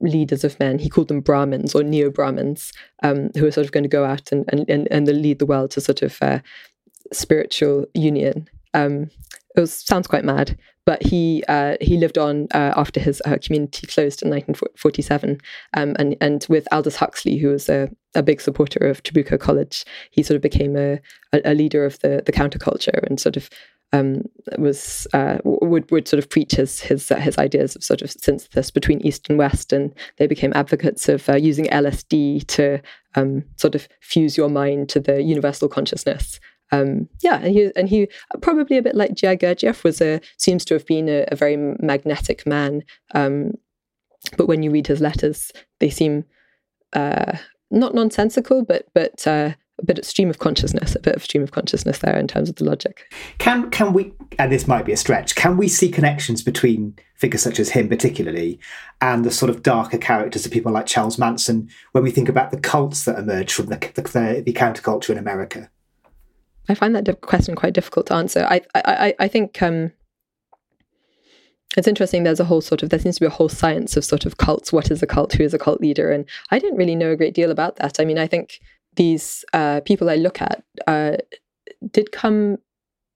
leaders 0.00 0.44
of 0.44 0.58
men. 0.58 0.78
He 0.78 0.88
called 0.88 1.08
them 1.08 1.20
Brahmins 1.20 1.74
or 1.74 1.82
neo 1.82 2.10
Brahmins, 2.10 2.72
um, 3.02 3.30
who 3.34 3.46
are 3.46 3.52
sort 3.52 3.66
of 3.66 3.72
going 3.72 3.84
to 3.84 3.88
go 3.88 4.04
out 4.04 4.32
and 4.32 4.44
and 4.48 4.68
and, 4.68 4.88
and 4.90 5.06
lead 5.08 5.38
the 5.38 5.46
world 5.46 5.70
to 5.72 5.80
sort 5.80 6.02
of 6.02 6.16
uh, 6.22 6.40
spiritual 7.12 7.86
union. 7.94 8.48
Um, 8.74 9.10
it 9.56 9.60
was, 9.60 9.72
sounds 9.72 10.06
quite 10.06 10.24
mad, 10.24 10.58
but 10.84 11.02
he 11.02 11.44
uh, 11.48 11.76
he 11.80 11.96
lived 11.96 12.18
on 12.18 12.48
uh, 12.54 12.72
after 12.76 13.00
his 13.00 13.20
uh, 13.24 13.36
community 13.42 13.86
closed 13.86 14.22
in 14.22 14.30
1947, 14.30 15.38
um, 15.74 15.94
and 15.98 16.16
and 16.20 16.46
with 16.48 16.66
Aldous 16.72 16.96
Huxley, 16.96 17.36
who 17.36 17.48
was 17.48 17.68
a, 17.68 17.88
a 18.14 18.22
big 18.22 18.40
supporter 18.40 18.86
of 18.86 19.02
Trabuco 19.02 19.38
College, 19.38 19.84
he 20.10 20.22
sort 20.22 20.36
of 20.36 20.42
became 20.42 20.76
a, 20.76 20.98
a, 21.32 21.54
leader 21.54 21.84
of 21.84 21.98
the 22.00 22.22
the 22.24 22.32
counterculture 22.32 23.06
and 23.06 23.20
sort 23.20 23.36
of 23.36 23.48
um, 23.92 24.22
was 24.58 25.06
uh, 25.12 25.38
would 25.44 25.90
would 25.90 26.08
sort 26.08 26.18
of 26.18 26.30
preach 26.30 26.52
his 26.52 26.80
his 26.80 27.10
uh, 27.10 27.16
his 27.16 27.38
ideas 27.38 27.76
of 27.76 27.84
sort 27.84 28.02
of 28.02 28.10
synthesis 28.10 28.70
between 28.70 29.06
East 29.06 29.28
and 29.28 29.38
West, 29.38 29.72
and 29.72 29.94
they 30.16 30.26
became 30.26 30.52
advocates 30.54 31.08
of 31.08 31.28
uh, 31.28 31.36
using 31.36 31.66
LSD 31.66 32.46
to 32.48 32.80
um, 33.14 33.44
sort 33.56 33.74
of 33.74 33.86
fuse 34.00 34.36
your 34.36 34.48
mind 34.48 34.88
to 34.88 35.00
the 35.00 35.22
universal 35.22 35.68
consciousness 35.68 36.40
um, 36.72 37.08
yeah, 37.20 37.36
and 37.36 37.52
he 37.52 37.70
and 37.76 37.88
he 37.88 38.08
probably 38.40 38.78
a 38.78 38.82
bit 38.82 38.94
like 38.94 39.14
G.I. 39.14 39.36
Gurdjieff 39.36 39.84
was 39.84 40.00
a 40.00 40.20
seems 40.38 40.64
to 40.64 40.74
have 40.74 40.86
been 40.86 41.08
a, 41.08 41.26
a 41.28 41.36
very 41.36 41.56
magnetic 41.56 42.46
man. 42.46 42.82
Um, 43.14 43.52
but 44.36 44.46
when 44.46 44.62
you 44.62 44.70
read 44.70 44.86
his 44.86 45.00
letters, 45.00 45.52
they 45.80 45.90
seem 45.90 46.24
uh, 46.94 47.36
not 47.70 47.94
nonsensical, 47.94 48.64
but 48.64 48.86
but 48.94 49.26
uh, 49.26 49.52
a 49.78 49.84
bit 49.84 49.98
of 49.98 50.06
stream 50.06 50.30
of 50.30 50.38
consciousness, 50.38 50.94
a 50.94 51.00
bit 51.00 51.14
of 51.14 51.22
stream 51.22 51.42
of 51.42 51.50
consciousness 51.50 51.98
there 51.98 52.16
in 52.16 52.26
terms 52.26 52.48
of 52.48 52.56
the 52.56 52.64
logic. 52.64 53.04
Can 53.36 53.70
can 53.70 53.92
we? 53.92 54.14
And 54.38 54.50
this 54.50 54.66
might 54.66 54.86
be 54.86 54.92
a 54.92 54.96
stretch. 54.96 55.34
Can 55.34 55.58
we 55.58 55.68
see 55.68 55.90
connections 55.90 56.42
between 56.42 56.96
figures 57.16 57.42
such 57.42 57.60
as 57.60 57.68
him, 57.68 57.90
particularly, 57.90 58.58
and 59.02 59.26
the 59.26 59.30
sort 59.30 59.50
of 59.50 59.62
darker 59.62 59.98
characters 59.98 60.46
of 60.46 60.52
people 60.52 60.72
like 60.72 60.86
Charles 60.86 61.18
Manson 61.18 61.68
when 61.92 62.02
we 62.02 62.10
think 62.10 62.30
about 62.30 62.50
the 62.50 62.60
cults 62.60 63.04
that 63.04 63.18
emerge 63.18 63.52
from 63.52 63.66
the 63.66 63.76
the, 63.76 64.42
the 64.46 64.54
counterculture 64.54 65.10
in 65.10 65.18
America? 65.18 65.70
I 66.68 66.74
find 66.74 66.94
that 66.94 67.20
question 67.20 67.54
quite 67.54 67.74
difficult 67.74 68.06
to 68.06 68.14
answer. 68.14 68.46
I 68.48 68.62
I 68.74 69.14
I 69.18 69.28
think 69.28 69.60
um, 69.62 69.92
it's 71.76 71.88
interesting. 71.88 72.22
There's 72.22 72.40
a 72.40 72.44
whole 72.44 72.60
sort 72.60 72.82
of 72.82 72.90
there 72.90 73.00
seems 73.00 73.16
to 73.16 73.20
be 73.20 73.26
a 73.26 73.30
whole 73.30 73.48
science 73.48 73.96
of 73.96 74.04
sort 74.04 74.26
of 74.26 74.36
cults. 74.36 74.72
What 74.72 74.90
is 74.90 75.02
a 75.02 75.06
cult? 75.06 75.32
Who 75.34 75.44
is 75.44 75.54
a 75.54 75.58
cult 75.58 75.80
leader? 75.80 76.10
And 76.10 76.24
I 76.50 76.58
didn't 76.58 76.78
really 76.78 76.94
know 76.94 77.10
a 77.10 77.16
great 77.16 77.34
deal 77.34 77.50
about 77.50 77.76
that. 77.76 77.98
I 77.98 78.04
mean, 78.04 78.18
I 78.18 78.26
think 78.26 78.60
these 78.96 79.44
uh, 79.52 79.80
people 79.84 80.10
I 80.10 80.16
look 80.16 80.40
at 80.42 80.62
uh, 80.86 81.16
did 81.90 82.12
come 82.12 82.58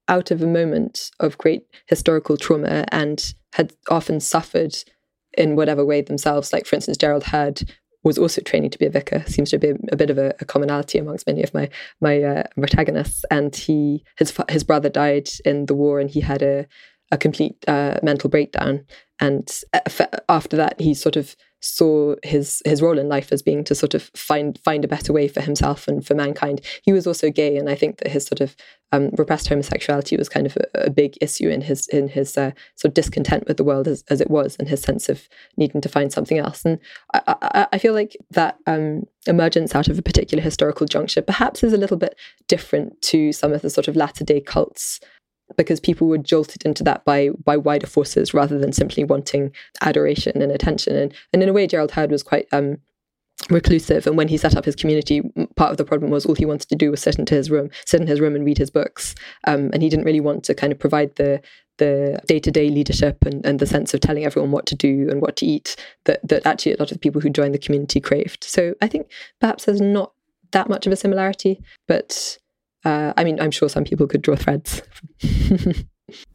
out 0.07 0.31
of 0.31 0.41
a 0.41 0.47
moment 0.47 1.11
of 1.19 1.37
great 1.37 1.63
historical 1.85 2.37
trauma 2.37 2.85
and 2.91 3.33
had 3.53 3.73
often 3.89 4.19
suffered 4.19 4.75
in 5.37 5.55
whatever 5.55 5.85
way 5.85 6.01
themselves. 6.01 6.51
Like, 6.51 6.65
for 6.65 6.75
instance, 6.75 6.97
Gerald 6.97 7.25
Heard 7.25 7.61
was 8.03 8.17
also 8.17 8.41
training 8.41 8.69
to 8.71 8.77
be 8.77 8.85
a 8.85 8.89
vicar. 8.89 9.23
Seems 9.27 9.49
to 9.51 9.57
be 9.57 9.73
a, 9.91 9.95
bit 9.95 10.09
of 10.09 10.17
a, 10.17 10.33
a, 10.39 10.45
commonality 10.45 10.97
amongst 10.97 11.27
many 11.27 11.43
of 11.43 11.53
my 11.53 11.69
my 11.99 12.21
uh, 12.21 12.43
protagonists. 12.55 13.25
And 13.31 13.55
he 13.55 14.03
his 14.17 14.33
his 14.49 14.63
brother 14.63 14.89
died 14.89 15.29
in 15.45 15.65
the 15.65 15.75
war, 15.75 15.99
and 15.99 16.09
he 16.09 16.21
had 16.21 16.41
a 16.41 16.67
a 17.11 17.17
complete 17.17 17.63
uh, 17.67 17.99
mental 18.03 18.29
breakdown. 18.29 18.85
And 19.19 19.49
uh, 19.73 20.05
after 20.29 20.57
that, 20.57 20.79
he 20.79 20.93
sort 20.93 21.15
of 21.15 21.35
saw 21.59 22.15
his 22.23 22.61
his 22.65 22.81
role 22.81 22.99
in 22.99 23.09
life 23.09 23.31
as 23.31 23.41
being 23.41 23.63
to 23.63 23.75
sort 23.75 23.93
of 23.93 24.03
find 24.15 24.59
find 24.63 24.85
a 24.85 24.87
better 24.87 25.11
way 25.11 25.27
for 25.27 25.41
himself 25.41 25.87
and 25.87 26.05
for 26.05 26.13
mankind. 26.13 26.61
He 26.83 26.93
was 26.93 27.07
also 27.07 27.29
gay, 27.29 27.57
and 27.57 27.69
I 27.69 27.75
think 27.75 27.97
that 27.97 28.11
his 28.11 28.25
sort 28.25 28.41
of 28.41 28.55
um, 28.91 29.09
repressed 29.17 29.49
homosexuality 29.49 30.15
was 30.15 30.29
kind 30.29 30.45
of 30.45 30.55
a, 30.57 30.85
a, 30.85 30.89
big 30.89 31.17
issue 31.19 31.49
in 31.49 31.61
his 31.61 31.87
in 31.87 32.07
his 32.07 32.37
uh, 32.37 32.51
sort 32.75 32.91
of 32.91 32.93
discontent 32.93 33.47
with 33.47 33.57
the 33.57 33.63
world 33.63 33.87
as, 33.87 34.03
as 34.09 34.21
it 34.21 34.29
was, 34.29 34.55
and 34.59 34.69
his 34.69 34.81
sense 34.81 35.09
of 35.09 35.27
needing 35.57 35.81
to 35.81 35.89
find 35.89 36.13
something 36.13 36.37
else. 36.37 36.63
And 36.63 36.79
I, 37.13 37.35
I, 37.41 37.67
I 37.73 37.77
feel 37.79 37.93
like 37.93 38.15
that 38.31 38.57
um, 38.65 39.03
emergence 39.25 39.75
out 39.75 39.87
of 39.87 39.99
a 39.99 40.03
particular 40.03 40.43
historical 40.43 40.87
juncture 40.87 41.21
perhaps 41.21 41.63
is 41.63 41.73
a 41.73 41.77
little 41.77 41.97
bit 41.97 42.15
different 42.47 43.01
to 43.01 43.33
some 43.33 43.51
of 43.51 43.61
the 43.61 43.69
sort 43.69 43.87
of 43.87 43.95
latter 43.95 44.23
day 44.23 44.39
cults 44.39 44.99
because 45.55 45.79
people 45.79 46.07
were 46.07 46.17
jolted 46.17 46.65
into 46.65 46.83
that 46.83 47.05
by 47.05 47.29
by 47.43 47.57
wider 47.57 47.87
forces 47.87 48.33
rather 48.33 48.57
than 48.57 48.73
simply 48.73 49.03
wanting 49.03 49.51
adoration 49.81 50.41
and 50.41 50.51
attention. 50.51 50.95
And 50.95 51.13
and 51.33 51.43
in 51.43 51.49
a 51.49 51.53
way, 51.53 51.67
Gerald 51.67 51.91
Heard 51.91 52.11
was 52.11 52.23
quite 52.23 52.47
um, 52.51 52.77
reclusive. 53.49 54.07
And 54.07 54.17
when 54.17 54.27
he 54.27 54.37
set 54.37 54.55
up 54.55 54.65
his 54.65 54.75
community, 54.75 55.21
part 55.55 55.71
of 55.71 55.77
the 55.77 55.85
problem 55.85 56.11
was 56.11 56.25
all 56.25 56.35
he 56.35 56.45
wanted 56.45 56.69
to 56.69 56.75
do 56.75 56.91
was 56.91 57.01
sit 57.01 57.19
into 57.19 57.35
his 57.35 57.49
room, 57.49 57.69
sit 57.85 58.01
in 58.01 58.07
his 58.07 58.19
room 58.19 58.35
and 58.35 58.45
read 58.45 58.57
his 58.57 58.71
books. 58.71 59.15
Um, 59.45 59.69
and 59.73 59.81
he 59.81 59.89
didn't 59.89 60.05
really 60.05 60.19
want 60.19 60.43
to 60.45 60.55
kind 60.55 60.73
of 60.73 60.79
provide 60.79 61.15
the 61.15 61.41
the 61.77 62.19
day-to-day 62.25 62.69
leadership 62.69 63.23
and, 63.23 63.45
and 63.45 63.59
the 63.59 63.67
sense 63.67 63.93
of 63.93 63.99
telling 63.99 64.25
everyone 64.25 64.51
what 64.51 64.65
to 64.65 64.73
do 64.73 65.07
and 65.11 65.21
what 65.21 65.35
to 65.35 65.45
eat 65.45 65.75
that 66.05 66.27
that 66.27 66.43
actually 66.45 66.73
a 66.73 66.77
lot 66.77 66.91
of 66.91 66.95
the 66.95 66.99
people 66.99 67.21
who 67.21 67.29
joined 67.29 67.53
the 67.53 67.59
community 67.59 67.99
craved. 67.99 68.43
So 68.43 68.73
I 68.81 68.87
think 68.87 69.11
perhaps 69.39 69.65
there's 69.65 69.79
not 69.79 70.11
that 70.51 70.69
much 70.69 70.87
of 70.87 70.93
a 70.93 70.95
similarity, 70.95 71.61
but 71.87 72.39
uh, 72.85 73.13
I 73.17 73.23
mean, 73.23 73.39
I'm 73.39 73.51
sure 73.51 73.69
some 73.69 73.83
people 73.83 74.07
could 74.07 74.21
draw 74.21 74.35
threads. 74.35 74.81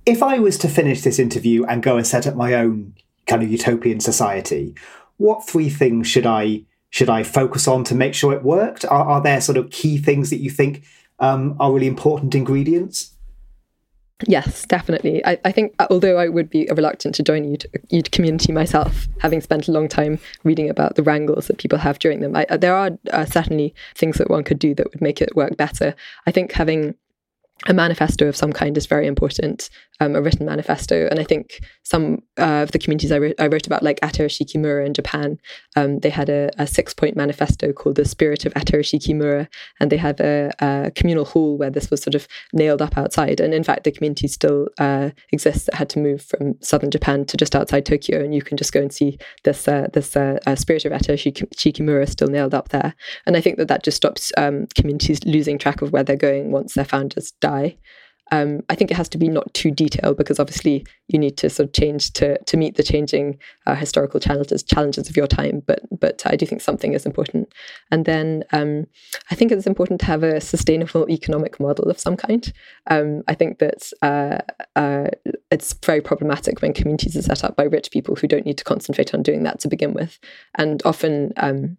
if 0.07 0.23
I 0.23 0.39
was 0.39 0.59
to 0.59 0.69
finish 0.69 1.03
this 1.03 1.19
interview 1.19 1.65
and 1.65 1.83
go 1.83 1.97
and 1.97 2.07
set 2.07 2.27
up 2.27 2.35
my 2.35 2.55
own 2.55 2.95
kind 3.27 3.43
of 3.43 3.51
utopian 3.51 4.01
society, 4.01 4.75
what 5.17 5.47
three 5.47 5.71
things 5.71 6.07
should 6.07 6.27
I 6.27 6.63
should 6.91 7.09
I 7.09 7.23
focus 7.23 7.67
on 7.67 7.85
to 7.85 7.95
make 7.95 8.15
sure 8.15 8.35
it 8.35 8.43
worked? 8.43 8.85
Are, 8.85 9.05
are 9.05 9.23
there 9.23 9.41
sort 9.41 9.57
of 9.57 9.71
key 9.71 9.97
things 9.97 10.29
that 10.29 10.41
you 10.41 10.51
think 10.51 10.85
um, 11.21 11.57
are 11.59 11.73
really 11.73 11.87
important 11.87 12.35
ingredients? 12.35 13.12
Yes, 14.27 14.65
definitely. 14.67 15.25
I, 15.25 15.39
I, 15.45 15.53
think, 15.53 15.75
uh, 15.79 15.87
although 15.91 16.19
I 16.19 16.29
would 16.29 16.49
be 16.49 16.69
reluctant 16.71 17.15
to 17.17 17.23
join 17.23 17.57
a 17.91 18.03
community 18.03 18.53
myself, 18.53 19.09
having 19.19 19.41
spent 19.41 19.69
a 19.69 19.73
long 19.73 19.89
time 19.89 20.19
reading 20.45 20.71
about 20.71 20.97
the 20.97 21.03
wrangles 21.03 21.47
that 21.49 21.59
people 21.59 21.79
have 21.79 21.99
during 21.99 22.21
them, 22.21 22.37
I, 22.37 22.47
uh, 22.49 22.57
there 22.57 22.75
are 22.75 22.91
uh, 23.13 23.25
certainly 23.25 23.75
things 23.95 24.19
that 24.19 24.31
one 24.31 24.45
could 24.45 24.59
do 24.59 24.75
that 24.75 24.91
would 24.93 25.01
make 25.01 25.21
it 25.21 25.35
work 25.35 25.57
better. 25.57 25.95
I 26.27 26.31
think 26.31 26.53
having 26.53 26.95
a 27.67 27.75
manifesto 27.75 28.29
of 28.29 28.37
some 28.37 28.53
kind 28.53 28.77
is 28.77 28.87
very 28.87 29.07
important, 29.07 29.71
um, 30.03 30.17
a 30.17 30.23
written 30.23 30.47
manifesto. 30.47 31.07
And 31.11 31.21
I 31.21 31.25
think 31.25 31.61
some 31.85 32.23
uh, 32.39 32.63
of 32.63 32.73
the 32.73 32.79
communities 32.79 33.13
I, 33.13 33.19
wrote, 33.19 33.35
I 33.39 33.47
wrote 33.47 33.67
about, 33.67 33.83
like 33.83 34.01
Atarashiki 34.01 34.61
Mura 34.61 34.85
in 34.85 34.95
Japan, 34.95 35.39
um, 35.77 36.01
they 36.01 36.11
had 36.11 36.29
a, 36.29 36.51
a 36.59 36.67
six 36.67 36.93
point 36.93 37.17
manifesto 37.17 37.73
called 37.73 37.97
The 37.97 38.05
Spirit 38.05 38.45
of 38.45 38.53
Atarashiki 38.55 39.15
Mura. 39.15 39.49
And 39.81 39.91
they 39.91 39.97
had 39.97 40.21
a, 40.21 40.51
a, 40.59 40.91
communal 40.95 41.25
hall 41.25 41.57
where 41.57 41.71
this 41.71 41.91
was 41.91 42.03
sort 42.03 42.15
of 42.15 42.27
nailed 42.53 42.83
up 42.83 42.99
outside. 42.99 43.41
And 43.41 43.55
in 43.55 43.63
fact, 43.63 43.85
the 43.85 43.93
community 43.93 44.29
still 44.29 44.69
uh, 44.79 45.11
exists 45.31 45.67
that 45.67 45.75
had 45.75 45.89
to 45.91 46.01
move 46.01 46.23
from 46.23 46.55
southern 46.61 46.91
Japan 46.91 47.25
to 47.27 47.37
just 47.37 47.55
outside 47.55 47.87
Tokyo. 47.87 48.23
And 48.23 48.35
you 48.35 48.43
can 48.43 48.57
just 48.57 48.73
go 48.73 48.81
and 48.81 48.93
see 48.93 49.19
this, 49.45 49.69
uh, 49.69 49.87
this 49.93 50.17
uh, 50.17 50.39
uh, 50.47 50.57
Spirit 50.57 50.85
of 50.85 50.93
Atarashiki 50.93 51.81
Mura 51.81 52.07
still 52.07 52.29
nailed 52.29 52.55
up 52.55 52.71
there. 52.71 52.95
And 53.27 53.37
I 53.37 53.41
think 53.41 53.59
that 53.59 53.69
that 53.69 53.85
just 53.85 53.97
stops 53.97 54.33
um, 54.37 54.67
communities 54.75 55.25
losing 55.25 55.59
track 55.59 55.83
of 55.83 55.93
where 55.93 56.03
they're 56.03 56.17
going 56.17 56.51
once 56.51 56.75
their 56.75 56.85
founders 56.85 57.33
die. 57.41 57.77
Um, 58.33 58.63
I 58.71 58.75
think 58.75 58.91
it 58.91 58.97
has 58.97 59.11
to 59.11 59.19
be 59.19 59.29
not 59.29 59.53
too 59.53 59.71
detailed 59.71 60.17
because 60.17 60.41
obviously 60.41 60.87
you 61.09 61.19
need 61.19 61.37
to 61.37 61.51
sort 61.51 61.69
of 61.69 61.75
change 61.75 62.13
to 62.15 62.39
to 62.43 62.57
meet 62.57 62.77
the 62.77 62.83
changing 62.83 63.39
uh, 63.67 63.75
historical 63.75 64.19
challenges 64.19 64.63
challenges 64.63 65.09
of 65.09 65.17
your 65.17 65.27
time. 65.27 65.63
But 65.67 65.81
but 66.01 66.23
I 66.25 66.35
do 66.35 66.47
think 66.47 66.63
something 66.63 66.95
is 66.95 67.07
important. 67.07 67.53
And 67.91 68.07
then 68.07 68.43
um, 68.53 68.87
I 69.31 69.35
think 69.35 69.53
it's 69.53 69.67
important 69.67 70.01
to 70.01 70.07
have 70.07 70.23
a 70.23 70.41
sustainable 70.41 71.09
economic 71.11 71.61
model 71.61 71.91
of 71.91 72.01
some 72.01 72.17
kind. 72.17 72.51
Um, 72.89 73.23
I 73.29 73.35
think 73.35 73.59
that 73.59 73.93
uh, 74.01 74.39
uh, 74.75 75.09
it's 75.51 75.75
very 75.85 76.01
problematic 76.01 76.63
when 76.63 76.73
communities 76.73 77.17
are 77.17 77.23
set 77.23 77.45
up 77.45 77.55
by 77.55 77.65
rich 77.65 77.91
people 77.91 78.17
who 78.17 78.27
don't 78.27 78.47
need 78.47 78.59
to 78.59 78.65
concentrate 78.65 79.13
on 79.13 79.23
doing 79.23 79.43
that 79.43 79.61
to 79.61 79.69
begin 79.69 79.93
with, 79.93 80.19
and 80.55 80.83
often 80.87 81.35
um, 81.37 81.77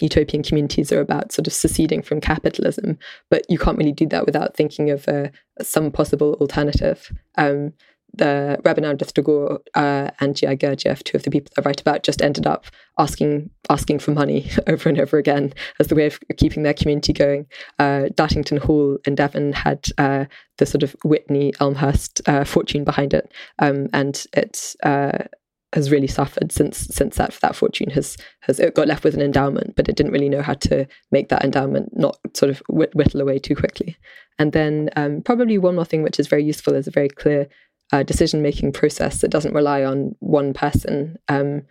utopian 0.00 0.42
communities 0.42 0.92
are 0.92 1.00
about 1.00 1.32
sort 1.32 1.46
of 1.46 1.52
seceding 1.52 2.02
from 2.02 2.20
capitalism, 2.20 2.98
but 3.30 3.44
you 3.48 3.58
can't 3.58 3.78
really 3.78 3.92
do 3.92 4.06
that 4.08 4.26
without 4.26 4.56
thinking 4.56 4.90
of 4.90 5.08
uh, 5.08 5.28
some 5.60 5.90
possible 5.90 6.34
alternative. 6.40 7.12
Um, 7.36 7.72
the 8.14 8.58
Rabindranath 8.62 9.12
Tagore 9.12 9.60
uh, 9.74 10.10
and 10.20 10.36
G.I. 10.36 10.56
Gurdjieff, 10.56 11.02
two 11.02 11.16
of 11.16 11.22
the 11.22 11.30
people 11.30 11.52
I 11.56 11.62
write 11.62 11.80
about, 11.80 12.02
just 12.02 12.20
ended 12.20 12.46
up 12.46 12.66
asking 12.98 13.50
asking 13.70 14.00
for 14.00 14.10
money 14.10 14.50
over 14.66 14.88
and 14.88 15.00
over 15.00 15.16
again 15.16 15.52
as 15.80 15.86
the 15.86 15.94
way 15.94 16.06
of 16.06 16.18
keeping 16.36 16.62
their 16.62 16.74
community 16.74 17.12
going. 17.12 17.46
Uh, 17.78 18.08
Dartington 18.14 18.58
Hall 18.58 18.98
in 19.06 19.14
Devon 19.14 19.52
had 19.52 19.86
uh, 19.98 20.26
the 20.58 20.66
sort 20.66 20.82
of 20.82 20.94
Whitney 21.04 21.52
Elmhirst 21.52 22.20
uh, 22.28 22.44
fortune 22.44 22.84
behind 22.84 23.14
it, 23.14 23.32
um, 23.58 23.88
and 23.92 24.26
it's 24.34 24.76
uh, 24.82 25.24
has 25.72 25.90
really 25.90 26.06
suffered 26.06 26.52
since 26.52 26.78
since 26.78 27.16
that 27.16 27.32
that 27.40 27.56
fortune 27.56 27.90
has 27.90 28.16
has 28.40 28.60
it 28.60 28.74
got 28.74 28.88
left 28.88 29.04
with 29.04 29.14
an 29.14 29.22
endowment, 29.22 29.74
but 29.76 29.88
it 29.88 29.96
didn't 29.96 30.12
really 30.12 30.28
know 30.28 30.42
how 30.42 30.54
to 30.54 30.86
make 31.10 31.28
that 31.28 31.44
endowment 31.44 31.96
not 31.96 32.18
sort 32.34 32.50
of 32.50 32.62
whittle 32.68 33.20
away 33.20 33.38
too 33.38 33.56
quickly. 33.56 33.96
And 34.38 34.52
then 34.52 34.90
um, 34.96 35.22
probably 35.22 35.58
one 35.58 35.74
more 35.74 35.84
thing 35.84 36.02
which 36.02 36.18
is 36.20 36.26
very 36.26 36.44
useful 36.44 36.74
is 36.74 36.86
a 36.86 36.92
very 36.92 37.08
clear 37.08 37.48
uh, 37.92 38.02
decision 38.02 38.42
making 38.42 38.72
process 38.72 39.20
that 39.20 39.30
doesn't 39.30 39.54
rely 39.54 39.84
on 39.84 40.14
one 40.20 40.52
person. 40.52 41.16
Um, 41.28 41.62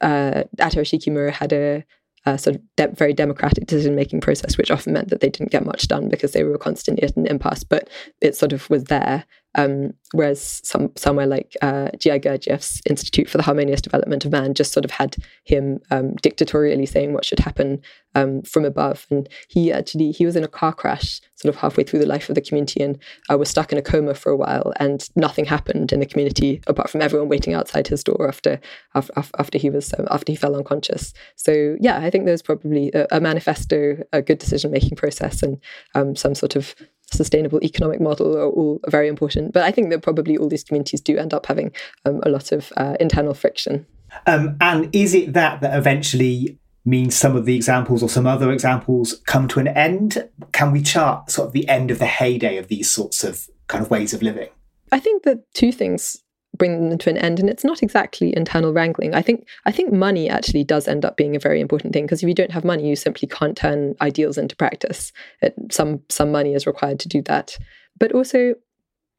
uh, 0.00 0.44
Atarashiki 0.58 1.30
had 1.32 1.52
a 1.52 1.84
uh, 2.26 2.36
sort 2.36 2.56
of 2.56 2.62
de- 2.76 2.88
very 2.88 3.12
democratic 3.12 3.66
decision 3.66 3.94
making 3.94 4.20
process, 4.20 4.58
which 4.58 4.70
often 4.70 4.92
meant 4.92 5.08
that 5.10 5.20
they 5.20 5.30
didn't 5.30 5.52
get 5.52 5.64
much 5.64 5.86
done 5.86 6.08
because 6.08 6.32
they 6.32 6.42
were 6.42 6.58
constantly 6.58 7.04
at 7.04 7.16
an 7.16 7.26
impasse. 7.26 7.62
But 7.62 7.88
it 8.20 8.36
sort 8.36 8.52
of 8.52 8.68
was 8.68 8.84
there. 8.84 9.24
Um, 9.56 9.94
whereas 10.12 10.60
some 10.64 10.92
somewhere 10.96 11.26
like 11.26 11.56
uh, 11.62 11.88
G.I. 11.98 12.20
Gurdjieff's 12.20 12.80
Institute 12.88 13.28
for 13.28 13.38
the 13.38 13.42
Harmonious 13.42 13.80
Development 13.80 14.24
of 14.24 14.30
Man 14.30 14.54
just 14.54 14.72
sort 14.72 14.84
of 14.84 14.90
had 14.90 15.16
him 15.44 15.80
um, 15.90 16.14
dictatorially 16.16 16.86
saying 16.86 17.14
what 17.14 17.24
should 17.24 17.40
happen 17.40 17.80
um, 18.14 18.42
from 18.42 18.64
above. 18.64 19.06
And 19.10 19.28
he 19.48 19.72
actually 19.72 20.12
he 20.12 20.26
was 20.26 20.36
in 20.36 20.44
a 20.44 20.48
car 20.48 20.74
crash 20.74 21.20
sort 21.36 21.54
of 21.54 21.60
halfway 21.60 21.84
through 21.84 22.00
the 22.00 22.06
life 22.06 22.28
of 22.28 22.34
the 22.34 22.40
community 22.40 22.82
and 22.82 22.98
uh, 23.30 23.36
was 23.36 23.48
stuck 23.48 23.72
in 23.72 23.78
a 23.78 23.82
coma 23.82 24.14
for 24.14 24.30
a 24.30 24.36
while, 24.36 24.72
and 24.76 25.08
nothing 25.16 25.46
happened 25.46 25.92
in 25.92 26.00
the 26.00 26.06
community 26.06 26.60
apart 26.66 26.90
from 26.90 27.02
everyone 27.02 27.28
waiting 27.28 27.54
outside 27.54 27.88
his 27.88 28.04
door 28.04 28.28
after 28.28 28.60
after, 28.94 29.12
after 29.38 29.58
he 29.58 29.70
was 29.70 29.94
um, 29.98 30.06
after 30.10 30.32
he 30.32 30.36
fell 30.36 30.54
unconscious. 30.54 31.14
So 31.36 31.76
yeah, 31.80 31.98
I 31.98 32.10
think 32.10 32.26
there's 32.26 32.42
probably 32.42 32.90
a, 32.92 33.06
a 33.10 33.20
manifesto, 33.20 34.04
a 34.12 34.20
good 34.20 34.38
decision 34.38 34.70
making 34.70 34.96
process, 34.96 35.42
and 35.42 35.58
um, 35.94 36.14
some 36.14 36.34
sort 36.34 36.56
of 36.56 36.74
sustainable 37.12 37.62
economic 37.62 38.00
model 38.00 38.36
are 38.36 38.50
all 38.50 38.80
very 38.88 39.08
important. 39.08 39.52
But 39.52 39.62
I 39.62 39.70
think 39.70 39.90
that 39.90 40.02
probably 40.02 40.36
all 40.36 40.48
these 40.48 40.64
communities 40.64 41.00
do 41.00 41.16
end 41.16 41.34
up 41.34 41.46
having 41.46 41.72
um, 42.04 42.20
a 42.24 42.28
lot 42.28 42.52
of 42.52 42.72
uh, 42.76 42.96
internal 43.00 43.34
friction. 43.34 43.86
Um, 44.26 44.56
and 44.60 44.94
is 44.94 45.14
it 45.14 45.32
that 45.34 45.60
that 45.60 45.76
eventually 45.76 46.58
means 46.84 47.16
some 47.16 47.36
of 47.36 47.44
the 47.44 47.56
examples 47.56 48.02
or 48.02 48.08
some 48.08 48.26
other 48.26 48.52
examples 48.52 49.20
come 49.26 49.48
to 49.48 49.60
an 49.60 49.68
end? 49.68 50.28
Can 50.52 50.72
we 50.72 50.82
chart 50.82 51.30
sort 51.30 51.48
of 51.48 51.52
the 51.52 51.68
end 51.68 51.90
of 51.90 51.98
the 51.98 52.06
heyday 52.06 52.56
of 52.56 52.68
these 52.68 52.90
sorts 52.90 53.24
of 53.24 53.48
kind 53.66 53.84
of 53.84 53.90
ways 53.90 54.14
of 54.14 54.22
living? 54.22 54.48
I 54.92 55.00
think 55.00 55.24
that 55.24 55.52
two 55.52 55.72
things 55.72 56.16
bring 56.56 56.88
them 56.88 56.98
to 56.98 57.10
an 57.10 57.16
end 57.18 57.40
and 57.40 57.48
it's 57.48 57.64
not 57.64 57.82
exactly 57.82 58.36
internal 58.36 58.72
wrangling. 58.72 59.14
I 59.14 59.22
think 59.22 59.46
i 59.64 59.72
think 59.72 59.92
money 59.92 60.28
actually 60.28 60.64
does 60.64 60.88
end 60.88 61.04
up 61.04 61.16
being 61.16 61.36
a 61.36 61.40
very 61.40 61.60
important 61.60 61.92
thing 61.92 62.04
because 62.04 62.22
if 62.22 62.28
you 62.28 62.34
don't 62.34 62.52
have 62.52 62.64
money 62.64 62.88
you 62.88 62.96
simply 62.96 63.28
can't 63.28 63.56
turn 63.56 63.94
ideals 64.00 64.38
into 64.38 64.56
practice. 64.56 65.12
It, 65.42 65.54
some 65.70 66.00
some 66.08 66.30
money 66.32 66.54
is 66.54 66.66
required 66.66 67.00
to 67.00 67.08
do 67.08 67.22
that. 67.22 67.56
But 67.98 68.12
also 68.12 68.54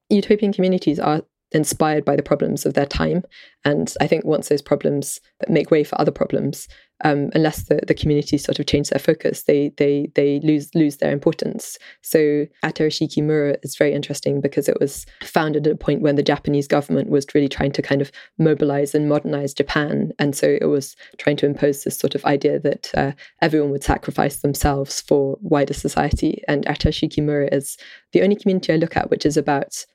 utopian 0.10 0.54
communities 0.54 1.00
are 1.00 1.24
inspired 1.58 2.06
by 2.06 2.16
the 2.16 2.24
problems 2.24 2.66
of 2.66 2.74
their 2.74 2.86
time. 2.86 3.24
And 3.66 3.94
I 4.00 4.08
think 4.08 4.24
once 4.24 4.48
those 4.48 4.62
problems 4.62 5.20
make 5.50 5.72
way 5.72 5.84
for 5.84 6.00
other 6.00 6.12
problems, 6.12 6.70
um, 7.04 7.30
unless 7.36 7.64
the, 7.64 7.80
the 7.86 7.94
community 7.94 8.38
sort 8.38 8.60
of 8.60 8.66
change 8.66 8.90
their 8.90 9.00
focus, 9.00 9.44
they 9.44 9.72
they 9.78 10.10
they 10.16 10.40
lose 10.40 10.74
lose 10.74 10.98
their 10.98 11.12
importance. 11.12 11.78
So 12.02 12.48
Atarashiki 12.64 13.24
Mura 13.24 13.58
is 13.62 13.76
very 13.76 13.94
interesting 13.94 14.42
because 14.42 14.68
it 14.68 14.80
was 14.80 15.06
founded 15.22 15.68
at 15.68 15.74
a 15.74 15.78
point 15.78 16.02
when 16.02 16.16
the 16.16 16.24
Japanese 16.24 16.68
government 16.68 17.10
was 17.10 17.28
really 17.36 17.50
trying 17.50 17.72
to 17.74 17.82
kind 17.82 18.02
of 18.02 18.12
mobilize 18.40 18.96
and 18.96 19.10
modernize 19.10 19.54
Japan, 19.54 20.12
and 20.18 20.36
so 20.36 20.58
it 20.60 20.66
was 20.66 20.96
trying 21.18 21.38
to 21.38 21.46
impose 21.46 21.84
this 21.84 21.98
sort 21.98 22.16
of 22.16 22.26
idea 22.26 22.60
that 22.60 22.92
uh, 22.96 23.12
everyone 23.42 23.72
would 23.72 23.84
sacrifice 23.84 24.38
themselves 24.38 25.02
for 25.02 25.38
wider 25.42 25.74
society. 25.74 26.42
And 26.48 26.66
Atarashiki 26.66 27.24
Mura 27.24 27.50
is 27.52 27.78
the 28.12 28.24
only 28.24 28.36
community 28.36 28.74
I 28.74 28.78
look 28.78 28.98
at 28.98 29.12
which 29.12 29.26
is 29.26 29.38
about 29.38 29.86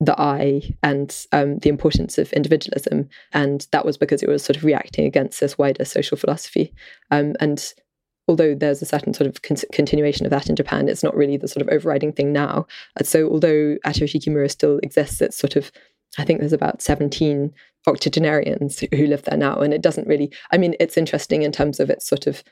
the 0.00 0.18
I 0.18 0.74
and 0.82 1.26
um, 1.32 1.58
the 1.58 1.68
importance 1.68 2.16
of 2.16 2.32
individualism. 2.32 3.08
And 3.32 3.66
that 3.72 3.84
was 3.84 3.98
because 3.98 4.22
it 4.22 4.28
was 4.28 4.42
sort 4.42 4.56
of 4.56 4.64
reacting 4.64 5.04
against 5.04 5.40
this 5.40 5.58
wider 5.58 5.84
social 5.84 6.16
philosophy. 6.16 6.72
Um, 7.10 7.34
and 7.38 7.72
although 8.26 8.54
there's 8.54 8.80
a 8.80 8.86
certain 8.86 9.12
sort 9.12 9.28
of 9.28 9.42
con- 9.42 9.56
continuation 9.72 10.24
of 10.24 10.30
that 10.30 10.48
in 10.48 10.56
Japan, 10.56 10.88
it's 10.88 11.02
not 11.02 11.16
really 11.16 11.36
the 11.36 11.48
sort 11.48 11.62
of 11.62 11.68
overriding 11.68 12.12
thing 12.12 12.32
now. 12.32 12.66
And 12.96 13.06
so 13.06 13.28
although 13.28 13.76
Atarashiki 13.84 14.28
Mura 14.28 14.48
still 14.48 14.78
exists, 14.82 15.20
it's 15.20 15.36
sort 15.36 15.56
of, 15.56 15.70
I 16.16 16.24
think 16.24 16.40
there's 16.40 16.52
about 16.52 16.80
17 16.80 17.52
octogenarians 17.86 18.80
who 18.80 19.06
live 19.06 19.22
there 19.24 19.38
now. 19.38 19.58
And 19.58 19.74
it 19.74 19.82
doesn't 19.82 20.08
really, 20.08 20.32
I 20.50 20.56
mean, 20.56 20.74
it's 20.80 20.96
interesting 20.96 21.42
in 21.42 21.52
terms 21.52 21.78
of 21.78 21.90
its 21.90 22.06
sort 22.06 22.26
of 22.26 22.42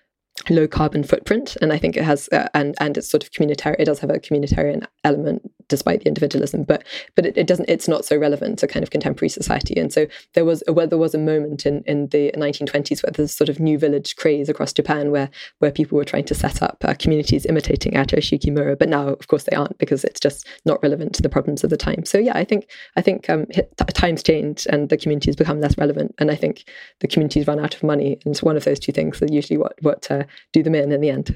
low 0.50 0.66
carbon 0.66 1.02
footprint 1.02 1.56
and 1.60 1.72
i 1.72 1.78
think 1.78 1.96
it 1.96 2.04
has 2.04 2.28
uh, 2.32 2.48
and 2.54 2.74
and 2.80 2.96
it's 2.96 3.10
sort 3.10 3.22
of 3.22 3.30
communitarian 3.30 3.76
it 3.78 3.84
does 3.84 3.98
have 3.98 4.10
a 4.10 4.18
communitarian 4.18 4.86
element 5.04 5.50
despite 5.68 6.00
the 6.00 6.08
individualism 6.08 6.62
but 6.64 6.84
but 7.14 7.26
it, 7.26 7.36
it, 7.36 7.46
doesn't 7.46 7.68
it's 7.68 7.88
not 7.88 8.04
so 8.04 8.16
relevant 8.16 8.58
to 8.58 8.66
kind 8.66 8.82
of 8.82 8.90
contemporary 8.90 9.28
society. 9.28 9.78
And 9.78 9.92
so 9.92 10.06
there 10.34 10.44
was 10.44 10.62
a, 10.66 10.72
well, 10.72 10.86
there 10.86 10.98
was 10.98 11.14
a 11.14 11.18
moment 11.18 11.66
in 11.66 11.82
in 11.86 12.08
the 12.08 12.32
1920s 12.36 13.02
where 13.02 13.12
there's 13.12 13.36
sort 13.36 13.48
of 13.48 13.60
new 13.60 13.78
village 13.78 14.16
craze 14.16 14.48
across 14.48 14.72
japan 14.72 15.10
where 15.10 15.30
where 15.58 15.70
people 15.70 15.96
were 15.96 16.04
trying 16.04 16.24
to 16.24 16.34
set 16.34 16.62
up 16.62 16.78
uh, 16.84 16.94
communities 16.98 17.46
imitating 17.46 17.92
Atarashiki 17.92 18.52
Mura 18.52 18.76
but 18.76 18.88
now 18.88 19.08
of 19.08 19.28
course 19.28 19.44
they 19.44 19.56
aren't 19.56 19.78
because 19.78 20.04
it's 20.04 20.20
just 20.20 20.46
not 20.64 20.82
relevant 20.82 21.14
to 21.14 21.22
the 21.22 21.28
problems 21.28 21.64
of 21.64 21.70
the 21.70 21.76
time. 21.76 22.04
So 22.04 22.18
yeah 22.18 22.36
i 22.36 22.44
think 22.44 22.68
i 22.96 23.02
think 23.02 23.28
um, 23.30 23.46
times 23.94 24.22
change 24.22 24.66
and 24.70 24.88
the 24.88 24.96
communities 24.96 25.36
become 25.36 25.60
less 25.60 25.76
relevant 25.78 26.14
and 26.18 26.30
i 26.30 26.34
think 26.34 26.64
the 27.00 27.08
communities 27.08 27.46
run 27.46 27.60
out 27.60 27.74
of 27.74 27.82
money. 27.82 28.18
And 28.24 28.32
it's 28.32 28.42
one 28.42 28.56
of 28.56 28.64
those 28.64 28.78
two 28.78 28.92
things 28.92 29.20
that 29.20 29.32
usually 29.32 29.58
what 29.58 29.74
what 29.82 30.10
uh, 30.10 30.24
do 30.52 30.62
them 30.62 30.74
in 30.74 30.92
in 30.92 31.00
the 31.00 31.10
end. 31.10 31.34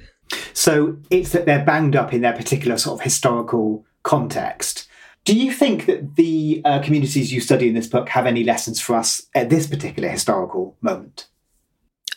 So 0.52 0.96
it's 1.10 1.32
that 1.32 1.46
they're 1.46 1.64
banged 1.64 1.96
up 1.96 2.12
in 2.12 2.22
their 2.22 2.32
particular 2.32 2.78
sort 2.78 3.00
of 3.00 3.04
historical 3.04 3.84
context. 4.02 4.88
Do 5.24 5.36
you 5.36 5.52
think 5.52 5.86
that 5.86 6.16
the 6.16 6.62
uh, 6.64 6.80
communities 6.80 7.32
you 7.32 7.40
study 7.40 7.68
in 7.68 7.74
this 7.74 7.86
book 7.86 8.08
have 8.08 8.26
any 8.26 8.42
lessons 8.42 8.80
for 8.80 8.96
us 8.96 9.22
at 9.34 9.50
this 9.50 9.66
particular 9.66 10.08
historical 10.08 10.76
moment? 10.80 11.28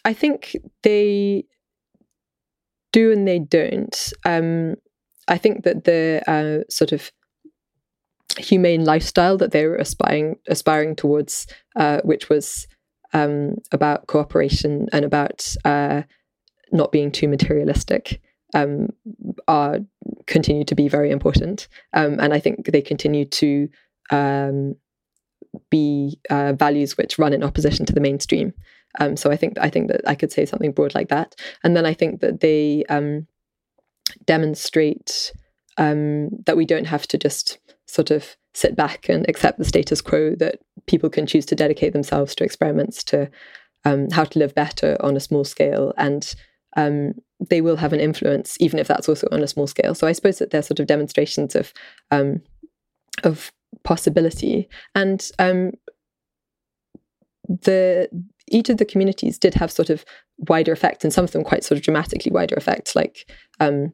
I 0.04 0.14
think 0.14 0.56
they 0.82 1.46
do 2.94 3.12
and 3.12 3.28
they 3.28 3.40
don't. 3.40 4.14
Um, 4.24 4.76
I 5.28 5.38
think 5.38 5.64
that 5.64 5.84
the 5.84 6.22
uh, 6.28 6.64
sort 6.70 6.92
of 6.92 7.12
humane 8.38 8.86
lifestyle 8.86 9.38
that 9.38 9.52
they 9.52 9.66
were 9.66 9.76
aspiring 9.76 10.38
aspiring 10.48 10.96
towards, 10.96 11.48
uh, 11.76 12.02
which 12.04 12.30
was 12.30 12.68
um, 13.14 13.56
about 13.72 14.08
cooperation 14.08 14.88
and 14.92 15.06
about 15.06 15.56
uh, 15.64 16.04
not 16.76 16.92
being 16.92 17.12
too 17.12 17.28
materialistic, 17.28 18.22
um, 18.54 18.90
are 19.48 19.80
continue 20.28 20.64
to 20.66 20.76
be 20.76 20.88
very 20.88 21.12
important, 21.12 21.68
um, 21.94 22.20
and 22.20 22.34
I 22.34 22.40
think 22.40 22.68
they 22.68 22.82
continue 22.82 23.26
to 23.26 23.70
um, 24.12 24.76
be 25.70 26.20
uh, 26.30 26.54
values 26.54 26.98
which 26.98 27.18
run 27.18 27.34
in 27.34 27.44
opposition 27.44 27.86
to 27.86 27.94
the 27.94 28.02
mainstream. 28.02 28.54
Um, 29.00 29.18
so 29.18 29.32
I 29.32 29.36
think 29.36 29.58
I 29.60 29.70
think 29.70 29.90
that 29.90 30.02
I 30.08 30.16
could 30.16 30.32
say 30.32 30.46
something 30.46 30.72
broad 30.72 30.96
like 30.96 31.10
that, 31.10 31.36
and 31.64 31.76
then 31.76 31.86
I 31.86 31.94
think 31.94 32.22
that 32.22 32.40
they 32.40 32.84
um, 32.90 33.28
demonstrate 34.26 35.34
um, 35.78 36.30
that 36.46 36.58
we 36.58 36.66
don't 36.66 36.88
have 36.88 37.08
to 37.08 37.18
just 37.18 37.60
sort 37.88 38.12
of 38.12 38.38
sit 38.54 38.76
back 38.76 39.10
and 39.10 39.28
accept 39.28 39.58
the 39.58 39.66
status 39.66 40.02
quo. 40.02 40.36
That 40.36 40.60
people 40.88 41.10
can 41.10 41.26
choose 41.26 41.46
to 41.48 41.56
dedicate 41.56 41.94
themselves 41.94 42.36
to 42.36 42.44
experiments 42.44 43.04
to 43.06 43.30
how 44.12 44.24
to 44.24 44.40
live 44.40 44.56
better 44.56 44.98
on 45.02 45.16
a 45.16 45.20
small 45.20 45.44
scale, 45.44 45.94
and 45.98 46.36
um, 46.76 47.14
they 47.50 47.62
will 47.62 47.78
have 47.78 47.94
an 47.94 48.00
influence, 48.00 48.58
even 48.60 48.80
if 48.80 48.88
that's 48.88 49.10
also 49.10 49.28
on 49.32 49.44
a 49.44 49.48
small 49.48 49.68
scale. 49.68 49.96
So 49.96 50.08
I 50.08 50.14
suppose 50.14 50.40
that 50.40 50.52
they're 50.52 50.62
sort 50.62 50.80
of 50.80 50.88
demonstrations 50.88 51.56
of 51.56 51.74
um, 52.12 52.42
of 53.24 53.52
possibility 53.84 54.70
and 54.94 55.30
um, 55.40 55.72
the 57.48 58.10
each 58.48 58.70
of 58.70 58.78
the 58.78 58.86
communities 58.86 59.40
did 59.40 59.56
have 59.56 59.72
sort 59.72 59.90
of 59.90 60.06
wider 60.38 60.72
effects, 60.72 61.04
and 61.04 61.14
some 61.14 61.24
of 61.24 61.32
them 61.32 61.44
quite 61.44 61.64
sort 61.64 61.78
of 61.78 61.84
dramatically 61.84 62.32
wider 62.32 62.56
effects. 62.56 62.96
Like 62.96 63.30
um, 63.60 63.92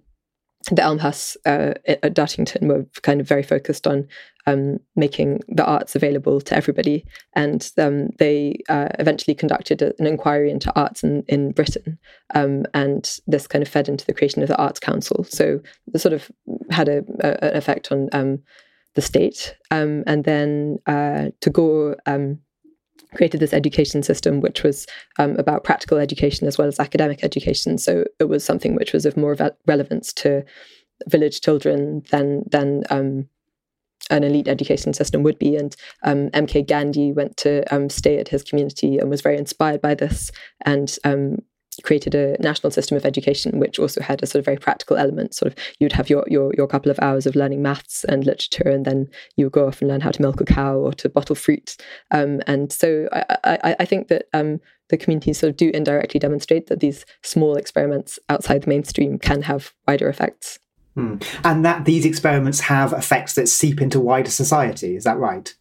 the 0.70 0.82
Elmhirst 0.82 1.38
uh, 1.46 1.74
at 1.88 2.14
Dartington 2.14 2.68
were 2.68 2.86
kind 3.02 3.22
of 3.22 3.28
very 3.28 3.44
focused 3.44 3.88
on 3.88 4.08
um, 4.48 4.80
making 4.96 5.40
the 5.48 5.66
arts 5.66 5.96
available 5.96 6.42
to 6.42 6.56
everybody, 6.56 7.06
and 7.34 7.72
um, 7.78 8.10
they 8.18 8.60
uh, 8.70 8.90
eventually 9.00 9.36
conducted 9.36 9.82
a, 9.82 9.94
an 10.00 10.08
inquiry 10.08 10.52
into 10.52 10.74
arts 10.80 11.04
in, 11.04 11.24
in 11.28 11.52
Britain, 11.52 11.98
um, 12.36 12.66
and 12.74 13.20
this 13.28 13.48
kind 13.48 13.62
of 13.62 13.68
fed 13.68 13.88
into 13.88 14.06
the 14.06 14.14
creation 14.14 14.42
of 14.42 14.48
the 14.48 14.58
Arts 14.58 14.80
Council. 14.80 15.24
So 15.24 15.62
it 15.94 16.00
sort 16.00 16.14
of 16.14 16.32
had 16.70 16.90
a, 16.90 17.04
a, 17.20 17.44
an 17.46 17.58
effect 17.58 17.92
on 17.92 18.10
um, 18.14 18.40
the 18.96 19.02
state, 19.02 19.56
um, 19.72 20.04
and 20.08 20.24
then 20.24 20.78
uh, 20.88 21.30
Tagore 21.42 21.98
um, 22.06 22.40
created 23.16 23.40
this 23.40 23.54
education 23.54 24.04
system 24.04 24.40
which 24.40 24.64
was 24.64 24.88
um, 25.20 25.36
about 25.38 25.64
practical 25.64 25.98
education 25.98 26.48
as 26.48 26.58
well 26.58 26.68
as 26.68 26.80
academic 26.80 27.24
education. 27.24 27.78
So 27.78 28.06
it 28.20 28.26
was 28.26 28.44
something 28.44 28.76
which 28.76 28.94
was 28.94 29.06
of 29.06 29.18
more 29.18 29.36
re- 29.38 29.52
relevance 29.68 30.14
to 30.14 30.44
village 31.08 31.42
children 31.42 32.04
than 32.12 32.44
than 32.50 32.84
um, 32.90 33.28
an 34.12 34.24
elite 34.24 34.48
education 34.48 34.94
system 34.94 35.24
would 35.24 35.40
be. 35.40 35.56
And 35.56 35.76
um, 36.04 36.30
MK 36.30 36.68
Gandhi 36.68 37.12
went 37.12 37.38
to 37.38 37.64
um, 37.74 37.90
stay 37.90 38.18
at 38.18 38.28
his 38.28 38.44
community 38.44 38.98
and 38.98 39.10
was 39.10 39.22
very 39.22 39.38
inspired 39.38 39.82
by 39.82 39.96
this 39.96 40.32
and 40.66 40.96
um, 41.04 41.38
created 41.84 42.14
a 42.14 42.36
national 42.40 42.70
system 42.70 42.98
of 42.98 43.06
education 43.06 43.58
which 43.58 43.80
also 43.80 44.02
had 44.02 44.22
a 44.22 44.28
sort 44.28 44.40
of 44.40 44.46
very 44.46 44.58
practical 44.58 44.98
element. 44.98 45.34
Sort 45.34 45.52
of 45.52 45.58
you'd 45.80 45.94
have 45.94 46.10
your 46.10 46.26
your, 46.28 46.54
your 46.56 46.68
couple 46.68 46.92
of 46.92 47.00
hours 47.00 47.26
of 47.26 47.36
learning 47.36 47.62
maths 47.62 48.04
and 48.04 48.26
literature 48.26 48.70
and 48.70 48.86
then 48.86 49.08
you 49.38 49.46
would 49.46 49.54
go 49.54 49.68
off 49.68 49.82
and 49.82 49.90
learn 49.90 50.02
how 50.02 50.12
to 50.12 50.22
milk 50.22 50.42
a 50.42 50.46
cow 50.46 50.76
or 50.76 50.94
to 50.94 51.10
bottle 51.10 51.36
fruit. 51.36 51.78
Um, 52.12 52.42
and 52.46 52.72
so 52.72 53.08
I, 53.14 53.38
I, 53.44 53.76
I 53.80 53.86
think 53.86 54.10
that 54.10 54.26
um, 54.34 54.60
the 54.90 54.98
communities 54.98 55.40
sort 55.40 55.50
of 55.50 55.58
do 55.58 55.72
indirectly 55.74 56.20
demonstrate 56.20 56.68
that 56.68 56.82
these 56.82 57.06
small 57.24 57.56
experiments 57.56 58.20
outside 58.28 58.64
the 58.64 58.70
mainstream 58.70 59.18
can 59.18 59.44
have 59.44 59.74
wider 59.88 60.10
effects 60.10 60.60
hmm. 60.96 61.18
and 61.44 61.66
that 61.66 61.86
these 61.86 62.06
experiments 62.06 62.60
have 62.62 62.94
effects 62.94 63.36
that 63.36 63.48
seep 63.48 63.82
into 63.82 64.00
wider 64.00 64.30
society 64.30 64.96
is 64.96 65.04
that 65.04 65.18
right 65.18 65.56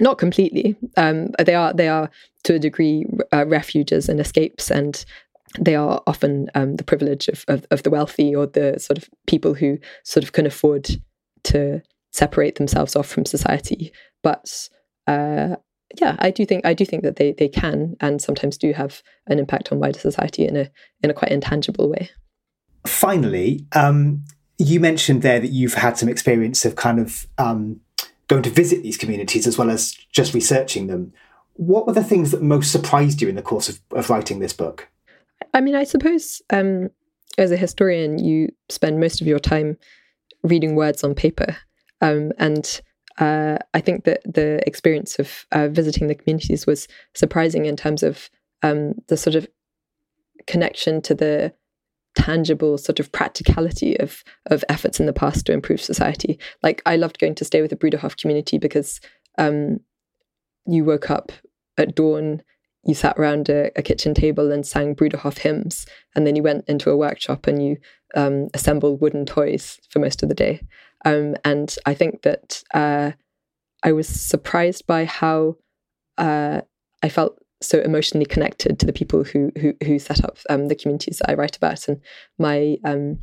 not 0.00 0.18
completely 0.18 0.76
um, 0.96 1.30
they 1.44 1.54
are 1.54 1.72
they 1.72 1.88
are 1.88 2.10
to 2.44 2.54
a 2.54 2.58
degree 2.58 3.04
uh, 3.32 3.44
refuges 3.46 4.08
and 4.08 4.20
escapes 4.20 4.70
and 4.70 5.04
they 5.58 5.74
are 5.74 6.00
often 6.06 6.48
um, 6.54 6.76
the 6.76 6.84
privilege 6.84 7.28
of, 7.28 7.44
of, 7.48 7.66
of, 7.70 7.82
the 7.82 7.90
wealthy 7.90 8.34
or 8.34 8.46
the 8.46 8.78
sort 8.78 8.98
of 8.98 9.08
people 9.26 9.54
who 9.54 9.78
sort 10.04 10.22
of 10.22 10.32
can 10.32 10.46
afford 10.46 10.88
to 11.42 11.82
separate 12.12 12.56
themselves 12.56 12.96
off 12.96 13.06
from 13.06 13.24
society. 13.24 13.92
But 14.22 14.68
uh, 15.06 15.56
yeah, 16.00 16.16
I 16.18 16.30
do 16.30 16.46
think 16.46 16.64
I 16.64 16.74
do 16.74 16.84
think 16.84 17.02
that 17.02 17.16
they 17.16 17.32
they 17.32 17.48
can 17.48 17.96
and 18.00 18.22
sometimes 18.22 18.56
do 18.58 18.72
have 18.72 19.02
an 19.26 19.38
impact 19.38 19.72
on 19.72 19.80
wider 19.80 19.98
society 19.98 20.46
in 20.46 20.56
a 20.56 20.70
in 21.02 21.10
a 21.10 21.14
quite 21.14 21.32
intangible 21.32 21.90
way. 21.90 22.10
Finally, 22.86 23.66
um, 23.72 24.24
you 24.60 24.78
mentioned 24.78 25.22
there 25.22 25.40
that 25.40 25.50
you've 25.50 25.74
had 25.74 25.96
some 25.96 26.08
experience 26.08 26.64
of 26.64 26.76
kind 26.76 27.00
of 27.00 27.26
um, 27.38 27.80
going 28.28 28.42
to 28.42 28.50
visit 28.50 28.82
these 28.82 28.98
communities 28.98 29.46
as 29.46 29.56
well 29.56 29.70
as 29.70 29.92
just 30.12 30.34
researching 30.34 30.86
them. 30.86 31.12
What 31.54 31.86
were 31.86 31.94
the 31.94 32.04
things 32.04 32.30
that 32.30 32.42
most 32.42 32.70
surprised 32.70 33.22
you 33.22 33.28
in 33.28 33.36
the 33.36 33.42
course 33.42 33.68
of, 33.68 33.80
of 33.92 34.10
writing 34.10 34.38
this 34.38 34.52
book? 34.52 34.88
I 35.54 35.60
mean, 35.60 35.74
I 35.74 35.84
suppose 35.84 36.42
um, 36.50 36.90
as 37.38 37.50
a 37.50 37.56
historian, 37.56 38.18
you 38.22 38.50
spend 38.68 39.00
most 39.00 39.20
of 39.20 39.26
your 39.26 39.38
time 39.38 39.78
reading 40.42 40.76
words 40.76 41.02
on 41.02 41.14
paper. 41.14 41.56
Um, 42.02 42.32
and 42.38 42.80
uh, 43.18 43.58
I 43.72 43.80
think 43.80 44.04
that 44.04 44.20
the 44.24 44.62
experience 44.66 45.18
of 45.18 45.46
uh, 45.52 45.68
visiting 45.68 46.06
the 46.06 46.14
communities 46.14 46.66
was 46.66 46.86
surprising 47.14 47.64
in 47.64 47.76
terms 47.76 48.02
of 48.02 48.28
um, 48.62 48.94
the 49.08 49.16
sort 49.16 49.36
of 49.36 49.48
connection 50.46 51.00
to 51.02 51.14
the 51.14 51.52
tangible 52.16 52.76
sort 52.76 53.00
of 53.00 53.12
practicality 53.12 53.98
of 53.98 54.22
of 54.46 54.64
efforts 54.68 55.00
in 55.00 55.06
the 55.06 55.12
past 55.12 55.46
to 55.46 55.52
improve 55.52 55.80
society. 55.80 56.38
Like 56.62 56.82
I 56.86 56.96
loved 56.96 57.18
going 57.18 57.34
to 57.36 57.44
stay 57.44 57.60
with 57.60 57.70
the 57.70 57.76
Bruderhof 57.76 58.16
community 58.16 58.58
because 58.58 59.00
um, 59.38 59.80
you 60.66 60.84
woke 60.84 61.10
up 61.10 61.32
at 61.78 61.94
dawn 61.94 62.42
you 62.84 62.94
sat 62.94 63.18
around 63.18 63.48
a, 63.48 63.70
a, 63.76 63.82
kitchen 63.82 64.14
table 64.14 64.50
and 64.50 64.66
sang 64.66 64.94
Bruderhof 64.94 65.38
hymns, 65.38 65.86
and 66.14 66.26
then 66.26 66.34
you 66.34 66.42
went 66.42 66.64
into 66.66 66.90
a 66.90 66.96
workshop 66.96 67.46
and 67.46 67.62
you 67.62 67.76
um, 68.14 68.48
assembled 68.54 69.00
wooden 69.00 69.26
toys 69.26 69.78
for 69.90 69.98
most 69.98 70.22
of 70.22 70.28
the 70.28 70.34
day. 70.34 70.60
Um, 71.04 71.36
and 71.44 71.74
I 71.84 71.94
think 71.94 72.22
that 72.22 72.62
uh, 72.72 73.12
I 73.82 73.92
was 73.92 74.08
surprised 74.08 74.86
by 74.86 75.04
how 75.04 75.56
uh, 76.16 76.62
I 77.02 77.08
felt 77.08 77.38
so 77.62 77.80
emotionally 77.80 78.26
connected 78.26 78.78
to 78.78 78.86
the 78.86 78.92
people 78.92 79.24
who 79.24 79.50
who, 79.58 79.74
who 79.84 79.98
set 79.98 80.24
up 80.24 80.38
um, 80.48 80.68
the 80.68 80.74
communities 80.74 81.18
that 81.18 81.30
I 81.30 81.34
write 81.34 81.56
about. 81.56 81.88
And 81.88 82.00
my 82.38 82.76
um, 82.84 83.18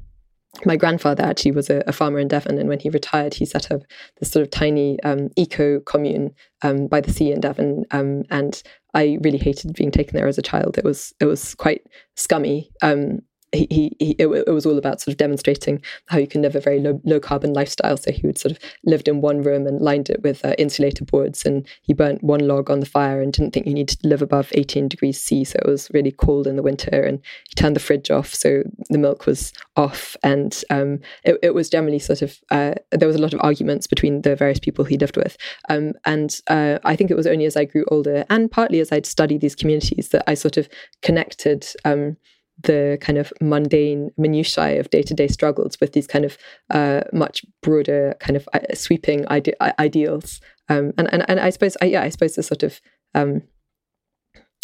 my 0.66 0.76
grandfather 0.76 1.24
actually 1.24 1.52
was 1.52 1.70
a, 1.70 1.84
a, 1.88 1.92
farmer 1.92 2.20
in 2.20 2.28
Devon, 2.28 2.58
and 2.58 2.70
when 2.70 2.80
he 2.80 2.90
retired, 2.90 3.34
he 3.34 3.46
set 3.46 3.72
up 3.72 3.82
this 4.20 4.32
sort 4.32 4.44
of 4.44 4.50
tiny 4.50 5.00
um, 5.04 5.30
eco 5.36 5.80
commune 5.82 6.34
um, 6.62 6.88
by 6.88 7.02
the 7.02 7.12
sea 7.12 7.32
in 7.32 7.42
Devon. 7.42 7.86
Um, 7.92 8.24
and 8.32 8.62
I 8.94 9.18
really 9.22 9.38
hated 9.38 9.74
being 9.76 9.92
taken 9.92 10.16
there 10.16 10.28
as 10.28 10.38
a 10.38 10.44
child. 10.44 10.78
It 10.78 10.84
was 10.84 11.14
it 11.20 11.26
was 11.26 11.54
quite 11.56 11.82
scummy. 12.16 12.72
Um, 12.82 13.20
he, 13.54 13.96
he, 14.00 14.16
it, 14.20 14.28
it, 14.28 14.52
was 14.52 14.66
all 14.66 14.78
about 14.78 15.00
sort 15.00 15.14
of 15.14 15.18
demonstrating 15.18 15.82
how 16.08 16.18
you 16.18 16.28
can 16.28 16.42
live 16.42 16.56
a 16.56 16.60
very 16.60 16.80
low, 16.80 17.02
low 17.06 17.20
carbon 17.20 17.54
lifestyle. 17.54 17.96
So 17.98 18.12
he 18.12 18.26
would 18.28 18.38
sort 18.38 18.52
of 18.52 18.60
lived 18.86 19.08
in 19.08 19.22
one 19.22 19.42
room 19.42 19.66
and 19.68 19.80
lined 19.80 20.10
it 20.10 20.22
with 20.22 20.44
uh, 20.44 20.54
insulator 20.58 21.06
boards, 21.06 21.46
and 21.46 21.66
he 21.82 21.94
burnt 21.94 22.24
one 22.24 22.48
log 22.48 22.70
on 22.70 22.80
the 22.80 22.86
fire 22.86 23.22
and 23.22 23.32
didn't 23.32 23.54
think 23.54 23.66
you 23.66 23.74
needed 23.74 24.00
to 24.00 24.08
live 24.08 24.22
above 24.22 24.52
18 24.54 24.88
degrees 24.88 25.22
C. 25.22 25.44
So 25.44 25.60
it 25.60 25.70
was 25.70 25.90
really 25.94 26.12
cold 26.12 26.48
in 26.48 26.56
the 26.56 26.64
winter, 26.64 27.02
and 27.02 27.20
he 27.48 27.56
turned 27.56 27.76
the 27.76 27.82
fridge 27.82 28.12
off 28.12 28.34
so 28.34 28.64
the 28.90 28.98
milk 28.98 29.26
was 29.26 29.54
off, 29.76 30.18
and 30.24 30.64
um, 30.70 31.00
it, 31.24 31.38
it, 31.42 31.54
was 31.54 31.70
generally 31.70 32.00
sort 32.00 32.22
of 32.22 32.40
uh, 32.52 32.74
there 32.92 33.08
was 33.08 33.16
a 33.16 33.22
lot 33.22 33.34
of 33.34 33.40
arguments 33.42 33.88
between 33.88 34.22
the 34.22 34.36
various 34.36 34.60
people 34.60 34.86
he 34.86 34.98
lived 34.98 35.18
with, 35.18 35.38
um, 35.70 35.94
and 36.06 36.42
uh, 36.48 36.80
I 36.84 36.96
think 36.96 37.12
it 37.12 37.18
was 37.18 37.28
only 37.28 37.46
as 37.46 37.56
I 37.56 37.66
grew 37.66 37.86
older 37.90 38.26
and 38.30 38.52
partly 38.52 38.80
as 38.80 38.92
I'd 38.92 39.06
studied 39.06 39.42
these 39.42 39.56
communities 39.56 40.10
that 40.10 40.24
I 40.28 40.34
sort 40.34 40.58
of 40.58 40.68
connected. 41.02 41.66
Um, 41.86 42.18
the 42.64 42.98
kind 43.02 43.18
of 43.18 43.32
mundane 43.42 44.12
minutiae 44.18 44.80
of 44.80 44.90
day-to-day 44.90 45.28
struggles 45.28 45.78
with 45.80 45.94
these 45.94 46.08
kind 46.08 46.26
of 46.26 46.38
uh, 46.72 47.02
much 47.14 47.46
broader 47.62 48.16
kind 48.20 48.36
of 48.36 48.48
uh, 48.54 48.60
sweeping 48.74 49.26
ide- 49.28 49.56
ideals. 49.80 50.42
Um, 50.70 50.92
and, 50.98 51.08
and 51.14 51.24
and 51.30 51.40
I 51.40 51.50
suppose 51.50 51.78
I, 51.82 51.86
yeah 51.86 52.02
I 52.02 52.10
suppose 52.10 52.36
the 52.36 52.44
sort 52.44 52.64
of 52.64 52.82
um, 53.16 53.44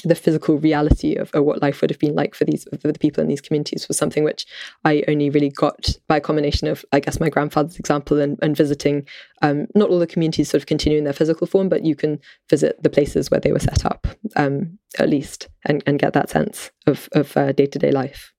the 0.04 0.16
physical 0.16 0.58
reality 0.58 1.16
of, 1.16 1.32
of, 1.32 1.44
what 1.44 1.62
life 1.62 1.82
would 1.82 1.90
have 1.90 2.00
been 2.00 2.16
like 2.16 2.36
for 2.36 2.46
these 2.46 2.68
for 2.82 2.92
the 2.92 3.00
people 3.00 3.22
in 3.22 3.28
these 3.28 3.42
communities 3.42 3.88
was 3.88 3.98
something 3.98 4.24
which 4.24 4.46
I 4.86 5.04
only 5.08 5.30
really 5.30 5.50
got 5.50 5.98
by 6.08 6.18
a 6.18 6.22
combination 6.22 6.68
of 6.68 6.84
I 6.92 7.00
guess 7.00 7.20
my 7.20 7.30
grandfather's 7.30 7.78
example 7.78 8.20
and, 8.20 8.38
and 8.42 8.56
visiting 8.56 9.08
um, 9.42 9.68
not 9.76 9.90
all 9.90 10.00
the 10.00 10.08
communities 10.08 10.50
sort 10.50 10.62
of 10.62 10.68
continue 10.68 10.98
in 10.98 11.04
their 11.04 11.14
physical 11.14 11.48
form 11.48 11.70
but 11.70 11.86
you 11.86 11.96
can 11.96 12.20
visit 12.50 12.82
the 12.82 12.90
places 12.90 13.32
where 13.32 13.40
they 13.40 13.52
were 13.52 13.60
set 13.60 13.86
up 13.86 14.08
um, 14.36 14.78
at 15.00 15.10
least 15.10 15.50
and, 15.66 15.84
and 15.86 16.00
get 16.00 16.14
that 16.14 16.30
sense 16.30 16.72
of, 16.88 17.10
of 17.14 17.36
uh, 17.38 17.52
day-to-day 17.52 17.92
life. 17.92 18.34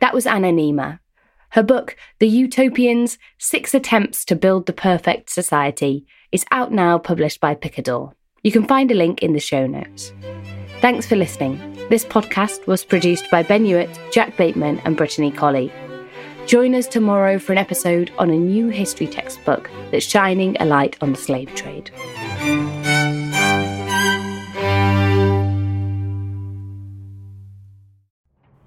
That 0.00 0.14
was 0.14 0.26
Anna 0.26 0.50
Neima. 0.52 0.98
Her 1.50 1.62
book, 1.62 1.96
The 2.20 2.28
Utopians 2.28 3.18
Six 3.38 3.74
Attempts 3.74 4.24
to 4.26 4.36
Build 4.36 4.66
the 4.66 4.72
Perfect 4.72 5.30
Society, 5.30 6.06
is 6.32 6.44
out 6.50 6.72
now, 6.72 6.98
published 6.98 7.40
by 7.40 7.54
Picador. 7.54 8.14
You 8.42 8.50
can 8.50 8.66
find 8.66 8.90
a 8.90 8.94
link 8.94 9.22
in 9.22 9.34
the 9.34 9.40
show 9.40 9.66
notes. 9.66 10.12
Thanks 10.80 11.06
for 11.06 11.14
listening. 11.14 11.58
This 11.90 12.06
podcast 12.06 12.66
was 12.66 12.84
produced 12.84 13.30
by 13.30 13.42
Ben 13.42 13.66
Hewitt, 13.66 13.90
Jack 14.12 14.36
Bateman, 14.38 14.78
and 14.84 14.96
Brittany 14.96 15.30
Colley. 15.30 15.70
Join 16.46 16.74
us 16.74 16.86
tomorrow 16.86 17.38
for 17.38 17.52
an 17.52 17.58
episode 17.58 18.10
on 18.18 18.30
a 18.30 18.36
new 18.36 18.68
history 18.68 19.06
textbook 19.06 19.70
that's 19.90 20.06
shining 20.06 20.56
a 20.58 20.64
light 20.64 20.96
on 21.02 21.12
the 21.12 21.18
slave 21.18 21.54
trade. 21.54 21.90